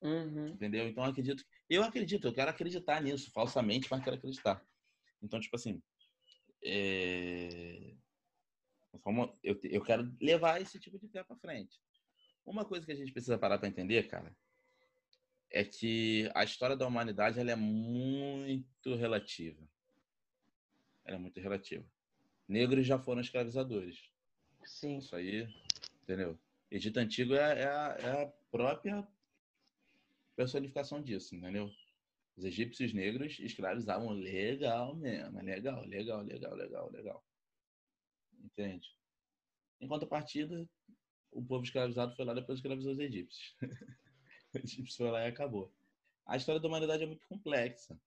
Uhum. 0.00 0.48
Entendeu? 0.48 0.88
Então 0.88 1.04
eu 1.04 1.10
acredito. 1.10 1.44
Eu 1.68 1.82
acredito, 1.82 2.26
eu 2.26 2.32
quero 2.32 2.50
acreditar 2.50 3.02
nisso, 3.02 3.30
falsamente, 3.32 3.88
mas 3.90 4.02
quero 4.02 4.16
acreditar. 4.16 4.64
Então, 5.22 5.40
tipo 5.40 5.56
assim. 5.56 5.82
É... 6.62 7.94
Eu, 9.42 9.58
eu 9.64 9.82
quero 9.82 10.14
levar 10.20 10.60
esse 10.60 10.78
tipo 10.78 10.98
de 10.98 11.08
fé 11.08 11.22
para 11.22 11.36
frente. 11.36 11.80
Uma 12.44 12.64
coisa 12.64 12.84
que 12.84 12.92
a 12.92 12.96
gente 12.96 13.12
precisa 13.12 13.38
parar 13.38 13.58
para 13.58 13.68
entender, 13.68 14.08
cara, 14.08 14.34
é 15.50 15.64
que 15.64 16.28
a 16.34 16.42
história 16.42 16.76
da 16.76 16.86
humanidade 16.86 17.38
ela 17.38 17.52
é 17.52 17.56
muito 17.56 18.94
relativa. 18.96 19.62
Ela 21.04 21.16
é 21.16 21.20
muito 21.20 21.40
relativa 21.40 21.86
negros 22.50 22.84
já 22.84 22.98
foram 22.98 23.20
escravizadores. 23.20 24.10
Sim. 24.64 24.98
Isso 24.98 25.14
aí, 25.14 25.48
entendeu? 26.02 26.36
Egito 26.68 26.98
Antigo 26.98 27.34
é, 27.34 27.60
é, 27.60 27.64
é 27.64 28.22
a 28.24 28.32
própria 28.50 29.06
personificação 30.40 31.02
disso, 31.02 31.36
entendeu? 31.36 31.70
Os 32.34 32.44
egípcios 32.44 32.94
negros 32.94 33.38
escravizavam 33.40 34.10
legal 34.12 34.96
mesmo. 34.96 35.38
Legal, 35.42 35.84
legal, 35.84 36.22
legal, 36.22 36.54
legal, 36.54 36.90
legal. 36.90 37.24
Entende? 38.42 38.88
Em 39.78 39.86
contrapartida, 39.86 40.66
o 41.30 41.44
povo 41.44 41.62
escravizado 41.62 42.16
foi 42.16 42.24
lá 42.24 42.32
depois 42.32 42.58
escravizou 42.58 42.92
os 42.92 42.98
egípcios. 42.98 43.54
o 44.54 44.58
egípcio 44.64 44.96
foi 44.96 45.10
lá 45.10 45.26
e 45.26 45.28
acabou. 45.28 45.70
A 46.24 46.38
história 46.38 46.58
da 46.58 46.68
humanidade 46.68 47.02
é 47.02 47.06
muito 47.06 47.26
complexa. 47.26 48.00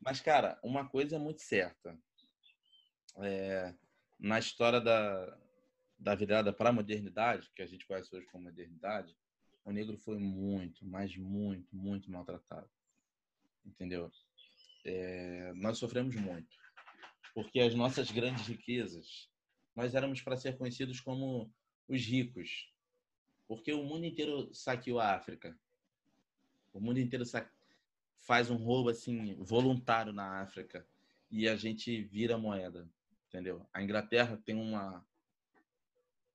Mas, 0.00 0.20
cara, 0.20 0.60
uma 0.62 0.88
coisa 0.88 1.16
é 1.16 1.18
muito 1.18 1.42
certa 1.42 1.98
é, 3.16 3.74
na 4.16 4.38
história 4.38 4.80
da, 4.80 5.36
da 5.98 6.14
virada 6.14 6.52
para 6.52 6.68
a 6.68 6.72
modernidade, 6.72 7.50
que 7.52 7.62
a 7.62 7.66
gente 7.66 7.84
conhece 7.84 8.14
hoje 8.14 8.26
como 8.26 8.44
modernidade, 8.44 9.16
o 9.64 9.72
negro 9.72 9.96
foi 9.96 10.18
muito, 10.18 10.84
mas 10.86 11.16
muito, 11.16 11.74
muito 11.74 12.10
maltratado. 12.10 12.68
Entendeu? 13.64 14.10
É, 14.84 15.52
nós 15.54 15.78
sofremos 15.78 16.14
muito. 16.14 16.56
Porque 17.34 17.60
as 17.60 17.74
nossas 17.74 18.10
grandes 18.10 18.46
riquezas, 18.46 19.28
nós 19.74 19.94
éramos 19.94 20.20
para 20.20 20.36
ser 20.36 20.56
conhecidos 20.56 21.00
como 21.00 21.50
os 21.88 22.04
ricos. 22.04 22.70
Porque 23.48 23.72
o 23.72 23.82
mundo 23.82 24.04
inteiro 24.04 24.52
saqueou 24.54 25.00
a 25.00 25.14
África. 25.14 25.58
O 26.72 26.80
mundo 26.80 26.98
inteiro 26.98 27.24
faz 28.18 28.50
um 28.50 28.56
roubo 28.56 28.90
assim 28.90 29.34
voluntário 29.36 30.12
na 30.12 30.40
África 30.40 30.86
e 31.30 31.48
a 31.48 31.56
gente 31.56 32.02
vira 32.02 32.38
moeda 32.38 32.88
entendeu? 33.34 33.66
A 33.74 33.82
Inglaterra 33.82 34.40
tem 34.44 34.54
uma 34.54 35.04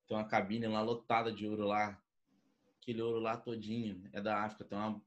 tem 0.05 0.17
uma 0.17 0.27
cabine 0.27 0.67
lá 0.67 0.81
lotada 0.81 1.31
de 1.31 1.47
ouro 1.47 1.65
lá, 1.65 1.97
aquele 2.89 3.01
ouro 3.03 3.19
lá 3.19 3.37
todinho 3.37 4.09
é 4.11 4.19
da 4.19 4.43
África, 4.43 4.65
tem 4.65 4.77
uma, 4.77 4.99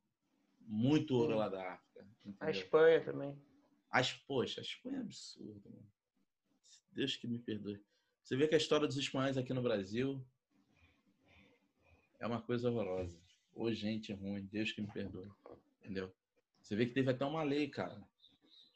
muito 0.60 1.16
ouro 1.16 1.32
Sim. 1.32 1.38
lá 1.38 1.48
da 1.48 1.72
África. 1.72 2.06
Entendeu? 2.24 2.36
A 2.40 2.50
Espanha 2.50 3.04
também. 3.04 3.42
As, 3.90 4.12
poxa, 4.12 4.60
a 4.60 4.62
Espanha 4.62 4.98
é 4.98 5.00
absurdo, 5.00 5.68
mano. 5.68 5.92
Deus 6.92 7.16
que 7.16 7.26
me 7.26 7.38
perdoe. 7.40 7.82
Você 8.22 8.36
vê 8.36 8.46
que 8.46 8.54
a 8.54 8.58
história 8.58 8.86
dos 8.86 8.96
espanhóis 8.96 9.36
aqui 9.36 9.52
no 9.52 9.62
Brasil 9.62 10.24
é 12.20 12.26
uma 12.26 12.40
coisa 12.40 12.70
horrorosa. 12.70 13.18
Ô, 13.52 13.72
gente 13.72 14.12
ruim, 14.12 14.46
Deus 14.46 14.70
que 14.70 14.80
me 14.80 14.92
perdoe. 14.92 15.28
Entendeu? 15.80 16.14
Você 16.60 16.76
vê 16.76 16.86
que 16.86 16.94
teve 16.94 17.10
até 17.10 17.24
uma 17.24 17.42
lei, 17.42 17.68
cara, 17.68 18.00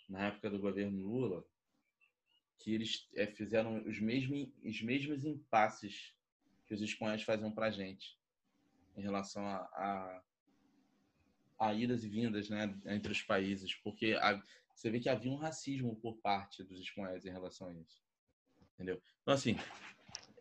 na 0.09 0.27
época 0.27 0.51
do 0.51 0.59
governo 0.59 1.01
Lula, 1.01 1.45
que 2.59 2.75
eles 2.75 3.09
é, 3.15 3.27
fizeram 3.29 3.87
os 3.87 4.01
mesmos, 4.01 4.49
os 4.65 4.83
mesmos 4.83 5.25
impasses 5.25 6.13
que 6.67 6.75
os 6.75 6.83
espanhóis 6.83 7.23
faziam 7.23 7.53
para 7.53 7.67
a 7.67 7.71
gente 7.71 8.19
em 8.97 9.03
relação 9.03 9.47
a, 9.47 9.57
a, 9.57 10.23
a, 11.59 11.75
idas 11.75 12.05
e 12.05 12.09
vindas 12.09 12.49
né, 12.49 12.75
entre 12.87 13.13
os 13.13 13.23
países, 13.23 13.75
porque 13.75 14.15
a, 14.21 14.43
você 14.75 14.91
vê 14.91 15.01
que 15.01 15.09
havia 15.09 15.31
um 15.31 15.37
racismo 15.37 15.97
por 15.97 16.17
parte 16.19 16.63
dos 16.63 16.81
espanhóis 16.81 17.25
em 17.25 17.31
relação 17.31 17.69
a 17.69 17.75
isso. 17.75 18.03
Entendeu? 18.75 19.01
Então, 19.23 19.35
assim, 19.35 19.57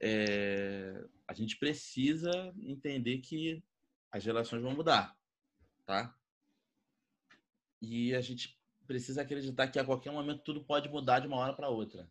é, 0.01 1.05
a 1.27 1.33
gente 1.33 1.57
precisa 1.57 2.53
entender 2.57 3.19
que 3.19 3.63
as 4.11 4.23
relações 4.25 4.61
vão 4.61 4.73
mudar, 4.73 5.17
tá? 5.85 6.15
E 7.81 8.13
a 8.15 8.21
gente 8.21 8.59
precisa 8.85 9.21
acreditar 9.21 9.67
que 9.67 9.79
a 9.79 9.85
qualquer 9.85 10.11
momento 10.11 10.43
tudo 10.43 10.63
pode 10.63 10.89
mudar 10.89 11.19
de 11.19 11.27
uma 11.27 11.37
hora 11.37 11.53
para 11.53 11.69
outra. 11.69 12.09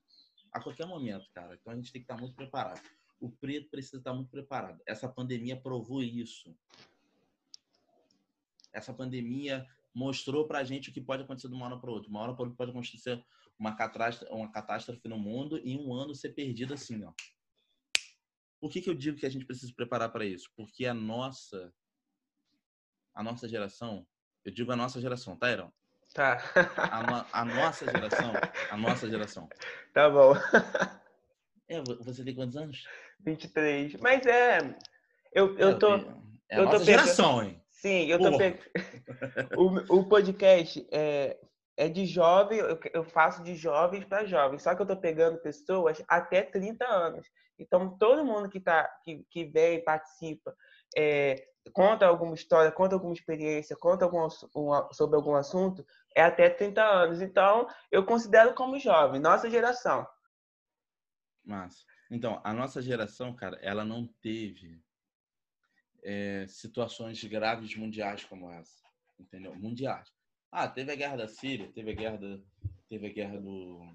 A 0.52 0.60
qualquer 0.60 0.86
momento, 0.86 1.28
cara. 1.32 1.54
Então 1.54 1.72
a 1.72 1.76
gente 1.76 1.92
tem 1.92 2.00
que 2.00 2.04
estar 2.04 2.20
muito 2.20 2.34
preparado. 2.34 2.80
O 3.24 3.30
preto 3.30 3.70
precisa 3.70 3.96
estar 3.96 4.12
muito 4.12 4.28
preparado. 4.28 4.82
Essa 4.86 5.08
pandemia 5.08 5.56
provou 5.56 6.02
isso. 6.02 6.54
Essa 8.70 8.92
pandemia 8.92 9.66
mostrou 9.94 10.46
pra 10.46 10.62
gente 10.62 10.90
o 10.90 10.92
que 10.92 11.00
pode 11.00 11.22
acontecer 11.22 11.48
de 11.48 11.54
uma 11.54 11.64
hora 11.64 11.78
para 11.78 11.90
outra. 11.90 12.10
Uma 12.10 12.20
hora 12.20 12.34
para 12.34 12.42
outra 12.42 12.54
pode 12.54 12.70
acontecer 12.70 13.24
uma 13.58 13.74
catástrofe, 13.74 14.30
uma 14.30 14.52
catástrofe 14.52 15.08
no 15.08 15.18
mundo 15.18 15.58
e 15.64 15.74
um 15.74 15.94
ano 15.94 16.14
ser 16.14 16.34
perdido 16.34 16.74
assim, 16.74 17.02
ó. 17.02 17.14
Por 18.60 18.70
que, 18.70 18.82
que 18.82 18.90
eu 18.90 18.94
digo 18.94 19.16
que 19.16 19.24
a 19.24 19.30
gente 19.30 19.46
precisa 19.46 19.68
se 19.68 19.74
preparar 19.74 20.12
para 20.12 20.26
isso? 20.26 20.50
Porque 20.54 20.84
a 20.84 20.92
nossa 20.92 21.72
a 23.14 23.22
nossa 23.22 23.48
geração, 23.48 24.06
eu 24.44 24.52
digo 24.52 24.70
a 24.70 24.76
nossa 24.76 25.00
geração, 25.00 25.34
tá, 25.34 25.50
Irão? 25.50 25.72
Tá. 26.12 26.42
A, 26.76 27.02
no, 27.02 27.26
a, 27.32 27.44
nossa 27.44 27.86
geração. 27.86 28.32
A 28.70 28.76
nossa 28.76 29.08
geração. 29.08 29.48
Tá 29.94 30.10
bom. 30.10 30.34
É, 31.68 31.80
você 31.80 32.24
tem 32.24 32.34
quantos 32.34 32.56
anos? 32.56 32.84
23. 33.20 33.94
Mas 33.96 34.26
é. 34.26 34.58
Eu, 35.32 35.56
eu 35.58 35.78
tô. 35.78 35.94
É 36.50 36.56
a 36.56 36.58
eu 36.58 36.64
nossa 36.64 36.78
tô 36.78 36.84
geração, 36.84 37.42
hein? 37.42 37.60
Sim, 37.70 38.06
eu 38.06 38.18
Porra. 38.18 38.30
tô 38.32 38.38
pegando. 38.38 38.64
O, 39.90 39.98
o 39.98 40.08
podcast 40.08 40.86
é, 40.90 41.38
é 41.76 41.88
de 41.88 42.06
jovem, 42.06 42.58
eu, 42.58 42.78
eu 42.92 43.04
faço 43.04 43.42
de 43.42 43.54
jovens 43.54 44.04
para 44.04 44.24
jovens. 44.24 44.62
Só 44.62 44.74
que 44.74 44.82
eu 44.82 44.86
tô 44.86 44.96
pegando 44.96 45.38
pessoas 45.38 46.02
até 46.08 46.42
30 46.42 46.84
anos. 46.86 47.26
Então, 47.58 47.96
todo 47.98 48.24
mundo 48.24 48.48
que, 48.48 48.60
tá, 48.60 48.88
que, 49.04 49.24
que 49.30 49.44
vem, 49.44 49.82
participa, 49.84 50.54
é, 50.96 51.44
conta 51.72 52.06
alguma 52.06 52.34
história, 52.34 52.72
conta 52.72 52.94
alguma 52.94 53.12
experiência, 53.12 53.76
conta 53.76 54.04
algum, 54.04 54.26
um, 54.26 54.92
sobre 54.92 55.16
algum 55.16 55.34
assunto, 55.34 55.84
é 56.16 56.22
até 56.22 56.48
30 56.48 56.82
anos. 56.82 57.20
Então, 57.20 57.66
eu 57.90 58.04
considero 58.04 58.54
como 58.54 58.78
jovem, 58.78 59.20
nossa 59.20 59.48
geração. 59.48 60.06
Mas, 61.44 61.84
então, 62.10 62.40
a 62.42 62.52
nossa 62.54 62.80
geração, 62.80 63.34
cara, 63.34 63.58
ela 63.60 63.84
não 63.84 64.06
teve 64.22 64.80
é, 66.02 66.46
situações 66.46 67.22
graves 67.24 67.76
mundiais 67.76 68.24
como 68.24 68.50
essa, 68.50 68.82
entendeu? 69.18 69.54
Mundiais. 69.54 70.10
Ah, 70.50 70.68
teve 70.68 70.92
a 70.92 70.96
guerra 70.96 71.16
da 71.16 71.28
Síria, 71.28 71.70
teve 71.72 71.90
a 71.90 71.94
guerra, 71.94 72.18
teve 72.88 73.06
a 73.06 73.12
guerra 73.12 73.40
do, 73.40 73.94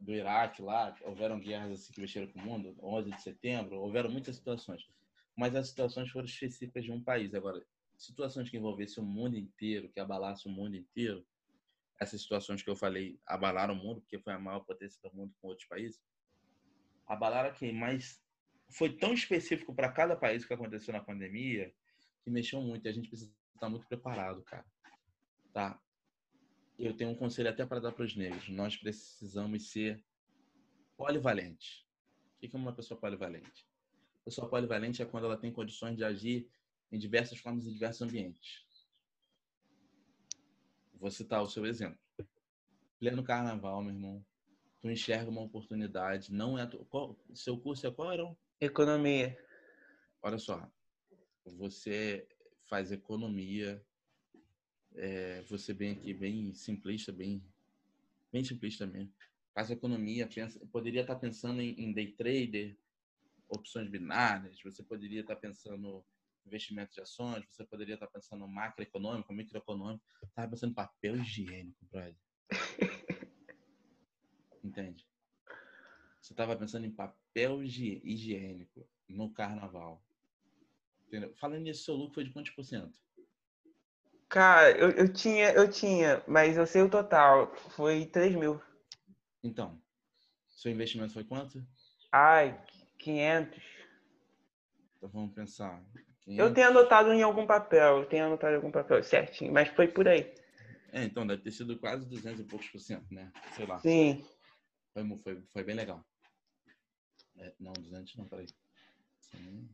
do, 0.00 0.14
Iraque 0.14 0.62
lá, 0.62 0.94
houveram 1.02 1.40
guerras 1.40 1.72
assim 1.72 1.92
que 1.92 2.00
mexeram 2.00 2.28
com 2.28 2.38
o 2.38 2.42
mundo, 2.42 2.76
11 2.82 3.10
de 3.10 3.22
setembro, 3.22 3.80
houveram 3.80 4.10
muitas 4.10 4.36
situações. 4.36 4.86
Mas 5.36 5.56
as 5.56 5.68
situações 5.68 6.10
foram 6.10 6.26
específicas 6.26 6.84
de 6.84 6.92
um 6.92 7.02
país. 7.02 7.34
Agora, 7.34 7.64
situações 7.96 8.48
que 8.48 8.56
envolvessem 8.56 9.02
o 9.02 9.06
mundo 9.06 9.36
inteiro, 9.36 9.88
que 9.88 9.98
abalassem 9.98 10.50
o 10.50 10.54
mundo 10.54 10.76
inteiro, 10.76 11.26
essas 12.04 12.22
situações 12.22 12.62
que 12.62 12.70
eu 12.70 12.76
falei 12.76 13.18
abalaram 13.26 13.74
o 13.74 13.76
mundo, 13.76 14.00
porque 14.00 14.18
foi 14.18 14.32
a 14.32 14.38
maior 14.38 14.60
potência 14.60 15.00
do 15.02 15.14
mundo 15.14 15.34
com 15.40 15.48
outros 15.48 15.66
países, 15.66 16.00
abalaram 17.06 17.50
aqui, 17.50 17.72
mas 17.72 18.22
foi 18.70 18.96
tão 18.96 19.12
específico 19.12 19.74
para 19.74 19.92
cada 19.92 20.16
país 20.16 20.44
que 20.44 20.54
aconteceu 20.54 20.92
na 20.92 21.02
pandemia 21.02 21.74
que 22.22 22.30
mexeu 22.30 22.60
muito. 22.60 22.86
E 22.86 22.88
a 22.88 22.92
gente 22.92 23.08
precisa 23.08 23.32
estar 23.54 23.68
muito 23.68 23.86
preparado, 23.86 24.42
cara. 24.42 24.64
Tá? 25.52 25.80
Eu 26.78 26.96
tenho 26.96 27.10
um 27.10 27.14
conselho 27.14 27.50
até 27.50 27.64
para 27.64 27.80
dar 27.80 27.92
para 27.92 28.04
os 28.04 28.16
negros. 28.16 28.48
Nós 28.48 28.76
precisamos 28.76 29.70
ser 29.70 30.02
polivalentes. 30.96 31.84
O 32.36 32.40
que 32.40 32.54
é 32.54 32.58
uma 32.58 32.74
pessoa 32.74 32.98
polivalente? 32.98 33.66
pessoa 34.24 34.48
polivalente 34.48 35.02
é 35.02 35.04
quando 35.04 35.24
ela 35.24 35.36
tem 35.36 35.52
condições 35.52 35.96
de 35.96 36.02
agir 36.02 36.48
em 36.90 36.98
diversas 36.98 37.38
formas 37.38 37.66
e 37.66 37.72
diversos 37.72 38.00
ambientes. 38.02 38.63
Vou 40.98 41.10
citar 41.10 41.42
o 41.42 41.48
seu 41.48 41.66
exemplo. 41.66 41.98
Pleno 42.98 43.22
carnaval, 43.22 43.82
meu 43.82 43.94
irmão. 43.94 44.24
Tu 44.80 44.90
enxerga 44.90 45.30
uma 45.30 45.42
oportunidade, 45.42 46.32
não 46.32 46.58
é. 46.58 46.66
Tu... 46.66 46.78
Qual... 46.86 47.18
Seu 47.34 47.58
curso 47.58 47.86
é 47.86 47.90
qual, 47.90 48.10
Aaron? 48.10 48.36
Economia. 48.60 49.38
Olha 50.22 50.38
só. 50.38 50.70
Você 51.44 52.26
faz 52.68 52.92
economia. 52.92 53.84
É, 54.96 55.42
você 55.42 55.74
bem 55.74 55.92
aqui, 55.92 56.14
bem 56.14 56.54
simplista, 56.54 57.12
bem, 57.12 57.44
bem 58.32 58.44
simplista 58.44 58.86
mesmo. 58.86 59.12
Faz 59.52 59.70
economia, 59.70 60.26
pensa, 60.26 60.64
poderia 60.72 61.00
estar 61.00 61.16
pensando 61.16 61.60
em, 61.60 61.74
em 61.80 61.92
day 61.92 62.12
trader, 62.12 62.76
opções 63.48 63.88
binárias, 63.88 64.60
você 64.62 64.82
poderia 64.82 65.20
estar 65.20 65.36
pensando 65.36 66.04
investimento 66.46 66.94
de 66.94 67.00
ações, 67.00 67.44
você 67.48 67.64
poderia 67.64 67.94
estar 67.94 68.06
pensando 68.06 68.46
macroeconômico, 68.46 69.32
microeconômico, 69.32 70.04
estava 70.22 70.48
pensando 70.48 70.70
em 70.70 70.74
papel 70.74 71.16
higiênico, 71.16 71.84
brother. 71.86 72.16
Entende? 74.62 75.06
Você 76.20 76.32
estava 76.32 76.56
pensando 76.56 76.86
em 76.86 76.90
papel 76.90 77.62
higiênico 77.62 78.88
no 79.08 79.30
carnaval. 79.32 80.02
Entendeu? 81.06 81.34
Falando 81.36 81.62
nisso, 81.62 81.84
seu 81.84 81.94
lucro 81.94 82.14
foi 82.14 82.24
de 82.24 82.32
quantos 82.32 82.52
por 82.52 82.64
cento? 82.64 82.98
Cara, 84.28 84.70
eu, 84.76 84.90
eu 84.90 85.12
tinha, 85.12 85.52
eu 85.52 85.70
tinha, 85.70 86.24
mas 86.26 86.56
eu 86.56 86.66
sei 86.66 86.82
o 86.82 86.90
total. 86.90 87.54
Foi 87.70 88.06
3 88.06 88.34
mil. 88.34 88.60
Então, 89.42 89.80
seu 90.48 90.72
investimento 90.72 91.12
foi 91.12 91.24
quanto? 91.24 91.64
Ai, 92.10 92.58
500. 92.98 93.62
Então 94.96 95.08
vamos 95.10 95.34
pensar. 95.34 95.84
500. 96.24 96.38
Eu 96.38 96.54
tenho 96.54 96.68
anotado 96.68 97.12
em 97.12 97.22
algum 97.22 97.46
papel, 97.46 97.98
eu 97.98 98.06
tenho 98.06 98.24
anotado 98.26 98.52
em 98.52 98.56
algum 98.56 98.70
papel 98.70 99.02
certinho, 99.02 99.52
mas 99.52 99.68
foi 99.68 99.88
por 99.88 100.08
aí. 100.08 100.32
É, 100.92 101.04
então 101.04 101.26
deve 101.26 101.42
ter 101.42 101.50
sido 101.50 101.78
quase 101.78 102.06
200 102.06 102.40
e 102.40 102.44
poucos 102.44 102.68
por 102.68 102.80
cento, 102.80 103.12
né? 103.12 103.30
Sei 103.54 103.66
lá. 103.66 103.78
Sim. 103.80 104.24
Foi, 104.92 105.18
foi, 105.18 105.42
foi 105.52 105.64
bem 105.64 105.74
legal. 105.74 106.04
É, 107.36 107.52
não, 107.58 107.72
200 107.72 108.16
não, 108.16 108.26
peraí. 108.26 108.46
100, 109.20 109.68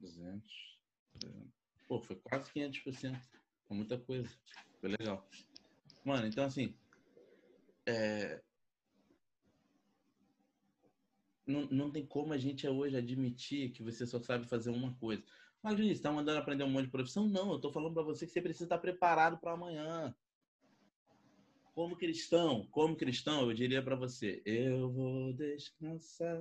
200, 0.00 0.78
300. 1.18 1.48
Pô, 1.88 2.00
foi 2.00 2.16
quase 2.16 2.52
500 2.52 2.78
por 2.80 2.92
cento. 2.92 3.28
Foi 3.66 3.76
muita 3.76 3.98
coisa. 3.98 4.28
Foi 4.80 4.90
legal. 4.90 5.26
Mano, 6.04 6.26
então 6.26 6.44
assim, 6.44 6.76
é, 7.86 8.40
não, 11.46 11.62
não 11.66 11.90
tem 11.90 12.04
como 12.04 12.32
a 12.32 12.38
gente 12.38 12.66
hoje 12.66 12.96
admitir 12.96 13.70
que 13.70 13.82
você 13.82 14.04
só 14.04 14.20
sabe 14.20 14.46
fazer 14.46 14.70
uma 14.70 14.92
coisa. 14.94 15.22
Mas, 15.66 15.78
Juiz, 15.78 15.96
está 15.96 16.12
mandando 16.12 16.38
aprender 16.38 16.62
um 16.62 16.70
monte 16.70 16.84
de 16.84 16.92
profissão? 16.92 17.26
Não, 17.26 17.50
eu 17.50 17.56
estou 17.56 17.72
falando 17.72 17.92
para 17.92 18.04
você 18.04 18.24
que 18.24 18.30
você 18.30 18.40
precisa 18.40 18.66
estar 18.66 18.78
preparado 18.78 19.36
para 19.36 19.50
amanhã. 19.50 20.14
Como 21.74 21.96
cristão, 21.96 22.68
como 22.70 22.94
cristão, 22.94 23.40
eu 23.40 23.52
diria 23.52 23.82
para 23.82 23.96
você: 23.96 24.40
eu 24.46 24.92
vou 24.92 25.32
descansar, 25.32 26.38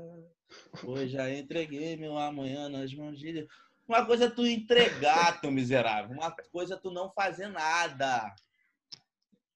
pois 0.80 1.10
já 1.10 1.28
entreguei 1.34 1.98
meu 1.98 2.16
amanhã 2.16 2.70
nas 2.70 2.94
mãos 2.94 3.18
de 3.18 3.34
Deus. 3.34 3.48
Uma 3.88 4.06
coisa 4.06 4.26
é 4.26 4.30
tu 4.30 4.46
entregar, 4.46 5.42
teu 5.42 5.50
miserável. 5.50 6.16
Uma 6.16 6.30
coisa 6.52 6.76
é 6.76 6.78
tu 6.78 6.92
não 6.92 7.12
fazer 7.12 7.48
nada. 7.48 8.32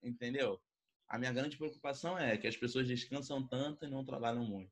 Entendeu? 0.02 0.60
A 1.08 1.20
minha 1.20 1.32
grande 1.32 1.58
preocupação 1.58 2.18
é 2.18 2.36
que 2.38 2.48
as 2.48 2.58
pessoas 2.58 2.88
descansam 2.88 3.48
tanto 3.48 3.86
e 3.86 3.88
não 3.88 4.04
trabalham 4.04 4.44
muito 4.44 4.72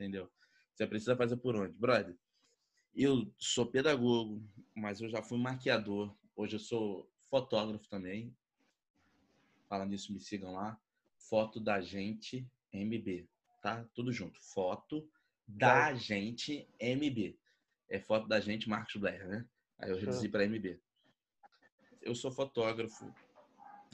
entendeu? 0.00 0.30
Você 0.72 0.86
precisa 0.86 1.16
fazer 1.16 1.36
por 1.36 1.54
onde? 1.56 1.74
Brother, 1.74 2.16
eu 2.94 3.32
sou 3.38 3.66
pedagogo, 3.66 4.42
mas 4.74 5.00
eu 5.00 5.08
já 5.08 5.22
fui 5.22 5.38
maquiador. 5.38 6.14
Hoje 6.36 6.56
eu 6.56 6.60
sou 6.60 7.10
fotógrafo 7.28 7.88
também. 7.88 8.34
Falando 9.68 9.90
nisso, 9.90 10.12
me 10.12 10.20
sigam 10.20 10.52
lá. 10.52 10.80
Foto 11.16 11.60
da 11.60 11.80
gente 11.80 12.46
MB, 12.72 13.28
tá? 13.62 13.84
Tudo 13.94 14.12
junto. 14.12 14.40
Foto 14.42 15.08
da 15.46 15.94
gente 15.94 16.68
MB. 16.80 17.38
É 17.88 17.98
foto 17.98 18.26
da 18.26 18.40
gente 18.40 18.68
Marcos 18.68 18.96
Blair, 18.96 19.26
né? 19.28 19.46
Aí 19.78 19.90
eu 19.90 19.96
reduzi 19.96 20.28
para 20.28 20.44
MB. 20.44 20.80
Eu 22.02 22.14
sou 22.14 22.30
fotógrafo. 22.30 23.12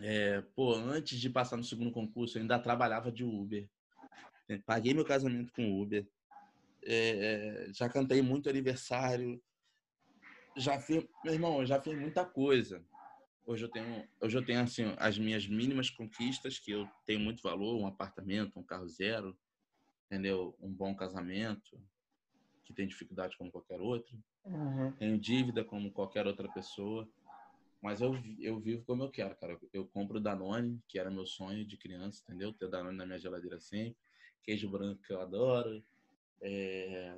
É, 0.01 0.43
pô, 0.55 0.75
antes 0.75 1.19
de 1.19 1.31
passar 1.31 1.57
no 1.57 1.65
segundo 1.65 1.91
concurso, 1.91 2.37
eu 2.37 2.43
ainda 2.43 2.59
trabalhava 2.59 3.11
de 3.11 3.25
Uber. 3.25 3.69
Paguei 4.65 4.95
meu 4.95 5.05
casamento 5.05 5.53
com 5.53 5.81
Uber. 5.81 6.07
É, 6.89 7.69
já 7.73 7.89
cantei 7.89 8.23
muito 8.23 8.49
aniversário. 8.49 9.43
Já 10.57 10.81
fiz, 10.81 11.05
meu 11.25 11.35
irmão, 11.35 11.67
já 11.67 11.81
fiz 11.81 11.99
muita 11.99 12.25
coisa. 12.25 12.83
Hoje 13.45 13.65
eu 13.65 13.69
tenho, 13.69 14.09
hoje 14.21 14.39
eu 14.39 14.45
tenho 14.45 14.61
assim 14.61 14.95
as 14.97 15.19
minhas 15.19 15.47
mínimas 15.47 15.91
conquistas 15.91 16.59
que 16.59 16.71
eu 16.71 16.89
tenho 17.05 17.21
muito 17.21 17.43
valor, 17.43 17.77
um 17.77 17.87
apartamento, 17.87 18.59
um 18.59 18.63
carro 18.63 18.89
zero, 18.89 19.37
entendeu? 20.07 20.57
Um 20.61 20.73
bom 20.73 20.95
casamento 20.95 21.81
que 22.65 22.73
tem 22.73 22.87
dificuldade 22.87 23.37
como 23.37 23.53
qualquer 23.53 23.81
outro. 23.81 24.17
Uhum. 24.45 24.93
Tenho 24.93 25.19
dívida 25.19 25.65
como 25.65 25.93
qualquer 25.93 26.27
outra 26.27 26.49
pessoa. 26.49 27.09
Mas 27.83 28.01
eu, 28.01 28.15
eu 28.41 28.59
vivo 28.59 28.85
como 28.85 29.05
eu 29.05 29.11
quero, 29.11 29.37
cara. 29.37 29.59
Eu 29.73 29.87
compro 29.87 30.19
Danone, 30.19 30.83
que 30.89 30.99
era 30.99 31.11
meu 31.11 31.27
sonho 31.27 31.65
de 31.65 31.77
criança, 31.77 32.23
entendeu? 32.23 32.53
Ter 32.53 32.69
Danone 32.69 32.97
na 32.97 33.07
minha 33.07 33.19
geladeira 33.19 33.61
sempre 33.61 33.97
queijo 34.47 34.71
branco 34.71 35.03
que 35.03 35.13
eu 35.13 35.21
adoro. 35.21 35.85
É, 36.41 37.17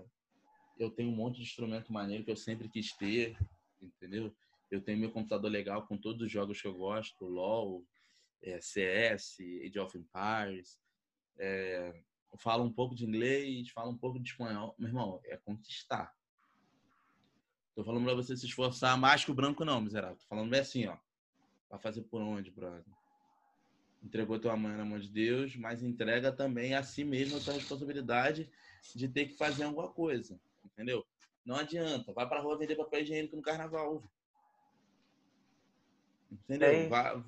eu 0.78 0.90
tenho 0.90 1.10
um 1.10 1.14
monte 1.14 1.36
de 1.36 1.42
instrumento 1.42 1.92
maneiro 1.92 2.24
que 2.24 2.30
eu 2.30 2.36
sempre 2.36 2.68
quis 2.68 2.92
ter, 2.92 3.36
entendeu? 3.82 4.34
Eu 4.70 4.80
tenho 4.80 4.98
meu 4.98 5.10
computador 5.10 5.50
legal 5.50 5.86
com 5.86 5.96
todos 5.96 6.22
os 6.22 6.30
jogos 6.30 6.60
que 6.60 6.68
eu 6.68 6.74
gosto, 6.74 7.24
LoL, 7.24 7.84
é, 8.42 8.60
CS, 8.60 9.38
Age 9.64 9.78
of 9.78 9.96
Empires. 9.96 10.78
É, 11.38 12.00
falo 12.36 12.64
um 12.64 12.72
pouco 12.72 12.94
de 12.94 13.04
inglês, 13.04 13.70
falo 13.70 13.90
um 13.90 13.98
pouco 13.98 14.20
de 14.20 14.28
espanhol. 14.28 14.74
Meu 14.78 14.88
irmão, 14.88 15.20
é 15.24 15.36
conquistar. 15.36 16.14
Tô 17.74 17.84
falando 17.84 18.04
pra 18.04 18.14
você 18.14 18.36
se 18.36 18.46
esforçar 18.46 18.98
mais 18.98 19.24
que 19.24 19.30
o 19.30 19.34
branco 19.34 19.64
não, 19.64 19.80
miserável. 19.80 20.16
Tô 20.16 20.26
falando 20.26 20.50
bem 20.50 20.60
assim, 20.60 20.86
ó. 20.86 20.96
Vai 21.70 21.78
fazer 21.78 22.02
por 22.02 22.20
onde, 22.20 22.50
brother? 22.50 22.84
entregou 24.02 24.38
tua 24.38 24.56
mãe 24.56 24.76
na 24.76 24.84
mão 24.84 24.98
de 24.98 25.08
Deus, 25.08 25.56
mas 25.56 25.82
entrega 25.82 26.32
também 26.32 26.74
a 26.74 26.82
si 26.82 27.04
mesmo 27.04 27.36
a 27.36 27.40
tua 27.40 27.54
responsabilidade 27.54 28.50
de 28.94 29.08
ter 29.08 29.26
que 29.26 29.36
fazer 29.36 29.64
alguma 29.64 29.88
coisa, 29.88 30.38
entendeu? 30.64 31.04
Não 31.44 31.56
adianta, 31.56 32.12
vai 32.12 32.28
pra 32.28 32.40
rua 32.40 32.58
vender 32.58 32.76
papel 32.76 33.02
higiênico 33.02 33.36
no 33.36 33.42
carnaval. 33.42 34.02
Entendeu? 36.30 36.68
É 36.68 36.88
vai, 36.88 37.24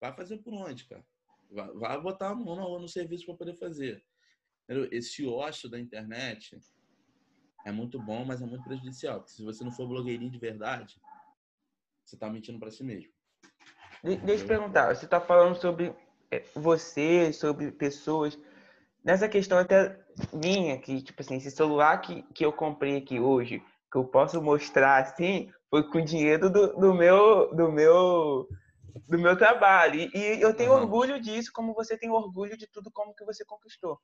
vai 0.00 0.12
fazer 0.14 0.38
por 0.38 0.54
onde, 0.54 0.84
cara? 0.84 1.04
Vai, 1.50 1.70
vai 1.72 2.00
botar 2.00 2.30
a 2.30 2.34
mão 2.34 2.56
no, 2.56 2.78
no 2.78 2.88
serviço 2.88 3.26
para 3.26 3.34
poder 3.34 3.54
fazer. 3.54 4.02
Entendeu? 4.64 4.88
Esse 4.90 5.26
ócio 5.26 5.68
da 5.68 5.78
internet 5.78 6.58
é 7.64 7.72
muito 7.72 7.98
bom, 7.98 8.24
mas 8.24 8.40
é 8.40 8.46
muito 8.46 8.64
prejudicial. 8.64 9.20
Porque 9.20 9.32
se 9.32 9.42
você 9.42 9.64
não 9.64 9.72
for 9.72 9.86
blogueirinho 9.86 10.30
de 10.30 10.38
verdade, 10.38 11.00
você 12.04 12.16
tá 12.16 12.30
mentindo 12.30 12.58
para 12.58 12.70
si 12.70 12.82
mesmo. 12.82 13.12
Deixa 14.02 14.44
eu 14.44 14.48
perguntar, 14.48 14.94
você 14.94 15.04
está 15.04 15.20
falando 15.20 15.56
sobre 15.56 15.94
é, 16.30 16.40
você, 16.54 17.32
sobre 17.32 17.72
pessoas. 17.72 18.38
Nessa 19.04 19.28
questão 19.28 19.58
até 19.58 19.98
minha, 20.32 20.78
que, 20.78 21.02
tipo 21.02 21.22
assim, 21.22 21.36
esse 21.36 21.50
celular 21.50 21.98
que, 21.98 22.22
que 22.34 22.44
eu 22.44 22.52
comprei 22.52 22.96
aqui 22.96 23.20
hoje, 23.20 23.62
que 23.90 23.98
eu 23.98 24.04
posso 24.04 24.42
mostrar 24.42 25.02
assim, 25.02 25.50
foi 25.70 25.88
com 25.88 26.04
dinheiro 26.04 26.50
do, 26.50 26.74
do 26.74 26.94
meu 26.94 27.54
do 27.54 27.70
meu 27.70 28.48
do 29.06 29.18
meu 29.18 29.36
trabalho. 29.36 30.00
E, 30.00 30.10
e 30.14 30.40
eu 30.40 30.54
tenho 30.54 30.72
uhum. 30.72 30.82
orgulho 30.82 31.20
disso, 31.20 31.50
como 31.52 31.74
você 31.74 31.96
tem 31.96 32.10
orgulho 32.10 32.56
de 32.56 32.66
tudo 32.66 32.90
como 32.90 33.14
que 33.14 33.24
você 33.24 33.44
conquistou. 33.44 33.98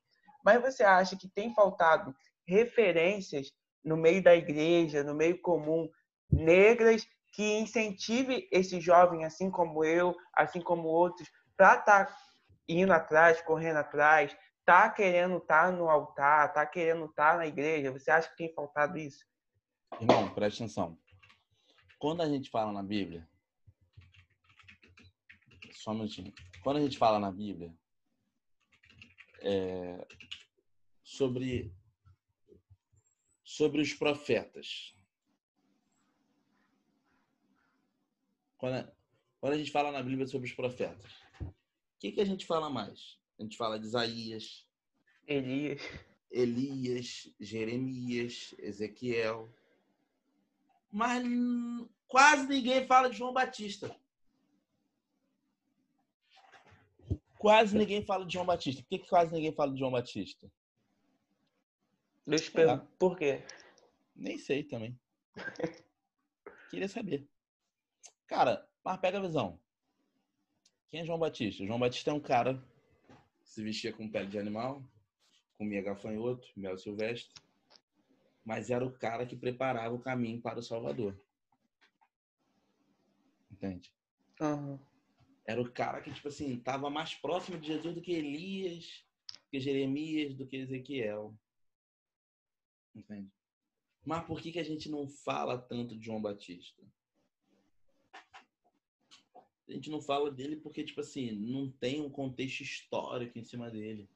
Mas 0.44 0.60
você 0.60 0.82
acha 0.82 1.16
que 1.16 1.28
tem 1.28 1.54
faltado 1.54 2.14
referências 2.46 3.48
no 3.84 3.96
meio 3.96 4.22
da 4.22 4.34
igreja, 4.34 5.02
no 5.02 5.14
meio 5.14 5.40
comum, 5.40 5.88
negras 6.30 7.06
que 7.32 7.58
incentive 7.58 8.48
esse 8.52 8.80
jovem, 8.80 9.24
assim 9.24 9.50
como 9.50 9.84
eu, 9.84 10.14
assim 10.34 10.60
como 10.60 10.88
outros, 10.88 11.28
para 11.56 11.76
estar 11.76 12.06
tá 12.06 12.16
indo 12.68 12.92
atrás, 12.92 13.40
correndo 13.42 13.78
atrás, 13.78 14.34
tá 14.64 14.90
querendo 14.90 15.36
estar 15.36 15.70
tá 15.70 15.72
no 15.72 15.88
altar, 15.88 16.52
tá 16.52 16.66
querendo 16.66 17.04
estar 17.06 17.32
tá 17.32 17.38
na 17.38 17.46
igreja? 17.46 17.92
Você 17.92 18.10
acha 18.10 18.28
que 18.30 18.36
tem 18.36 18.54
faltado 18.54 18.98
isso? 18.98 19.24
Irmão, 20.00 20.32
preste 20.34 20.62
atenção. 20.62 20.98
Quando 21.98 22.22
a 22.22 22.28
gente 22.28 22.50
fala 22.50 22.72
na 22.72 22.82
Bíblia, 22.82 23.28
só 25.72 25.90
um 25.90 25.94
minutinho. 25.94 26.32
Quando 26.62 26.78
a 26.78 26.80
gente 26.80 26.96
fala 26.96 27.18
na 27.18 27.30
Bíblia 27.30 27.74
é, 29.42 30.06
sobre 31.02 31.74
sobre 33.44 33.80
os 33.80 33.92
profetas, 33.92 34.96
quando 38.56 38.74
a, 38.74 38.92
quando 39.38 39.52
a 39.52 39.58
gente 39.58 39.70
fala 39.70 39.92
na 39.92 40.02
Bíblia 40.02 40.26
sobre 40.26 40.48
os 40.48 40.54
profetas, 40.54 41.12
o 41.40 41.54
que, 42.00 42.12
que 42.12 42.20
a 42.20 42.24
gente 42.24 42.46
fala 42.46 42.70
mais? 42.70 43.22
A 43.38 43.42
gente 43.42 43.56
fala 43.56 43.78
de 43.78 43.86
Isaías, 43.86 44.66
Elias, 45.26 45.80
Elias, 46.30 47.34
Jeremias, 47.40 48.54
Ezequiel, 48.58 49.48
mas 50.90 51.24
quase 52.06 52.46
ninguém 52.46 52.86
fala 52.86 53.10
de 53.10 53.16
João 53.16 53.32
Batista. 53.32 53.94
Quase 57.36 57.76
ninguém 57.76 58.04
fala 58.04 58.24
de 58.24 58.32
João 58.32 58.46
Batista. 58.46 58.80
Por 58.82 58.88
que, 58.88 58.98
que 59.00 59.08
quase 59.08 59.32
ninguém 59.32 59.52
fala 59.52 59.72
de 59.72 59.78
João 59.80 59.90
Batista? 59.90 60.50
Deixa 62.26 62.44
eu 62.44 62.48
te 62.48 62.54
perguntar, 62.54 62.86
por 62.98 63.18
quê? 63.18 63.42
Nem 64.14 64.38
sei 64.38 64.62
também. 64.62 64.98
Queria 66.70 66.88
saber. 66.88 67.28
Cara, 68.26 68.66
mas 68.82 68.98
pega 68.98 69.18
a 69.18 69.22
visão. 69.22 69.58
Quem 70.88 71.00
é 71.00 71.04
João 71.04 71.18
Batista? 71.18 71.66
João 71.66 71.78
Batista 71.78 72.10
é 72.10 72.14
um 72.14 72.20
cara 72.20 72.62
se 73.54 73.62
vestia 73.62 73.92
com 73.92 74.10
pele 74.10 74.28
de 74.28 74.36
animal, 74.36 74.84
comia 75.56 75.80
gafanhoto, 75.80 76.44
mel 76.56 76.76
silvestre, 76.76 77.32
mas 78.44 78.68
era 78.68 78.84
o 78.84 78.92
cara 78.92 79.24
que 79.24 79.36
preparava 79.36 79.94
o 79.94 80.00
caminho 80.00 80.40
para 80.40 80.58
o 80.58 80.62
Salvador. 80.62 81.16
Entende? 83.50 83.94
Uhum. 84.40 84.78
Era 85.46 85.62
o 85.62 85.70
cara 85.70 86.00
que, 86.00 86.12
tipo 86.12 86.26
assim, 86.26 86.54
estava 86.54 86.90
mais 86.90 87.14
próximo 87.14 87.56
de 87.56 87.68
Jesus 87.68 87.94
do 87.94 88.02
que 88.02 88.12
Elias, 88.12 89.04
do 89.44 89.50
que 89.50 89.60
Jeremias, 89.60 90.34
do 90.34 90.46
que 90.46 90.56
Ezequiel. 90.56 91.38
Entende? 92.92 93.30
Mas 94.04 94.26
por 94.26 94.40
que, 94.40 94.50
que 94.50 94.58
a 94.58 94.64
gente 94.64 94.90
não 94.90 95.08
fala 95.08 95.56
tanto 95.56 95.96
de 95.96 96.04
João 96.04 96.20
Batista? 96.20 96.82
A 99.68 99.72
gente 99.72 99.90
não 99.90 100.00
fala 100.00 100.30
dele 100.30 100.56
porque, 100.56 100.84
tipo 100.84 101.00
assim, 101.00 101.32
não 101.32 101.70
tem 101.70 102.00
um 102.00 102.10
contexto 102.10 102.60
histórico 102.60 103.38
em 103.38 103.44
cima 103.44 103.70
dele. 103.70 104.08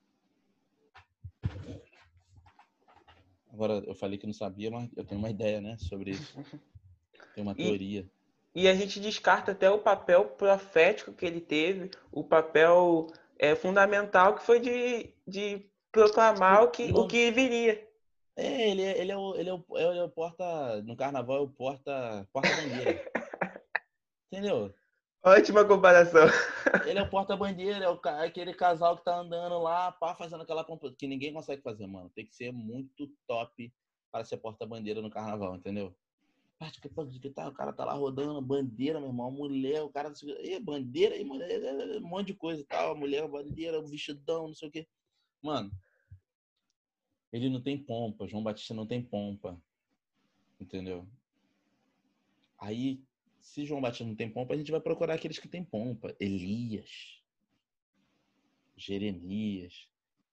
Agora, 3.51 3.83
eu 3.87 3.95
falei 3.95 4.19
que 4.19 4.27
não 4.27 4.35
sabia, 4.35 4.71
mas 4.71 4.91
eu 4.97 5.05
tenho 5.05 5.19
uma 5.19 5.31
ideia, 5.31 5.61
né, 5.61 5.77
sobre 5.79 6.13
isso. 6.13 6.37
Tenho 7.35 7.47
uma 7.47 7.55
teoria. 7.55 8.07
E, 8.55 8.63
e 8.63 8.69
a 8.69 8.75
gente 8.75 8.99
descarta 8.99 9.53
até 9.53 9.71
o 9.71 9.79
papel 9.79 10.25
profético 10.25 11.13
que 11.13 11.25
ele 11.25 11.41
teve, 11.41 11.91
o 12.11 12.25
papel 12.25 13.07
é, 13.39 13.55
fundamental 13.55 14.35
que 14.35 14.43
foi 14.43 14.59
de, 14.59 15.13
de 15.27 15.65
proclamar 15.93 16.65
o 16.65 16.71
que, 16.71 16.93
o 16.93 17.07
que 17.07 17.31
viria. 17.31 17.89
É, 18.37 18.71
ele, 18.71 18.83
é, 18.83 19.01
ele, 19.01 19.13
é 19.13 19.17
o, 19.17 19.35
ele, 19.35 19.51
é 19.51 19.55
o, 19.55 19.65
ele 19.77 19.99
é 19.99 20.05
o 20.05 20.09
porta. 20.09 20.83
No 20.83 20.97
carnaval 20.97 21.39
é 21.39 21.41
o 21.41 21.49
porta. 21.49 22.29
Porta-bandeira. 22.33 23.05
Entendeu? 24.31 24.73
Ótima 25.25 25.65
comparação. 25.65 26.29
Ele 26.87 26.99
é 26.99 27.03
o 27.03 27.11
porta-bandeira, 27.11 27.85
é, 27.85 28.09
é 28.09 28.27
aquele 28.27 28.55
casal 28.55 28.97
que 28.97 29.05
tá 29.05 29.19
andando 29.19 29.59
lá, 29.59 29.91
pá, 29.93 30.15
fazendo 30.15 30.43
aquela 30.43 30.65
que 30.97 31.07
ninguém 31.07 31.33
consegue 31.33 31.63
fazer, 31.63 31.87
mano. 31.87 32.11
Tem 32.15 32.25
que 32.25 32.35
ser 32.35 32.53
muito 32.53 33.11
top 33.27 33.73
para 34.11 34.25
ser 34.25 34.37
porta-bandeira 34.39 35.03
no 35.03 35.11
carnaval, 35.11 35.57
entendeu? 35.57 35.95
que 37.21 37.31
tá, 37.31 37.49
o 37.49 37.53
cara 37.53 37.73
tá 37.73 37.85
lá 37.85 37.93
rodando, 37.93 38.41
bandeira, 38.43 38.99
meu 38.99 39.11
irmão, 39.11 39.31
mulher, 39.31 39.83
o 39.83 39.91
cara, 39.91 40.13
e 40.43 40.59
bandeira, 40.59 41.17
e 41.17 41.25
mulher, 41.25 41.61
um 41.99 42.09
monte 42.09 42.29
de 42.29 42.35
coisa 42.35 42.61
e 42.61 42.65
tal, 42.65 42.97
mulher, 42.97 43.29
bandeira, 43.29 43.81
vestidão, 43.83 44.49
não 44.49 44.55
sei 44.55 44.69
o 44.69 44.73
quê. 44.73 44.89
Mano, 45.41 45.71
ele 47.33 47.49
não 47.49 47.63
tem 47.63 47.79
pompa, 47.79 48.27
João 48.27 48.43
Batista 48.43 48.75
não 48.75 48.87
tem 48.87 49.01
pompa, 49.01 49.61
entendeu? 50.61 51.07
Aí 52.59 53.01
se 53.49 53.65
João 53.65 53.81
Batista 53.81 54.05
não 54.05 54.15
tem 54.15 54.31
pompa, 54.31 54.53
a 54.53 54.57
gente 54.57 54.71
vai 54.71 54.81
procurar 54.81 55.15
aqueles 55.15 55.39
que 55.39 55.49
têm 55.49 55.65
pompa. 55.65 56.15
Elias, 56.21 57.23
Jeremias. 58.77 59.89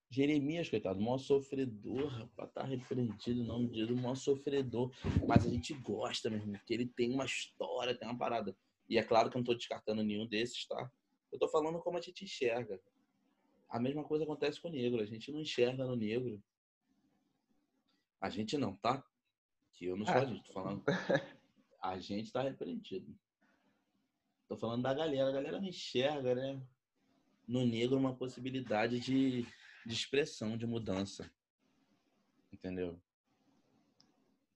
Jeremias, 0.10 0.70
coitado, 0.70 1.02
maior 1.02 1.18
sofredor, 1.18 2.08
rapaz, 2.08 2.52
tá 2.54 2.64
repreendido 2.64 3.42
o 3.42 3.46
nome 3.46 3.70
de 3.70 3.86
Deus, 3.86 4.00
maior 4.00 4.16
sofredor. 4.16 4.92
Mas 5.28 5.46
a 5.46 5.50
gente 5.50 5.74
gosta 5.74 6.30
mesmo, 6.30 6.52
porque 6.52 6.74
ele 6.74 6.86
tem 6.86 7.12
uma 7.12 7.26
história, 7.26 7.96
tem 7.96 8.08
uma 8.08 8.18
parada. 8.18 8.56
E 8.88 8.98
é 8.98 9.04
claro 9.04 9.30
que 9.30 9.38
eu 9.38 9.40
não 9.40 9.46
tô 9.46 9.54
descartando 9.54 10.04
nenhum 10.04 10.28
desses, 10.28 10.66
tá? 10.68 10.92
Eu 11.32 11.40
tô 11.40 11.48
falando 11.48 11.80
como 11.80 11.98
a 11.98 12.02
gente 12.02 12.24
enxerga. 12.24 12.80
A 13.70 13.80
mesma 13.80 14.04
coisa 14.04 14.26
acontece 14.26 14.62
com 14.62 14.68
o 14.68 14.72
negro, 14.72 15.02
a 15.02 15.06
gente 15.06 15.32
não 15.32 15.40
enxerga 15.40 15.86
no 15.86 15.96
negro. 15.96 16.42
A 18.22 18.30
gente 18.30 18.58
não, 18.58 18.76
tá? 18.76 19.04
Que 19.74 19.86
eu 19.86 19.98
não 19.98 20.06
sou 20.06 20.16
ah. 20.16 20.20
a 20.20 20.26
gente, 20.26 20.46
tô 20.46 20.54
falando. 20.54 20.84
a 21.90 22.00
gente 22.00 22.32
tá 22.32 22.42
repreendido. 22.42 23.16
Tô 24.48 24.58
falando 24.58 24.84
da 24.84 24.94
galera. 24.94 25.30
A 25.30 25.34
galera 25.34 25.60
não 25.60 25.68
enxerga, 25.68 26.36
né? 26.36 26.62
No 27.48 27.66
negro 27.66 27.98
uma 27.98 28.16
possibilidade 28.16 29.00
de, 29.00 29.44
de 29.86 29.94
expressão, 29.94 30.58
de 30.58 30.66
mudança. 30.66 31.30
Entendeu? 32.52 33.00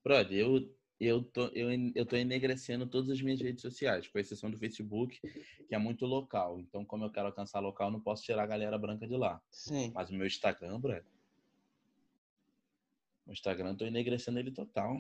Brother, 0.04 0.38
eu, 0.38 0.76
eu, 1.00 1.24
tô, 1.24 1.48
eu, 1.48 1.70
eu 1.94 2.06
tô 2.06 2.16
enegrecendo 2.16 2.88
todas 2.88 3.10
as 3.10 3.22
minhas 3.22 3.42
redes 3.42 3.62
sociais, 3.62 4.08
com 4.08 4.18
exceção 4.18 4.50
do 4.50 4.58
Facebook, 4.58 5.20
que 5.68 5.76
é 5.76 5.78
muito 5.78 6.06
local. 6.06 6.60
Então, 6.60 6.84
como 6.84 7.06
eu 7.06 7.12
quero 7.12 7.28
alcançar 7.28 7.60
local, 7.60 7.92
não 7.92 8.00
posso 8.00 8.24
tirar 8.24 8.44
a 8.44 8.48
galera 8.48 8.78
branca 8.78 9.08
de 9.08 9.16
lá. 9.16 9.42
Sim. 9.52 9.92
Mas 9.94 10.10
o 10.10 10.14
meu 10.14 10.26
Instagram, 10.26 10.80
brother, 10.80 11.06
o 13.28 13.32
Instagram, 13.32 13.76
tô 13.76 13.86
enegrecendo 13.86 14.40
ele 14.40 14.52
total 14.52 15.00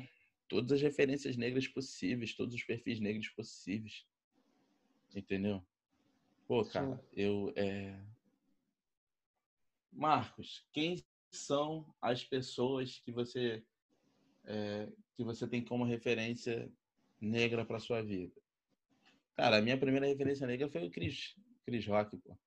todas 0.49 0.71
as 0.73 0.81
referências 0.81 1.37
negras 1.37 1.67
possíveis, 1.67 2.35
todos 2.35 2.55
os 2.55 2.63
perfis 2.63 2.99
negros 2.99 3.29
possíveis. 3.29 4.05
Entendeu? 5.15 5.63
Pô, 6.47 6.65
cara, 6.65 6.97
Sim. 6.97 7.03
eu. 7.13 7.53
É... 7.55 7.97
Marcos, 9.91 10.67
quem 10.73 11.03
são 11.31 11.93
as 12.01 12.23
pessoas 12.23 12.99
que 12.99 13.11
você 13.11 13.63
é, 14.45 14.91
que 15.15 15.23
você 15.23 15.47
tem 15.47 15.63
como 15.63 15.83
referência 15.83 16.71
negra 17.21 17.63
para 17.63 17.79
sua 17.79 18.01
vida? 18.01 18.33
Cara, 19.35 19.57
a 19.57 19.61
minha 19.61 19.77
primeira 19.77 20.07
referência 20.07 20.45
negra 20.45 20.69
foi 20.69 20.87
o 20.87 20.91
Chris, 20.91 21.35
Chris 21.65 21.85
Rock, 21.87 22.17
pô. 22.17 22.37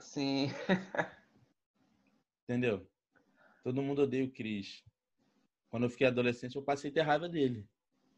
Sim. 0.00 0.48
Entendeu? 2.44 2.88
Todo 3.62 3.82
mundo 3.82 4.02
odeia 4.02 4.24
o 4.24 4.30
Chris. 4.30 4.84
Quando 5.70 5.84
eu 5.84 5.90
fiquei 5.90 6.06
adolescente, 6.06 6.56
eu 6.56 6.62
passei 6.62 6.90
a 6.90 6.94
ter 6.94 7.02
raiva 7.02 7.28
dele. 7.28 7.66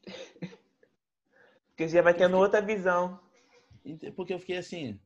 Porque 1.68 1.86
já 1.88 2.03
vai 2.03 2.14
tendo 2.14 2.36
outra 2.36 2.61
visão. 2.61 3.20
Porque 4.16 4.32
eu 4.32 4.38
fiquei 4.38 4.57
assim, 4.57 4.98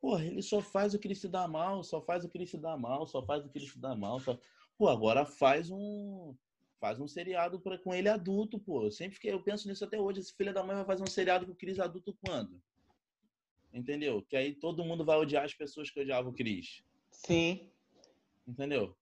porra, 0.00 0.24
ele 0.24 0.42
só 0.42 0.60
faz 0.60 0.94
o 0.94 0.98
que 0.98 1.08
ele 1.08 1.14
se 1.14 1.28
dá 1.28 1.48
mal, 1.48 1.82
só 1.82 2.00
faz 2.00 2.24
o 2.24 2.28
que 2.28 2.38
ele 2.38 2.46
se 2.46 2.58
dá 2.58 2.76
mal, 2.76 3.06
só 3.06 3.24
faz 3.24 3.44
o 3.44 3.48
que 3.48 3.58
ele 3.58 3.66
se 3.66 3.78
dá 3.78 3.94
mal. 3.94 4.20
Só... 4.20 4.38
Pô, 4.78 4.88
agora 4.88 5.24
faz 5.24 5.70
um 5.70 6.34
faz 6.78 7.00
um 7.00 7.08
seriado 7.08 7.58
pra, 7.58 7.78
com 7.78 7.94
ele 7.94 8.08
adulto, 8.08 8.58
pô. 8.58 8.84
Eu 8.84 8.90
sempre 8.90 9.14
fiquei, 9.14 9.32
eu 9.32 9.42
penso 9.42 9.66
nisso 9.66 9.84
até 9.84 9.98
hoje. 9.98 10.20
Esse 10.20 10.34
filho 10.34 10.52
da 10.52 10.62
mãe 10.62 10.76
vai 10.76 10.84
fazer 10.84 11.02
um 11.02 11.06
seriado 11.06 11.46
com 11.46 11.52
o 11.52 11.56
Cris 11.56 11.80
adulto 11.80 12.16
quando? 12.24 12.60
Entendeu? 13.72 14.22
Que 14.22 14.36
aí 14.36 14.54
todo 14.54 14.84
mundo 14.84 15.04
vai 15.04 15.16
odiar 15.16 15.44
as 15.44 15.54
pessoas 15.54 15.90
que 15.90 15.98
odiavam 15.98 16.30
o 16.30 16.34
Cris. 16.34 16.84
Sim. 17.10 17.70
Entendeu? 18.46 18.94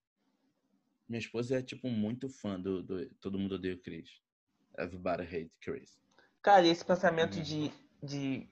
Minha 1.15 1.21
esposa 1.21 1.59
é, 1.59 1.63
tipo, 1.63 1.87
muito 1.89 2.29
fã 2.29 2.59
do, 2.59 2.83
do 2.83 3.09
Todo 3.21 3.39
Mundo 3.39 3.55
Odeia 3.55 3.77
o 3.77 3.79
Chris. 3.79 4.11
Everybody 4.77 5.23
Hate 5.23 5.53
Chris. 5.61 5.97
Cara, 6.43 6.67
esse 6.67 6.85
pensamento 6.85 7.37
uhum. 7.37 7.43
de, 7.45 7.73
de 8.03 8.49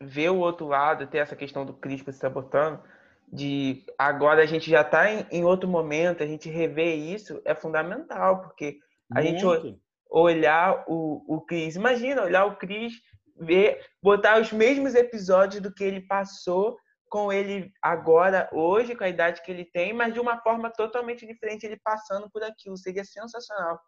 ver 0.00 0.30
o 0.30 0.38
outro 0.38 0.68
lado, 0.68 1.06
ter 1.06 1.18
essa 1.18 1.36
questão 1.36 1.66
do 1.66 1.74
Chris 1.74 2.00
que 2.00 2.10
você 2.10 2.20
tá 2.20 2.30
botando, 2.30 2.82
de 3.30 3.84
agora 3.98 4.42
a 4.42 4.46
gente 4.46 4.70
já 4.70 4.82
tá 4.82 5.12
em, 5.12 5.26
em 5.30 5.44
outro 5.44 5.68
momento, 5.68 6.22
a 6.22 6.26
gente 6.26 6.48
rever 6.48 6.96
isso 6.96 7.42
é 7.44 7.54
fundamental, 7.54 8.40
porque 8.40 8.80
a 9.12 9.20
muito. 9.20 9.38
gente 9.38 9.78
olhar 10.08 10.84
o, 10.88 11.22
o 11.28 11.42
Chris, 11.42 11.76
imagina 11.76 12.22
olhar 12.22 12.46
o 12.46 12.56
Chris, 12.56 12.94
ver, 13.38 13.84
botar 14.02 14.40
os 14.40 14.50
mesmos 14.50 14.94
episódios 14.94 15.60
do 15.60 15.70
que 15.70 15.84
ele 15.84 16.00
passou 16.00 16.78
com 17.08 17.32
ele 17.32 17.72
agora, 17.82 18.48
hoje, 18.52 18.94
com 18.94 19.04
a 19.04 19.08
idade 19.08 19.42
que 19.42 19.50
ele 19.50 19.64
tem, 19.64 19.92
mas 19.92 20.12
de 20.12 20.20
uma 20.20 20.40
forma 20.40 20.70
totalmente 20.70 21.26
diferente, 21.26 21.64
ele 21.64 21.78
passando 21.82 22.30
por 22.30 22.42
aquilo. 22.42 22.76
Seria 22.76 23.04
sensacional. 23.04 23.80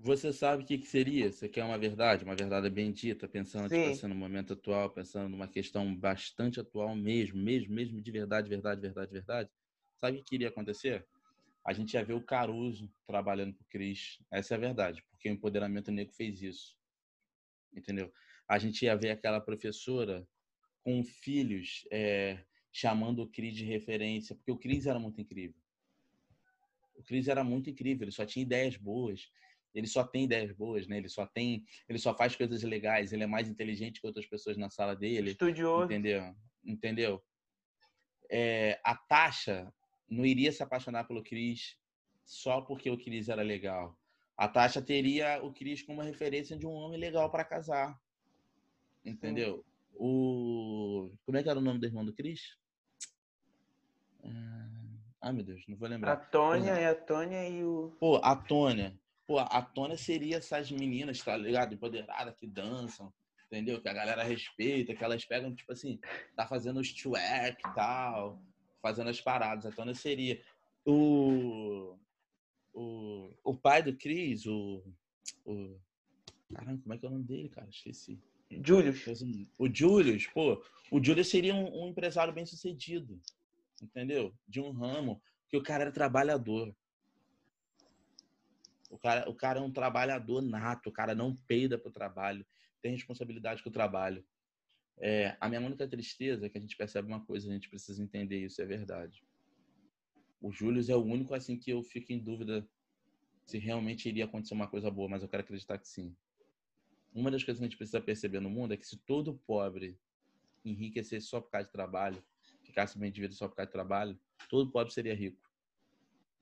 Você 0.00 0.32
sabe 0.32 0.62
o 0.62 0.66
que, 0.66 0.78
que 0.78 0.86
seria? 0.86 1.32
Você 1.32 1.48
quer 1.48 1.64
uma 1.64 1.76
verdade, 1.76 2.24
uma 2.24 2.36
verdade 2.36 2.70
bendita, 2.70 3.26
pensando 3.26 3.68
tipo, 3.68 3.90
assim, 3.90 4.06
no 4.06 4.14
momento 4.14 4.52
atual, 4.52 4.90
pensando 4.90 5.28
numa 5.28 5.48
questão 5.48 5.92
bastante 5.94 6.60
atual 6.60 6.94
mesmo, 6.94 7.36
mesmo, 7.36 7.74
mesmo 7.74 8.00
de 8.00 8.10
verdade, 8.12 8.48
verdade, 8.48 8.80
verdade, 8.80 9.10
verdade. 9.10 9.50
Sabe 9.96 10.18
o 10.18 10.24
que 10.24 10.36
iria 10.36 10.48
acontecer? 10.48 11.04
A 11.64 11.72
gente 11.72 11.94
ia 11.94 12.04
ver 12.04 12.14
o 12.14 12.22
Caruso 12.22 12.88
trabalhando 13.06 13.54
para 13.54 13.64
o 13.64 13.68
Cris. 13.68 14.18
Essa 14.30 14.54
é 14.54 14.56
a 14.56 14.60
verdade, 14.60 15.02
porque 15.10 15.28
o 15.28 15.32
empoderamento 15.32 15.90
negro 15.90 16.14
fez 16.14 16.40
isso. 16.42 16.78
Entendeu? 17.74 18.12
A 18.48 18.56
gente 18.56 18.84
ia 18.84 18.96
ver 18.96 19.10
aquela 19.10 19.40
professora 19.40 20.24
com 20.84 21.02
filhos 21.04 21.86
é, 21.90 22.38
chamando 22.78 23.22
o 23.22 23.28
Cris 23.28 23.54
de 23.54 23.64
referência, 23.64 24.36
porque 24.36 24.52
o 24.52 24.56
Cris 24.56 24.86
era 24.86 24.98
muito 24.98 25.20
incrível. 25.20 25.60
O 26.94 27.02
Cris 27.02 27.28
era 27.28 27.42
muito 27.42 27.70
incrível, 27.70 28.04
ele 28.04 28.12
só 28.12 28.24
tinha 28.24 28.42
ideias 28.42 28.76
boas 28.76 29.30
ele 29.74 29.86
só 29.86 30.02
tem 30.02 30.24
ideias 30.24 30.50
boas, 30.52 30.86
né? 30.86 30.96
Ele 30.98 31.08
só 31.08 31.26
tem, 31.26 31.64
ele 31.88 31.98
só 31.98 32.14
faz 32.14 32.34
coisas 32.34 32.62
legais, 32.62 33.12
ele 33.12 33.22
é 33.22 33.26
mais 33.26 33.48
inteligente 33.48 34.00
que 34.00 34.06
outras 34.06 34.26
pessoas 34.26 34.56
na 34.56 34.70
sala 34.70 34.96
dele. 34.96 35.30
Estudioso. 35.30 35.84
Entendeu? 35.84 36.34
Entendeu? 36.64 37.24
É, 38.30 38.80
a 38.84 38.94
Tasha 38.94 39.72
não 40.08 40.24
iria 40.24 40.52
se 40.52 40.62
apaixonar 40.62 41.04
pelo 41.04 41.22
Cris 41.22 41.78
só 42.24 42.60
porque 42.60 42.90
o 42.90 42.98
Cris 42.98 43.28
era 43.28 43.42
legal. 43.42 43.96
A 44.36 44.48
Tasha 44.48 44.80
teria 44.80 45.42
o 45.42 45.52
Cris 45.52 45.82
como 45.82 46.02
referência 46.02 46.56
de 46.56 46.66
um 46.66 46.72
homem 46.72 46.98
legal 46.98 47.30
para 47.30 47.44
casar. 47.44 47.98
Entendeu? 49.04 49.58
Sim. 49.58 49.64
O 50.00 51.10
como 51.24 51.38
é 51.38 51.42
que 51.42 51.48
era 51.48 51.58
o 51.58 51.62
nome 51.62 51.80
do 51.80 51.86
irmão 51.86 52.04
do 52.04 52.12
Cris? 52.12 52.56
Ah, 55.20 55.32
meu 55.32 55.44
Deus, 55.44 55.62
não 55.66 55.76
vou 55.76 55.88
lembrar. 55.88 56.12
A 56.12 56.16
Tônia, 56.16 56.70
é 56.72 56.86
a 56.88 56.94
Tônia 56.94 57.48
e 57.48 57.64
o. 57.64 57.92
Pô, 57.98 58.16
a 58.22 58.36
Tônia. 58.36 58.98
Pô, 59.26 59.38
a 59.38 59.60
Tônia 59.60 59.96
seria 59.96 60.36
essas 60.36 60.70
meninas, 60.70 61.22
tá 61.22 61.36
ligado? 61.36 61.74
Empoderadas, 61.74 62.34
que 62.36 62.46
dançam, 62.46 63.12
entendeu? 63.46 63.80
Que 63.80 63.88
a 63.88 63.92
galera 63.92 64.22
respeita, 64.22 64.94
que 64.94 65.04
elas 65.04 65.24
pegam, 65.24 65.54
tipo 65.54 65.72
assim, 65.72 66.00
tá 66.36 66.46
fazendo 66.46 66.80
os 66.80 66.92
twerk 66.92 67.60
e 67.60 67.74
tal, 67.74 68.40
fazendo 68.80 69.10
as 69.10 69.20
paradas. 69.20 69.66
A 69.66 69.72
Tônia 69.72 69.94
seria. 69.94 70.40
O, 70.84 71.98
o, 72.72 73.30
o 73.44 73.54
pai 73.54 73.82
do 73.82 73.94
Cris, 73.94 74.46
o, 74.46 74.82
o. 75.44 75.78
Caramba, 76.54 76.80
como 76.80 76.94
é 76.94 76.98
que 76.98 77.04
é 77.04 77.08
o 77.08 77.12
nome 77.12 77.24
dele, 77.24 77.48
cara? 77.48 77.68
Esqueci. 77.68 78.18
Julius. 78.64 79.04
O 79.58 79.68
Julius, 79.70 80.26
pô, 80.28 80.62
o 80.90 81.04
Julius 81.04 81.28
seria 81.28 81.54
um, 81.54 81.84
um 81.84 81.88
empresário 81.88 82.32
bem 82.32 82.46
sucedido, 82.46 83.20
entendeu? 83.84 84.34
De 84.46 84.60
um 84.60 84.70
ramo, 84.70 85.20
que 85.48 85.56
o 85.56 85.62
cara 85.62 85.84
era 85.84 85.92
trabalhador. 85.92 86.74
O 88.90 88.98
cara, 88.98 89.28
o 89.28 89.34
cara 89.34 89.58
é 89.58 89.62
um 89.62 89.72
trabalhador 89.72 90.40
nato, 90.40 90.88
o 90.88 90.92
cara 90.92 91.14
não 91.14 91.34
peida 91.34 91.78
pro 91.78 91.92
trabalho, 91.92 92.46
tem 92.80 92.92
responsabilidade 92.92 93.62
com 93.62 93.68
o 93.68 93.72
trabalho. 93.72 94.24
É, 95.00 95.36
a 95.40 95.48
minha 95.48 95.60
única 95.60 95.86
tristeza 95.86 96.46
é 96.46 96.48
que 96.48 96.58
a 96.58 96.60
gente 96.60 96.76
percebe 96.76 97.06
uma 97.08 97.24
coisa, 97.24 97.48
a 97.48 97.52
gente 97.52 97.68
precisa 97.68 98.02
entender 98.02 98.44
isso, 98.44 98.60
é 98.60 98.66
verdade. 98.66 99.22
O 100.40 100.50
Júlio 100.50 100.82
é 100.90 100.96
o 100.96 101.04
único 101.04 101.34
assim 101.34 101.56
que 101.56 101.70
eu 101.70 101.82
fico 101.82 102.12
em 102.12 102.18
dúvida 102.18 102.68
se 103.44 103.58
realmente 103.58 104.08
iria 104.08 104.24
acontecer 104.24 104.54
uma 104.54 104.68
coisa 104.68 104.90
boa, 104.90 105.08
mas 105.08 105.22
eu 105.22 105.28
quero 105.28 105.42
acreditar 105.42 105.78
que 105.78 105.88
sim. 105.88 106.14
Uma 107.14 107.30
das 107.30 107.42
coisas 107.42 107.58
que 107.58 107.64
a 107.64 107.68
gente 107.68 107.76
precisa 107.76 108.00
perceber 108.00 108.40
no 108.40 108.50
mundo 108.50 108.74
é 108.74 108.76
que 108.76 108.86
se 108.86 108.98
todo 108.98 109.38
pobre 109.46 109.98
enriquecesse 110.64 111.26
só 111.26 111.40
por 111.40 111.50
causa 111.50 111.66
de 111.66 111.72
trabalho, 111.72 112.22
ficasse 112.68 112.98
bem 112.98 113.10
de 113.10 113.20
vida 113.20 113.34
só 113.34 113.48
por 113.48 113.56
causa 113.56 113.66
de 113.66 113.72
trabalho, 113.72 114.18
todo 114.48 114.70
pobre 114.70 114.92
seria 114.92 115.14
rico. 115.14 115.42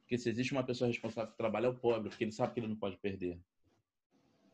Porque 0.00 0.18
se 0.18 0.28
existe 0.28 0.52
uma 0.52 0.64
pessoa 0.64 0.88
responsável 0.88 1.30
por 1.30 1.36
trabalho, 1.36 1.66
é 1.66 1.68
o 1.70 1.74
pobre, 1.74 2.10
porque 2.10 2.24
ele 2.24 2.32
sabe 2.32 2.54
que 2.54 2.60
ele 2.60 2.68
não 2.68 2.76
pode 2.76 2.96
perder. 2.98 3.40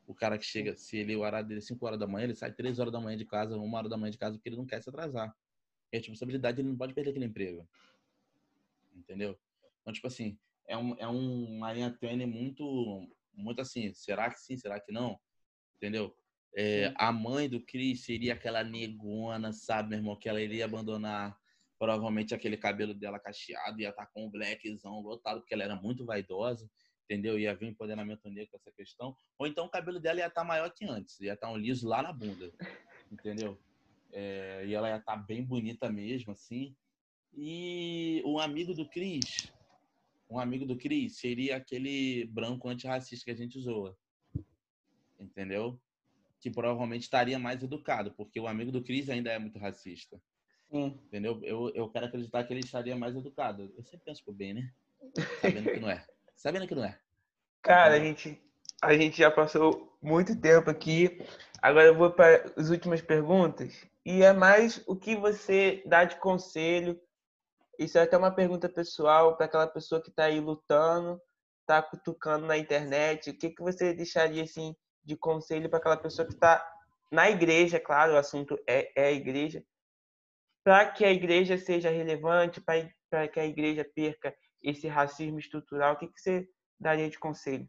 O 0.06 0.14
cara 0.14 0.38
que 0.38 0.44
chega, 0.44 0.76
se 0.76 0.96
ele 0.96 1.16
o 1.16 1.20
horário 1.20 1.48
dele 1.48 1.60
é 1.60 1.62
5 1.62 1.84
horas 1.84 1.98
da 1.98 2.06
manhã, 2.06 2.24
ele 2.24 2.34
sai 2.34 2.52
3 2.52 2.78
horas 2.78 2.92
da 2.92 3.00
manhã 3.00 3.16
de 3.16 3.24
casa, 3.24 3.56
1 3.56 3.74
hora 3.74 3.88
da 3.88 3.96
manhã 3.96 4.10
de 4.10 4.18
casa, 4.18 4.36
porque 4.36 4.48
ele 4.48 4.56
não 4.56 4.66
quer 4.66 4.82
se 4.82 4.88
atrasar. 4.88 5.28
A 5.28 5.96
responsabilidade, 5.96 6.60
ele 6.60 6.68
não 6.68 6.76
pode 6.76 6.94
perder 6.94 7.10
aquele 7.10 7.26
emprego. 7.26 7.68
Entendeu? 8.94 9.38
Então, 9.80 9.92
tipo 9.92 10.06
assim, 10.06 10.38
é, 10.66 10.76
um, 10.76 10.94
é 10.98 11.08
um, 11.08 11.56
uma 11.56 11.72
linha 11.72 11.90
tênue 11.90 12.26
muito, 12.26 13.08
muito 13.34 13.60
assim, 13.60 13.92
será 13.92 14.30
que 14.30 14.40
sim, 14.40 14.56
será 14.56 14.80
que 14.80 14.92
não? 14.92 15.18
Entendeu? 15.76 16.14
É, 16.54 16.92
a 16.96 17.10
mãe 17.10 17.48
do 17.48 17.60
Cris 17.60 18.04
seria 18.04 18.34
aquela 18.34 18.62
negona, 18.62 19.52
sabe, 19.52 19.90
meu 19.90 19.98
irmão, 19.98 20.16
que 20.16 20.28
ela 20.28 20.40
iria 20.40 20.64
abandonar 20.64 21.38
provavelmente 21.82 22.32
aquele 22.32 22.56
cabelo 22.56 22.94
dela 22.94 23.18
cacheado 23.18 23.80
ia 23.80 23.88
estar 23.88 24.06
tá 24.06 24.10
com 24.14 24.26
um 24.26 24.30
blackzão 24.30 25.00
lotado, 25.00 25.40
porque 25.40 25.52
ela 25.52 25.64
era 25.64 25.74
muito 25.74 26.04
vaidosa, 26.04 26.70
entendeu? 27.02 27.36
Ia 27.36 27.56
vir 27.56 27.70
empoderamento 27.70 28.30
negro 28.30 28.52
com 28.52 28.56
essa 28.56 28.70
questão. 28.70 29.16
Ou 29.36 29.48
então 29.48 29.66
o 29.66 29.68
cabelo 29.68 29.98
dela 29.98 30.20
ia 30.20 30.28
estar 30.28 30.42
tá 30.42 30.46
maior 30.46 30.70
que 30.70 30.84
antes, 30.84 31.18
ia 31.18 31.32
estar 31.32 31.48
tá 31.48 31.52
um 31.52 31.56
liso 31.56 31.88
lá 31.88 32.00
na 32.00 32.12
bunda, 32.12 32.52
entendeu? 33.10 33.58
É, 34.12 34.64
e 34.64 34.72
ela 34.72 34.90
ia 34.90 34.98
estar 34.98 35.16
bem 35.16 35.42
bonita 35.44 35.90
mesmo, 35.90 36.30
assim. 36.30 36.72
E 37.36 38.22
o 38.24 38.38
amigo 38.38 38.74
do 38.74 38.88
Cris, 38.88 39.52
um 40.30 40.38
amigo 40.38 40.64
do 40.64 40.76
Cris 40.76 41.16
seria 41.16 41.56
aquele 41.56 42.26
branco 42.26 42.68
antirracista 42.68 43.24
que 43.24 43.32
a 43.32 43.36
gente 43.36 43.58
zoa, 43.58 43.98
entendeu? 45.18 45.80
Que 46.40 46.48
provavelmente 46.48 47.02
estaria 47.02 47.40
mais 47.40 47.60
educado, 47.60 48.12
porque 48.12 48.38
o 48.38 48.46
amigo 48.46 48.70
do 48.70 48.84
Cris 48.84 49.10
ainda 49.10 49.32
é 49.32 49.38
muito 49.40 49.58
racista. 49.58 50.22
Sim. 50.72 50.98
Entendeu? 51.04 51.38
Eu, 51.42 51.70
eu 51.74 51.88
quero 51.90 52.06
acreditar 52.06 52.42
que 52.44 52.54
ele 52.54 52.60
estaria 52.60 52.96
mais 52.96 53.14
educado. 53.14 53.70
Eu 53.76 53.84
sempre 53.84 54.06
penso 54.06 54.24
pro 54.24 54.32
bem, 54.32 54.54
né? 54.54 54.72
Sabendo 55.42 55.70
que 55.70 55.80
não 55.80 55.90
é. 55.90 56.06
Sabendo 56.34 56.66
que 56.66 56.74
não 56.74 56.84
é. 56.84 56.98
Cara, 57.60 57.94
a 57.94 57.98
gente, 57.98 58.42
a 58.80 58.94
gente 58.94 59.18
já 59.18 59.30
passou 59.30 59.94
muito 60.00 60.34
tempo 60.34 60.70
aqui. 60.70 61.20
Agora 61.60 61.84
eu 61.84 61.94
vou 61.94 62.10
para 62.10 62.50
as 62.56 62.70
últimas 62.70 63.02
perguntas. 63.02 63.86
E 64.02 64.22
é 64.22 64.32
mais 64.32 64.82
o 64.86 64.96
que 64.96 65.14
você 65.14 65.82
dá 65.84 66.04
de 66.04 66.16
conselho. 66.16 66.98
Isso 67.78 67.98
é 67.98 68.02
até 68.02 68.16
uma 68.16 68.30
pergunta 68.30 68.66
pessoal 68.66 69.36
para 69.36 69.44
aquela 69.44 69.66
pessoa 69.66 70.00
que 70.00 70.08
está 70.08 70.24
aí 70.24 70.40
lutando, 70.40 71.20
está 71.60 71.82
cutucando 71.82 72.46
na 72.46 72.56
internet. 72.56 73.28
O 73.28 73.36
que, 73.36 73.50
que 73.50 73.62
você 73.62 73.92
deixaria 73.92 74.44
assim 74.44 74.74
de 75.04 75.16
conselho 75.16 75.68
para 75.68 75.78
aquela 75.78 75.98
pessoa 75.98 76.26
que 76.26 76.32
está 76.32 76.66
na 77.10 77.28
igreja? 77.28 77.78
Claro, 77.78 78.14
o 78.14 78.16
assunto 78.16 78.58
é, 78.66 78.90
é 78.96 79.08
a 79.08 79.12
igreja 79.12 79.62
para 80.64 80.90
que 80.90 81.04
a 81.04 81.12
igreja 81.12 81.58
seja 81.58 81.90
relevante, 81.90 82.60
para 82.60 83.28
que 83.28 83.40
a 83.40 83.46
igreja 83.46 83.84
perca 83.84 84.34
esse 84.62 84.86
racismo 84.86 85.38
estrutural, 85.38 85.94
o 85.94 85.98
que, 85.98 86.08
que 86.08 86.20
você 86.20 86.48
daria 86.78 87.10
de 87.10 87.18
conselho? 87.18 87.68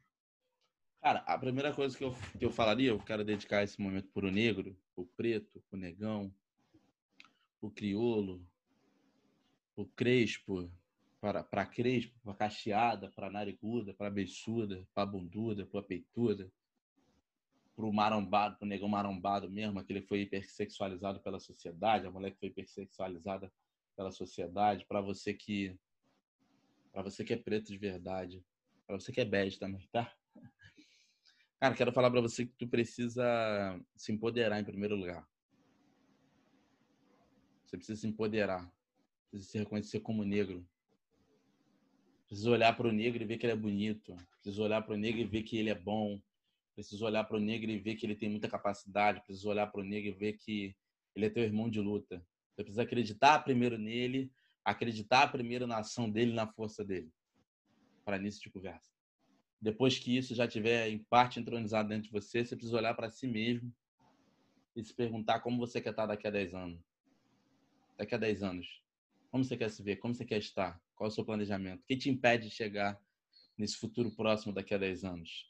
Cara, 1.01 1.19
a 1.27 1.37
primeira 1.37 1.73
coisa 1.73 1.97
que 1.97 2.03
eu, 2.03 2.15
que 2.37 2.45
eu 2.45 2.51
falaria, 2.51 2.91
eu 2.91 2.99
quero 2.99 3.25
dedicar 3.25 3.63
esse 3.63 3.81
momento 3.81 4.09
para 4.13 4.25
o 4.25 4.31
negro, 4.31 4.77
o 4.95 5.05
preto, 5.05 5.61
o 5.71 5.75
negão, 5.75 6.33
o 7.59 7.69
criolo, 7.69 8.45
o 9.75 9.85
crespo, 9.85 10.71
para, 11.19 11.43
para 11.43 11.65
crespo, 11.65 12.13
para 12.23 12.33
cacheada, 12.33 13.09
para 13.09 13.29
nariguda, 13.29 13.93
para 13.93 14.09
beiçuda, 14.09 14.87
para 14.93 15.05
bunduda, 15.05 15.65
para 15.65 15.81
peituda, 15.81 16.51
pro 17.75 17.91
marombado, 17.91 18.57
pro 18.57 18.67
negão 18.67 18.87
marombado 18.87 19.49
mesmo, 19.49 19.83
que 19.83 20.01
foi 20.01 20.21
hipersexualizado 20.21 21.19
pela 21.21 21.39
sociedade, 21.39 22.05
a 22.05 22.11
mulher 22.11 22.31
que 22.31 22.39
foi 22.39 22.49
hipersexualizada 22.49 23.51
pela 23.95 24.11
sociedade, 24.11 24.85
para 24.85 25.01
você 25.01 25.33
que 25.33 25.77
para 26.91 27.01
você 27.01 27.23
que 27.23 27.33
é 27.33 27.37
preto 27.37 27.67
de 27.67 27.77
verdade, 27.77 28.45
para 28.85 28.99
você 28.99 29.11
que 29.11 29.19
é 29.19 29.25
bege 29.25 29.57
também, 29.57 29.87
tá? 29.91 30.13
Cara, 31.59 31.73
quero 31.73 31.91
falar 31.91 32.11
para 32.11 32.21
você 32.21 32.45
que 32.45 32.53
tu 32.55 32.67
precisa 32.67 33.25
se 33.95 34.11
empoderar 34.11 34.59
em 34.59 34.65
primeiro 34.65 34.95
lugar. 34.95 35.27
Você 37.65 37.77
precisa 37.77 37.99
se 37.99 38.07
empoderar, 38.07 38.71
precisa 39.31 39.51
se 39.51 39.57
reconhecer 39.57 40.01
como 40.01 40.23
negro. 40.23 40.63
Precisa 42.27 42.51
olhar 42.51 42.75
para 42.77 42.87
o 42.87 42.91
negro 42.91 43.23
e 43.23 43.25
ver 43.25 43.37
que 43.37 43.45
ele 43.47 43.53
é 43.53 43.55
bonito. 43.57 44.15
Precisa 44.41 44.61
olhar 44.61 44.81
para 44.83 44.93
o 44.93 44.97
negro 44.97 45.21
e 45.21 45.25
ver 45.25 45.41
que 45.41 45.57
ele 45.57 45.69
é 45.69 45.75
bom 45.75 46.21
Preciso 46.75 47.05
olhar 47.05 47.23
para 47.23 47.37
o 47.37 47.39
negro 47.39 47.69
e 47.69 47.77
ver 47.77 47.95
que 47.95 48.05
ele 48.05 48.15
tem 48.15 48.29
muita 48.29 48.49
capacidade. 48.49 49.21
Preciso 49.21 49.49
olhar 49.49 49.67
para 49.67 49.81
o 49.81 49.83
negro 49.83 50.09
e 50.09 50.13
ver 50.13 50.33
que 50.33 50.75
ele 51.15 51.27
é 51.27 51.29
teu 51.29 51.43
irmão 51.43 51.69
de 51.69 51.79
luta. 51.79 52.25
Você 52.51 52.63
precisa 52.63 52.83
acreditar 52.83 53.39
primeiro 53.43 53.77
nele, 53.77 54.31
acreditar 54.63 55.31
primeiro 55.31 55.67
na 55.67 55.79
ação 55.79 56.09
dele, 56.09 56.33
na 56.33 56.47
força 56.47 56.83
dele. 56.83 57.11
Para 58.03 58.17
início 58.17 58.41
de 58.41 58.49
conversa. 58.49 58.91
Depois 59.61 59.97
que 59.97 60.17
isso 60.17 60.35
já 60.35 60.47
tiver 60.47 60.89
em 60.89 60.99
parte 60.99 61.39
entronizado 61.39 61.89
dentro 61.89 62.05
de 62.05 62.11
você, 62.11 62.43
você 62.43 62.55
precisa 62.55 62.77
olhar 62.77 62.93
para 62.93 63.09
si 63.09 63.27
mesmo 63.27 63.73
e 64.75 64.83
se 64.83 64.93
perguntar 64.93 65.39
como 65.39 65.57
você 65.57 65.79
quer 65.79 65.91
estar 65.91 66.05
daqui 66.05 66.27
a 66.27 66.31
10 66.31 66.53
anos. 66.53 66.81
Daqui 67.97 68.15
a 68.15 68.17
10 68.17 68.43
anos. 68.43 68.83
Como 69.31 69.43
você 69.43 69.55
quer 69.55 69.69
se 69.69 69.81
ver? 69.81 69.97
Como 69.97 70.13
você 70.13 70.25
quer 70.25 70.39
estar? 70.39 70.81
Qual 70.95 71.07
é 71.07 71.11
o 71.11 71.13
seu 71.13 71.23
planejamento? 71.23 71.81
O 71.81 71.85
que 71.85 71.95
te 71.95 72.09
impede 72.09 72.49
de 72.49 72.53
chegar 72.53 72.99
nesse 73.57 73.77
futuro 73.77 74.11
próximo 74.11 74.53
daqui 74.53 74.73
a 74.73 74.77
10 74.77 75.03
anos? 75.03 75.47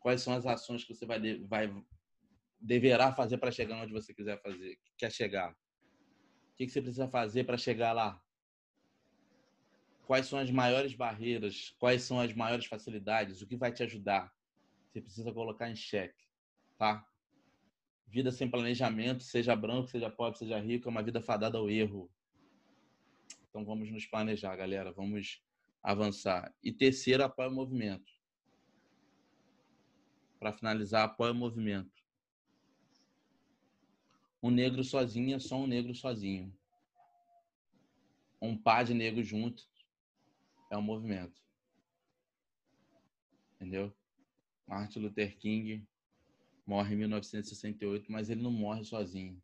Quais 0.00 0.22
são 0.22 0.34
as 0.34 0.46
ações 0.46 0.82
que 0.82 0.94
você 0.94 1.06
vai, 1.06 1.20
vai 1.44 1.72
deverá 2.60 3.12
fazer 3.12 3.38
para 3.38 3.52
chegar 3.52 3.82
onde 3.82 3.92
você 3.92 4.12
quiser 4.12 4.40
fazer, 4.42 4.78
quer 4.98 5.12
chegar. 5.12 5.52
O 5.52 6.56
que, 6.56 6.68
você 6.68 6.82
precisa 6.82 7.08
fazer 7.08 7.44
para 7.44 7.56
chegar 7.56 7.92
lá? 7.92 8.20
Quais 10.06 10.26
são 10.26 10.38
as 10.38 10.50
maiores 10.50 10.94
barreiras? 10.94 11.74
Quais 11.78 12.02
são 12.02 12.20
as 12.20 12.34
maiores 12.34 12.66
facilidades? 12.66 13.40
O 13.40 13.46
que 13.46 13.56
vai 13.56 13.72
te 13.72 13.82
ajudar? 13.82 14.30
você 14.90 15.00
precisa 15.00 15.32
colocar 15.32 15.70
em 15.70 15.76
xeque, 15.76 16.24
tá? 16.76 17.06
Vida 18.08 18.32
sem 18.32 18.50
planejamento, 18.50 19.22
seja 19.22 19.54
branco, 19.54 19.86
seja 19.86 20.10
pobre, 20.10 20.36
seja 20.36 20.58
rico, 20.58 20.88
é 20.88 20.90
uma 20.90 21.02
vida 21.02 21.22
fadada 21.22 21.58
ao 21.58 21.70
erro. 21.70 22.10
Então 23.48 23.64
vamos 23.64 23.90
nos 23.90 24.04
planejar, 24.04 24.56
galera. 24.56 24.92
Vamos 24.92 25.40
avançar. 25.80 26.52
E 26.62 26.72
terceiro, 26.72 27.22
apoia 27.22 27.48
o 27.48 27.54
movimento. 27.54 28.19
Para 30.40 30.54
finalizar, 30.54 31.04
apoia 31.04 31.32
o 31.32 31.34
movimento. 31.34 32.02
Um 34.42 34.50
negro 34.50 34.82
sozinho 34.82 35.36
é 35.36 35.38
só 35.38 35.56
um 35.56 35.66
negro 35.66 35.94
sozinho. 35.94 36.50
Um 38.40 38.56
par 38.56 38.84
de 38.84 38.94
negros 38.94 39.26
junto 39.26 39.68
é 40.70 40.78
um 40.78 40.82
movimento. 40.82 41.42
Entendeu? 43.56 43.94
Martin 44.66 45.00
Luther 45.00 45.36
King 45.36 45.86
morre 46.66 46.94
em 46.94 46.98
1968, 46.98 48.10
mas 48.10 48.30
ele 48.30 48.40
não 48.40 48.50
morre 48.50 48.82
sozinho. 48.82 49.42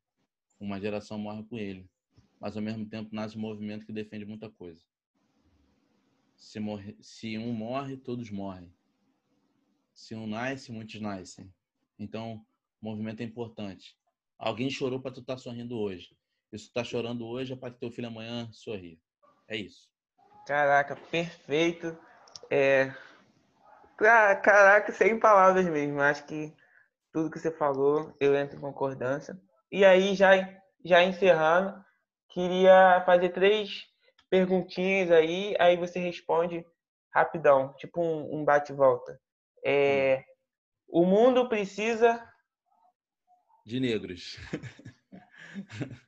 Uma 0.59 0.81
geração 0.81 1.19
morre 1.19 1.45
com 1.45 1.59
ele. 1.59 1.91
Mas 2.41 2.57
ao 2.57 2.63
mesmo 2.63 2.89
tempo 2.89 3.15
nasce 3.15 3.37
um 3.37 3.41
movimento 3.41 3.85
que 3.85 3.93
defende 3.93 4.25
muita 4.25 4.49
coisa. 4.49 4.83
Se, 6.37 6.59
morre, 6.59 6.97
se 7.03 7.37
um 7.37 7.53
morre, 7.53 7.99
todos 7.99 8.31
morrem. 8.31 8.73
Se 9.97 10.15
um 10.15 10.27
nasce, 10.27 10.71
muitos 10.71 11.01
nascem. 11.01 11.51
Então, 11.99 12.45
o 12.83 12.85
movimento 12.85 13.23
é 13.23 13.25
importante. 13.25 13.97
Alguém 14.39 14.69
chorou 14.69 15.01
para 15.01 15.11
tu 15.11 15.21
estar 15.21 15.37
tá 15.37 15.39
sorrindo 15.39 15.79
hoje. 15.79 16.15
E 16.53 16.59
se 16.59 16.69
tu 16.69 16.75
tá 16.75 16.85
chorando 16.85 17.27
hoje, 17.27 17.55
é 17.55 17.57
para 17.57 17.73
teu 17.73 17.91
filho 17.91 18.09
amanhã 18.09 18.47
sorrir. 18.53 19.01
É 19.49 19.57
isso. 19.57 19.89
Caraca, 20.47 20.95
perfeito. 20.95 21.99
É... 22.51 22.95
Caraca, 23.97 24.93
sem 24.93 25.19
palavras 25.19 25.65
mesmo. 25.65 25.99
Acho 26.03 26.27
que 26.27 26.55
tudo 27.11 27.31
que 27.31 27.39
você 27.39 27.51
falou, 27.51 28.15
eu 28.21 28.37
entro 28.37 28.59
em 28.59 28.61
concordância. 28.61 29.41
E 29.73 29.83
aí, 29.83 30.15
já, 30.15 30.33
já 30.85 31.03
encerrando, 31.03 31.83
queria 32.29 33.03
fazer 33.07 33.31
três 33.31 33.87
perguntinhas 34.29 35.11
aí, 35.11 35.57
aí 35.59 35.79
você 35.79 35.99
responde 35.99 36.67
rapidão, 37.11 37.73
tipo 37.79 38.03
um, 38.03 38.41
um 38.41 38.45
bate-volta. 38.45 39.19
É, 39.69 40.25
o 40.87 41.05
mundo 41.05 41.49
precisa 41.49 42.25
de 43.65 43.81
negros. 43.81 44.39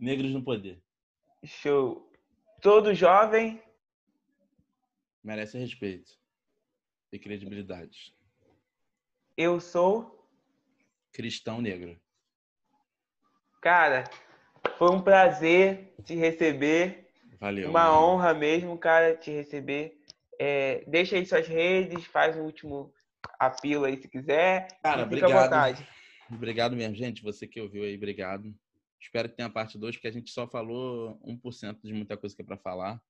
negros 0.00 0.32
no 0.32 0.42
poder. 0.42 0.82
Show. 1.44 2.10
Todo 2.60 2.92
jovem 2.92 3.62
merece 5.22 5.56
respeito 5.56 6.18
e 7.12 7.18
credibilidade. 7.20 8.12
Eu 9.36 9.60
sou 9.60 10.28
cristão 11.12 11.62
negro. 11.62 11.96
Cara, 13.60 14.02
foi 14.76 14.90
um 14.90 15.00
prazer 15.00 15.94
te 16.02 16.16
receber. 16.16 17.08
Valeu. 17.38 17.70
Uma 17.70 17.96
honra 17.96 18.34
mesmo, 18.34 18.76
cara, 18.76 19.16
te 19.16 19.30
receber. 19.30 19.99
É, 20.42 20.82
deixa 20.86 21.16
aí 21.16 21.26
suas 21.26 21.46
redes, 21.46 22.06
faz 22.06 22.34
o 22.34 22.40
último 22.40 22.94
apelo 23.38 23.84
aí 23.84 24.00
se 24.00 24.08
quiser. 24.08 24.68
Cara, 24.82 25.02
obrigado. 25.02 25.86
Obrigado 26.30 26.74
mesmo, 26.74 26.94
gente. 26.94 27.22
Você 27.22 27.46
que 27.46 27.60
ouviu 27.60 27.82
aí, 27.82 27.94
obrigado. 27.94 28.58
Espero 28.98 29.28
que 29.28 29.36
tenha 29.36 29.50
parte 29.50 29.76
2, 29.76 29.96
porque 29.96 30.08
a 30.08 30.10
gente 30.10 30.30
só 30.30 30.48
falou 30.48 31.20
1% 31.26 31.80
de 31.82 31.92
muita 31.92 32.16
coisa 32.16 32.34
que 32.34 32.40
é 32.40 32.44
para 32.44 32.56
falar. 32.56 33.02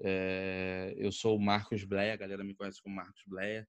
É, 0.00 0.92
eu 0.96 1.12
sou 1.12 1.36
o 1.36 1.40
Marcos 1.40 1.84
Bleia, 1.84 2.14
a 2.14 2.16
galera 2.16 2.42
me 2.42 2.54
conhece 2.54 2.82
como 2.82 2.96
Marcos 2.96 3.22
Bleia. 3.24 3.68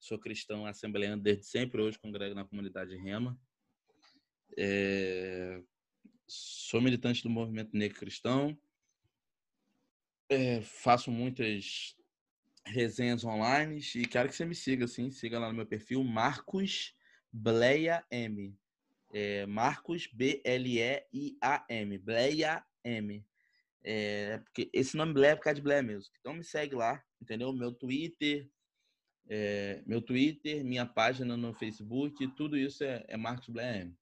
Sou 0.00 0.18
cristão 0.18 0.66
assembleando 0.66 1.22
desde 1.22 1.44
sempre, 1.44 1.80
hoje 1.80 1.96
congrego 1.96 2.34
na 2.34 2.44
comunidade 2.44 2.96
Rema. 2.96 3.38
É, 4.58 5.62
sou 6.26 6.80
militante 6.80 7.22
do 7.22 7.30
movimento 7.30 7.76
negro 7.76 8.00
cristão. 8.00 8.58
É, 10.28 10.60
faço 10.60 11.08
muitas 11.08 11.95
resenhas 12.66 13.24
online 13.24 13.80
e 13.94 14.06
quero 14.06 14.28
que 14.28 14.34
você 14.34 14.44
me 14.44 14.54
siga, 14.54 14.84
assim, 14.84 15.10
siga 15.10 15.38
lá 15.38 15.48
no 15.48 15.54
meu 15.54 15.66
perfil, 15.66 16.02
Marcos 16.02 16.94
Bleia 17.32 18.04
M. 18.10 18.56
É, 19.12 19.46
Marcos 19.46 20.08
B-L-E-I-A-M. 20.12 21.98
Bleia 21.98 22.64
M. 22.84 23.24
É, 23.82 24.38
porque 24.38 24.68
esse 24.72 24.96
nome 24.96 25.12
Bleia 25.12 25.32
é 25.32 25.36
por 25.36 25.42
causa 25.42 25.54
de 25.56 25.62
Bleia 25.62 25.82
mesmo. 25.82 26.12
Então 26.20 26.34
me 26.34 26.42
segue 26.42 26.74
lá, 26.74 27.02
entendeu? 27.20 27.52
Meu 27.52 27.72
Twitter, 27.72 28.48
é, 29.28 29.82
meu 29.86 30.02
Twitter, 30.02 30.64
minha 30.64 30.84
página 30.84 31.36
no 31.36 31.54
Facebook, 31.54 32.26
tudo 32.36 32.56
isso 32.56 32.82
é, 32.82 33.04
é 33.08 33.16
Marcos 33.16 33.48
Bleia 33.48 33.82
M. 33.82 33.96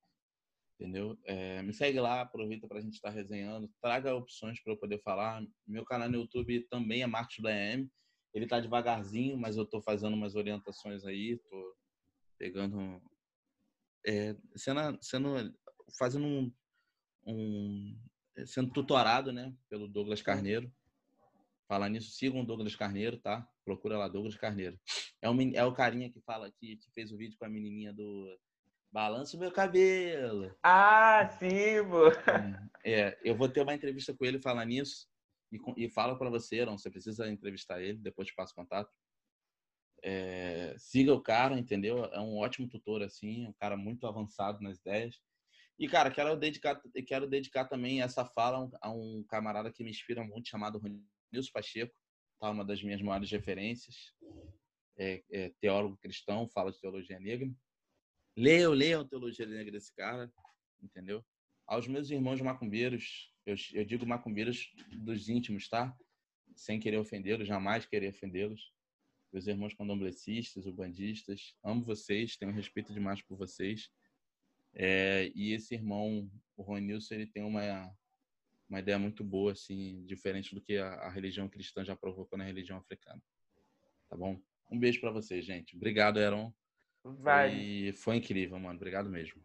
Entendeu? 0.78 1.18
É, 1.24 1.62
me 1.62 1.72
segue 1.72 2.00
lá, 2.00 2.22
aproveita 2.22 2.66
para 2.66 2.78
a 2.78 2.80
gente 2.80 2.94
estar 2.94 3.10
tá 3.10 3.14
resenhando, 3.14 3.70
traga 3.80 4.14
opções 4.14 4.60
para 4.60 4.72
eu 4.72 4.76
poder 4.76 5.00
falar. 5.02 5.42
Meu 5.66 5.84
canal 5.84 6.08
no 6.08 6.16
YouTube 6.16 6.60
também 6.68 7.02
é 7.02 7.06
Marcos 7.06 7.36
Bleia 7.38 7.74
M. 7.74 7.90
Ele 8.34 8.48
tá 8.48 8.58
devagarzinho, 8.58 9.38
mas 9.38 9.56
eu 9.56 9.62
estou 9.62 9.80
fazendo 9.80 10.14
umas 10.14 10.34
orientações 10.34 11.04
aí, 11.04 11.38
tô 11.48 11.76
pegando 12.36 13.00
é, 14.04 14.36
sendo, 14.56 14.98
sendo, 15.00 15.54
fazendo 15.96 16.26
um, 16.26 16.52
um, 17.24 17.98
sendo 18.44 18.72
tutorado, 18.72 19.32
né, 19.32 19.54
pelo 19.68 19.88
Douglas 19.88 20.20
Carneiro. 20.20 20.70
Falar 21.68 21.88
nisso, 21.88 22.10
sigam 22.10 22.40
o 22.40 22.46
Douglas 22.46 22.76
Carneiro, 22.76 23.16
tá? 23.18 23.48
Procura 23.64 23.96
lá, 23.96 24.08
Douglas 24.08 24.36
Carneiro. 24.36 24.78
É 25.22 25.30
o, 25.30 25.40
é 25.54 25.64
o 25.64 25.72
carinha 25.72 26.10
que 26.10 26.20
fala 26.20 26.50
que, 26.50 26.76
que 26.76 26.90
fez 26.90 27.10
o 27.10 27.16
vídeo 27.16 27.38
com 27.38 27.46
a 27.46 27.48
menininha 27.48 27.92
do 27.92 28.38
Balança 28.92 29.36
o 29.36 29.40
meu 29.40 29.50
cabelo. 29.50 30.54
Ah, 30.62 31.26
sim, 31.38 31.82
pô. 31.88 32.10
É, 32.84 33.08
é 33.08 33.18
eu 33.24 33.34
vou 33.34 33.48
ter 33.48 33.62
uma 33.62 33.74
entrevista 33.74 34.14
com 34.14 34.24
ele 34.24 34.40
falar 34.40 34.64
nisso 34.66 35.08
e, 35.54 35.84
e 35.84 35.88
falo 35.88 36.18
para 36.18 36.30
você, 36.30 36.64
não, 36.64 36.76
você 36.76 36.90
precisa 36.90 37.30
entrevistar 37.30 37.80
ele, 37.80 37.98
depois 37.98 38.28
te 38.28 38.34
passo 38.34 38.54
contato. 38.54 38.92
É, 40.02 40.74
siga 40.76 41.14
o 41.14 41.22
cara, 41.22 41.58
entendeu? 41.58 42.04
É 42.06 42.20
um 42.20 42.36
ótimo 42.36 42.68
tutor, 42.68 43.02
assim, 43.02 43.46
um 43.46 43.52
cara 43.52 43.76
muito 43.76 44.06
avançado 44.06 44.60
nas 44.60 44.78
ideias. 44.78 45.18
E, 45.78 45.88
cara, 45.88 46.10
quero 46.10 46.36
dedicar, 46.36 46.80
quero 47.06 47.26
dedicar 47.28 47.64
também 47.66 48.02
essa 48.02 48.24
fala 48.24 48.68
a 48.80 48.90
um 48.90 49.24
camarada 49.28 49.72
que 49.72 49.82
me 49.82 49.90
inspira 49.90 50.22
muito, 50.22 50.48
chamado 50.48 50.80
Nilson 51.32 51.50
Pacheco, 51.52 51.94
tá? 52.38 52.50
uma 52.50 52.64
das 52.64 52.82
minhas 52.82 53.00
maiores 53.00 53.30
referências. 53.30 54.12
É, 54.96 55.24
é, 55.32 55.52
teólogo 55.60 55.96
cristão, 55.96 56.48
fala 56.48 56.70
de 56.70 56.80
teologia 56.80 57.18
negra. 57.18 57.50
Leiam, 58.36 58.72
leiam 58.72 59.00
a 59.00 59.08
teologia 59.08 59.46
negra 59.46 59.72
desse 59.72 59.92
cara, 59.94 60.32
entendeu? 60.80 61.24
Aos 61.66 61.88
meus 61.88 62.10
irmãos 62.10 62.40
macumbeiros, 62.40 63.33
eu, 63.46 63.54
eu 63.72 63.84
digo 63.84 64.06
macumbeiros 64.06 64.72
dos 64.92 65.28
íntimos, 65.28 65.68
tá? 65.68 65.96
Sem 66.56 66.78
querer 66.78 66.98
ofendê-los, 66.98 67.48
jamais 67.48 67.86
querer 67.86 68.10
ofendê-los 68.10 68.74
meus 69.34 69.48
irmãos 69.48 69.74
candomblecistas, 69.74 70.64
ubandistas, 70.64 71.56
amo 71.64 71.82
vocês, 71.82 72.36
tenho 72.36 72.52
respeito 72.52 72.94
demais 72.94 73.20
por 73.20 73.36
vocês. 73.36 73.90
É, 74.72 75.32
e 75.34 75.52
esse 75.52 75.74
irmão, 75.74 76.30
o 76.56 76.62
Ronilson, 76.62 77.14
ele 77.14 77.26
tem 77.26 77.42
uma, 77.42 77.92
uma 78.68 78.78
ideia 78.78 78.96
muito 78.96 79.24
boa, 79.24 79.50
assim, 79.50 80.04
diferente 80.06 80.54
do 80.54 80.60
que 80.60 80.76
a, 80.76 80.86
a 80.86 81.10
religião 81.10 81.48
cristã 81.48 81.84
já 81.84 81.96
provocou 81.96 82.38
na 82.38 82.44
religião 82.44 82.78
africana. 82.78 83.20
Tá 84.08 84.16
bom? 84.16 84.40
Um 84.70 84.78
beijo 84.78 85.00
para 85.00 85.10
vocês, 85.10 85.44
gente. 85.44 85.74
Obrigado, 85.74 86.20
Heron. 86.20 86.54
Vai. 87.02 87.50
Foi, 87.50 87.92
foi 87.96 88.16
incrível, 88.16 88.58
mano. 88.60 88.76
Obrigado 88.76 89.10
mesmo. 89.10 89.44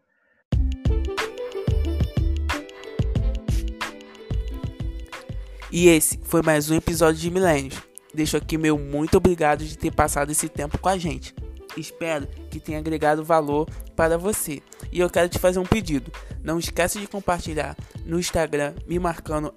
E 5.72 5.88
esse 5.88 6.18
foi 6.24 6.42
mais 6.42 6.68
um 6.68 6.74
episódio 6.74 7.20
de 7.20 7.30
Milênios. 7.30 7.76
Deixo 8.12 8.36
aqui 8.36 8.58
meu 8.58 8.76
muito 8.76 9.16
obrigado 9.16 9.64
de 9.64 9.78
ter 9.78 9.92
passado 9.92 10.32
esse 10.32 10.48
tempo 10.48 10.76
com 10.78 10.88
a 10.88 10.98
gente. 10.98 11.32
Espero 11.76 12.26
que 12.50 12.58
tenha 12.58 12.80
agregado 12.80 13.24
valor 13.24 13.68
para 13.94 14.18
você. 14.18 14.60
E 14.90 14.98
eu 14.98 15.08
quero 15.08 15.28
te 15.28 15.38
fazer 15.38 15.60
um 15.60 15.64
pedido. 15.64 16.10
Não 16.42 16.58
esqueça 16.58 16.98
de 16.98 17.06
compartilhar 17.06 17.76
no 18.04 18.18
Instagram, 18.18 18.74
me 18.84 18.98
marcando 18.98 19.54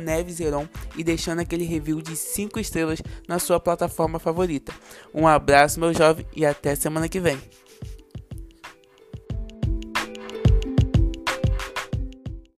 neveseron 0.00 0.66
e 0.96 1.04
deixando 1.04 1.38
aquele 1.38 1.64
review 1.64 2.02
de 2.02 2.16
5 2.16 2.58
estrelas 2.58 3.00
na 3.28 3.38
sua 3.38 3.60
plataforma 3.60 4.18
favorita. 4.18 4.72
Um 5.14 5.28
abraço, 5.28 5.78
meu 5.78 5.94
jovem, 5.94 6.26
e 6.34 6.44
até 6.44 6.74
semana 6.74 7.08
que 7.08 7.20
vem. 7.20 7.38